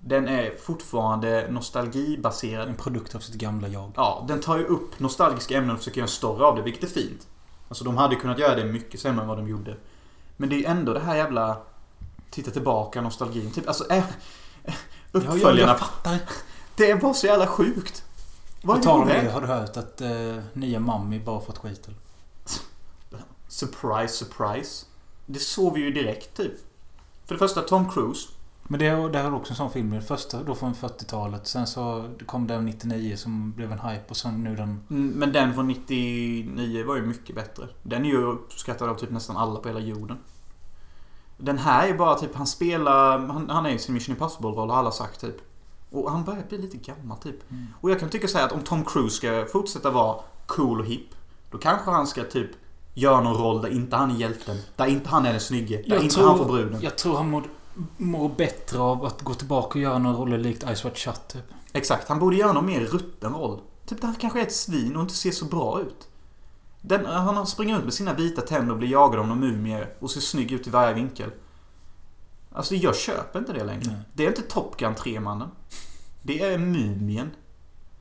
den 0.00 0.28
är 0.28 0.56
fortfarande 0.56 1.46
nostalgibaserad. 1.50 2.68
En 2.68 2.74
produkt 2.76 3.14
av 3.14 3.20
sitt 3.20 3.34
gamla 3.34 3.68
jag. 3.68 3.92
Ja, 3.96 4.24
den 4.28 4.40
tar 4.40 4.58
ju 4.58 4.64
upp 4.64 5.00
nostalgiska 5.00 5.56
ämnen 5.56 5.70
och 5.70 5.78
försöker 5.78 5.98
göra 5.98 6.06
en 6.06 6.08
story 6.08 6.44
av 6.44 6.56
det, 6.56 6.62
vilket 6.62 6.82
är 6.82 6.88
fint. 6.88 7.26
Alltså 7.68 7.84
de 7.84 7.96
hade 7.96 8.16
kunnat 8.16 8.38
göra 8.38 8.54
det 8.54 8.64
mycket 8.64 9.00
sämre 9.00 9.22
än 9.22 9.28
vad 9.28 9.38
de 9.38 9.48
gjorde. 9.48 9.76
Men 10.36 10.48
det 10.48 10.54
är 10.54 10.58
ju 10.58 10.64
ändå 10.64 10.92
det 10.92 11.00
här 11.00 11.16
jävla... 11.16 11.56
Titta 12.30 12.50
tillbaka, 12.50 13.00
nostalgin. 13.00 13.50
Typ, 13.50 13.68
alltså... 13.68 13.90
Äh, 13.90 13.98
äh, 14.64 14.74
Ja, 15.12 15.20
ja, 15.22 15.32
uppföljarna. 15.32 15.72
jag 15.72 15.78
fattar. 15.78 16.18
Det 16.76 16.90
är 16.90 16.96
bara 16.96 17.14
så 17.14 17.26
jävla 17.26 17.46
sjukt. 17.46 18.04
Vad 18.62 18.78
är 18.78 18.82
tal 18.82 19.08
det 19.08 19.20
om 19.20 19.32
har 19.32 19.40
du 19.40 19.46
hört 19.46 19.76
att 19.76 20.00
eh, 20.00 20.36
nya 20.52 20.80
Mummy 20.80 21.20
bara 21.20 21.40
fått 21.40 21.58
skit 21.58 21.86
eller? 21.86 21.98
Surprise, 23.48 24.14
surprise. 24.14 24.86
Det 25.26 25.38
såg 25.38 25.74
vi 25.74 25.80
ju 25.80 25.90
direkt, 25.90 26.36
typ. 26.36 26.52
För 27.26 27.34
det 27.34 27.38
första, 27.38 27.62
Tom 27.62 27.90
Cruise. 27.90 28.28
Men 28.70 28.78
det, 28.80 29.08
det 29.08 29.18
här 29.18 29.24
är 29.24 29.34
också 29.34 29.52
en 29.52 29.56
sån 29.56 29.70
film. 29.70 29.90
Den 29.90 30.02
första 30.02 30.42
då 30.42 30.54
från 30.54 30.74
40-talet. 30.74 31.46
Sen 31.46 31.66
så 31.66 32.08
kom 32.26 32.46
den 32.46 32.64
99 32.64 33.16
som 33.16 33.52
blev 33.52 33.72
en 33.72 33.80
hype 33.80 34.04
och 34.08 34.16
sen 34.16 34.44
nu 34.44 34.56
den... 34.56 34.80
Mm, 34.90 35.08
Men 35.10 35.32
den 35.32 35.54
från 35.54 35.68
99 35.68 36.84
var 36.86 36.96
ju 36.96 37.02
mycket 37.06 37.36
bättre. 37.36 37.68
Den 37.82 38.04
är 38.04 38.08
ju 38.08 38.22
uppskattad 38.24 38.88
av 38.88 38.94
typ 38.94 39.10
nästan 39.10 39.36
alla 39.36 39.60
på 39.60 39.68
hela 39.68 39.80
jorden. 39.80 40.18
Den 41.36 41.58
här 41.58 41.88
är 41.88 41.94
bara 41.94 42.14
typ, 42.14 42.34
han 42.34 42.46
spelar... 42.46 43.18
Han, 43.18 43.50
han 43.50 43.66
är 43.66 43.70
i 43.70 43.78
sin 43.78 43.94
Mission 43.94 44.14
Impossible-roll 44.16 44.70
har 44.70 44.76
alla 44.76 44.90
sagt 44.90 45.20
typ. 45.20 45.36
Och 45.90 46.10
han 46.10 46.24
börjar 46.24 46.42
bli 46.48 46.58
lite 46.58 46.76
gammal 46.76 47.18
typ. 47.18 47.50
Mm. 47.50 47.66
Och 47.80 47.90
jag 47.90 48.00
kan 48.00 48.08
tycka 48.08 48.28
här 48.38 48.44
att 48.46 48.52
om 48.52 48.62
Tom 48.62 48.84
Cruise 48.84 49.16
ska 49.16 49.46
fortsätta 49.52 49.90
vara 49.90 50.20
cool 50.46 50.80
och 50.80 50.86
hip. 50.86 51.08
Då 51.50 51.58
kanske 51.58 51.90
han 51.90 52.06
ska 52.06 52.24
typ 52.24 52.50
göra 52.94 53.20
någon 53.20 53.34
roll 53.42 53.62
där 53.62 53.68
inte 53.68 53.96
han 53.96 54.10
är 54.10 54.14
hjälten. 54.14 54.56
Där 54.76 54.86
inte 54.86 55.08
han 55.08 55.26
är 55.26 55.30
den 55.30 55.40
snygge. 55.40 55.76
Där 55.76 55.94
Jag 55.94 56.02
inte 56.02 56.14
tror- 56.14 56.28
han 56.28 56.38
får 56.38 56.44
bruden. 56.44 56.80
Jag 56.82 56.98
tror 56.98 57.16
han 57.16 57.30
mår, 57.30 57.44
mår 57.96 58.28
bättre 58.28 58.78
av 58.78 59.04
att 59.04 59.22
gå 59.22 59.34
tillbaka 59.34 59.78
och 59.78 59.82
göra 59.82 59.98
någon 59.98 60.16
roll 60.16 60.40
likt 60.40 60.62
Ice 60.62 60.84
White 60.84 60.98
Shut 60.98 61.28
typ. 61.28 61.44
Exakt, 61.72 62.08
han 62.08 62.18
borde 62.18 62.36
göra 62.36 62.52
någon 62.52 62.66
mer 62.66 62.80
rutten 62.80 63.34
roll. 63.34 63.60
Typ 63.86 64.00
där 64.00 64.06
han 64.06 64.16
kanske 64.16 64.40
är 64.40 64.42
ett 64.42 64.54
svin 64.54 64.96
och 64.96 65.02
inte 65.02 65.14
ser 65.14 65.30
så 65.30 65.44
bra 65.44 65.80
ut. 65.80 66.08
Den, 66.80 67.06
han 67.06 67.46
springer 67.46 67.74
runt 67.74 67.84
med 67.84 67.94
sina 67.94 68.14
vita 68.14 68.42
tänder 68.42 68.72
och 68.72 68.78
blir 68.78 68.88
jagad 68.88 69.20
av 69.20 69.26
någon 69.26 69.40
mumie 69.40 69.86
och 69.98 70.10
ser 70.10 70.20
snygg 70.20 70.52
ut 70.52 70.66
i 70.66 70.70
varje 70.70 70.94
vinkel. 70.94 71.30
Alltså 72.52 72.74
jag 72.74 72.96
köper 72.96 73.38
inte 73.38 73.52
det 73.52 73.64
längre. 73.64 73.86
Nej. 73.86 74.00
Det 74.12 74.24
är 74.24 74.28
inte 74.28 74.42
Top 74.42 74.76
Gun 74.76 74.94
3-mannen. 74.94 75.48
Det 76.22 76.42
är 76.42 76.58
Mumien. 76.58 77.30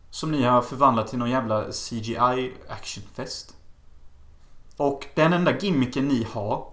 Som 0.10 0.32
ni 0.32 0.43
har 0.43 0.62
förvandlat 0.62 1.08
till 1.08 1.19
någon 1.19 1.29
jävla 1.29 1.71
CGI 1.71 2.53
actionfest. 2.69 3.55
Och 4.77 5.08
den 5.15 5.34
enda 5.34 5.58
gimmicken 5.58 6.08
ni 6.08 6.27
har 6.32 6.67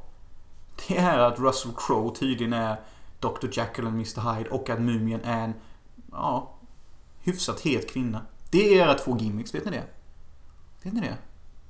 det 0.89 0.97
är 0.97 1.19
att 1.19 1.39
Russell 1.39 1.73
Crowe 1.77 2.17
tydligen 2.17 2.53
är 2.53 2.81
Dr. 3.21 3.49
Jekyll 3.53 3.87
och 3.87 3.93
Mr. 3.93 4.35
Hyde 4.35 4.51
och 4.51 4.71
att 4.71 4.81
Mumien 4.81 5.21
är 5.25 5.45
en 5.45 5.55
Ja 6.13 6.53
Hyfsat 7.27 7.61
het 7.61 7.91
kvinna. 7.91 8.27
Det 8.51 8.59
är 8.59 8.83
era 8.83 8.95
två 8.95 9.17
gimmicks, 9.17 9.55
vet 9.55 9.65
ni 9.65 9.71
det? 9.71 9.85
Vet 10.83 10.93
ni 10.93 11.01
det? 11.01 11.19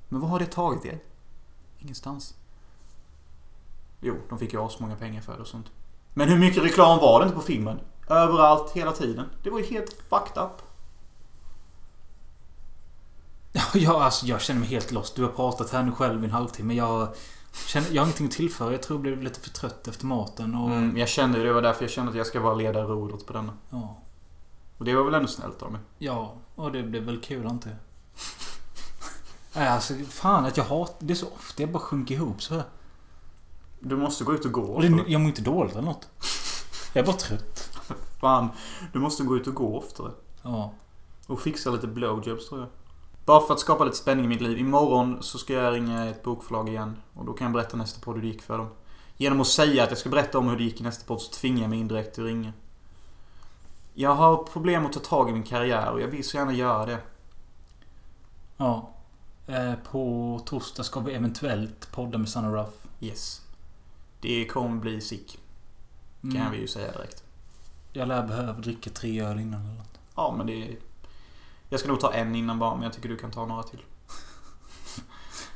Men 0.09 0.21
vad 0.21 0.29
har 0.29 0.39
det 0.39 0.45
tagit 0.45 0.85
er? 0.85 0.99
Ingenstans. 1.79 2.35
Jo, 4.01 4.15
de 4.29 4.39
fick 4.39 4.53
ju 4.53 4.61
asmånga 4.61 4.95
pengar 4.95 5.21
för 5.21 5.33
det 5.33 5.41
och 5.41 5.47
sånt. 5.47 5.71
Men 6.13 6.29
hur 6.29 6.39
mycket 6.39 6.63
reklam 6.63 6.99
var 6.99 7.19
det 7.19 7.23
inte 7.23 7.35
på 7.35 7.41
filmen? 7.41 7.79
Överallt, 8.09 8.71
hela 8.71 8.91
tiden. 8.91 9.29
Det 9.43 9.49
var 9.49 9.59
ju 9.59 9.65
helt 9.65 9.93
fucked 9.93 10.43
up. 10.43 10.61
Ja, 13.51 13.63
jag, 13.73 13.95
alltså, 13.95 14.25
jag 14.25 14.41
känner 14.41 14.59
mig 14.59 14.69
helt 14.69 14.91
lost. 14.91 15.15
Du 15.15 15.23
har 15.23 15.31
pratat 15.31 15.69
här 15.69 15.83
nu 15.83 15.91
själv 15.91 16.23
i 16.23 16.25
en 16.25 16.31
halvtimme. 16.31 16.73
Jag, 16.73 17.07
känner, 17.65 17.87
jag 17.91 18.01
har 18.01 18.05
ingenting 18.05 18.25
att 18.27 18.31
tillföra. 18.33 18.71
Jag 18.71 18.81
tror 18.83 18.97
jag 18.97 19.01
blev 19.01 19.21
lite 19.23 19.39
för 19.39 19.49
trött 19.49 19.87
efter 19.87 20.05
maten. 20.05 20.55
Och, 20.55 20.69
Mm, 20.71 20.97
jag 20.97 21.09
kände 21.09 21.43
det. 21.43 21.53
Var 21.53 21.61
därför 21.61 21.83
jag 21.83 21.91
kände 21.91 22.11
att 22.11 22.17
jag 22.17 22.27
ska 22.27 22.39
bara 22.39 22.53
leda 22.55 22.83
rodret 22.83 23.25
på 23.25 23.33
denna. 23.33 23.53
ja, 23.69 23.97
Och 24.77 24.85
det 24.85 24.95
var 24.95 25.03
väl 25.03 25.13
ändå 25.13 25.27
snällt 25.27 25.61
av 25.61 25.71
mig. 25.71 25.81
ja, 25.97 26.35
och 26.55 26.71
det 26.71 26.83
blev 26.83 27.03
väl 27.03 27.21
kul 27.21 27.43
jag. 27.43 27.59
Nej, 29.55 29.67
alltså 29.67 29.93
fan 30.09 30.45
att 30.45 30.57
jag 30.57 30.63
hatar... 30.63 30.95
Det 30.99 31.13
är 31.13 31.15
så 31.15 31.27
ofta 31.27 31.63
jag 31.63 31.71
bara 31.71 31.79
sjunker 31.79 32.15
ihop 32.15 32.41
så 32.41 32.53
här. 32.55 32.63
Du 33.79 33.97
måste 33.97 34.23
gå 34.23 34.33
ut 34.33 34.45
och 34.45 34.51
gå. 34.51 34.61
Och 34.61 34.81
det, 34.81 35.03
jag 35.07 35.21
mår 35.21 35.27
inte 35.29 35.41
dåligt 35.41 35.73
eller 35.73 35.81
något. 35.85 36.07
Jag 36.93 37.01
är 37.01 37.05
bara 37.05 37.15
trött. 37.17 37.69
Fan, 38.21 38.49
du 38.93 38.99
måste 38.99 39.23
gå 39.23 39.37
ut 39.37 39.47
och 39.47 39.53
gå 39.55 39.77
oftare. 39.77 40.11
Ja. 40.43 40.73
Och 41.27 41.41
fixa 41.41 41.69
lite 41.69 41.87
blowjobs 41.87 42.49
tror 42.49 42.59
jag. 42.61 42.69
Bara 43.27 43.41
för 43.47 43.53
att 43.53 43.59
skapa 43.59 43.83
lite 43.83 43.97
spänning 43.97 44.25
i 44.25 44.27
mitt 44.27 44.41
liv. 44.41 44.57
Imorgon 44.59 45.23
så 45.23 45.37
ska 45.37 45.53
jag 45.53 45.73
ringa 45.73 46.05
ett 46.09 46.23
bokförlag 46.23 46.69
igen. 46.69 46.97
Och 47.13 47.25
då 47.25 47.33
kan 47.33 47.45
jag 47.45 47.53
berätta 47.53 47.77
nästa 47.77 47.99
podd 48.01 48.15
hur 48.15 48.21
det 48.21 48.27
gick 48.27 48.41
för 48.41 48.57
dem. 48.57 48.69
Genom 49.17 49.41
att 49.41 49.47
säga 49.47 49.83
att 49.83 49.89
jag 49.89 49.97
ska 49.97 50.09
berätta 50.09 50.37
om 50.39 50.47
hur 50.47 50.57
det 50.57 50.63
gick 50.63 50.81
i 50.81 50.83
nästa 50.83 51.05
podd 51.07 51.21
så 51.21 51.31
tvingar 51.33 51.61
jag 51.61 51.69
mig 51.69 51.79
indirekt 51.79 52.13
till 52.15 52.23
att 52.23 52.27
ringa. 52.27 52.53
Jag 53.93 54.15
har 54.15 54.37
problem 54.43 54.85
att 54.85 54.93
ta 54.93 54.99
tag 54.99 55.29
i 55.29 55.33
min 55.33 55.43
karriär 55.43 55.91
och 55.91 56.01
jag 56.01 56.07
vill 56.07 56.23
så 56.27 56.37
gärna 56.37 56.53
göra 56.53 56.85
det. 56.85 56.97
Ja. 58.57 58.89
Eh, 59.47 59.73
På 59.91 60.41
torsdag 60.45 60.83
ska 60.83 60.99
vi 60.99 61.13
eventuellt 61.13 61.91
podda 61.91 62.17
med 62.17 62.29
Sanna 62.29 62.51
Ruff. 62.51 62.73
Yes. 62.99 63.41
Det 64.21 64.45
kommer 64.45 64.81
bli 64.81 65.01
sick. 65.01 65.39
Kan 66.21 66.35
Mm. 66.35 66.51
vi 66.51 66.57
ju 66.57 66.67
säga 66.67 66.91
direkt. 66.91 67.23
Jag 67.93 68.07
lär 68.07 68.27
behöva 68.27 68.53
dricka 68.53 68.89
tre 68.89 69.21
öl 69.21 69.39
innan 69.39 69.61
eller 69.65 69.73
något. 69.77 69.99
Ja, 70.15 70.33
men 70.37 70.47
det 70.47 70.53
är... 70.63 70.75
Jag 71.69 71.79
ska 71.79 71.89
nog 71.89 71.99
ta 71.99 72.13
en 72.13 72.35
innan 72.35 72.59
bara, 72.59 72.75
men 72.75 72.83
jag 72.83 72.93
tycker 72.93 73.09
du 73.09 73.17
kan 73.17 73.31
ta 73.31 73.45
några 73.45 73.63
till. 73.63 73.81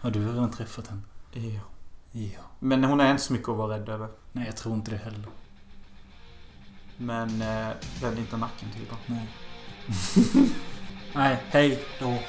Ja, 0.01 0.09
du 0.09 0.25
har 0.25 0.33
redan 0.33 0.51
träffat 0.51 0.87
henne. 0.87 1.01
Ja. 1.31 1.61
Ja. 2.11 2.41
Men 2.59 2.83
hon 2.83 2.99
är 2.99 3.11
inte 3.11 3.23
så 3.23 3.33
mycket 3.33 3.49
att 3.49 3.57
vara 3.57 3.77
rädd 3.79 3.89
över. 3.89 4.09
Nej, 4.31 4.45
jag 4.45 4.57
tror 4.57 4.75
inte 4.75 4.91
det 4.91 4.97
heller. 4.97 5.27
Men 6.97 7.41
eh, 7.41 7.75
vänd 8.01 8.19
inte 8.19 8.37
nacken 8.37 8.69
till 8.71 8.87
bara. 8.89 8.99
Nej. 9.05 9.27
Nej, 11.15 11.43
hej 11.49 11.83
då. 11.99 12.19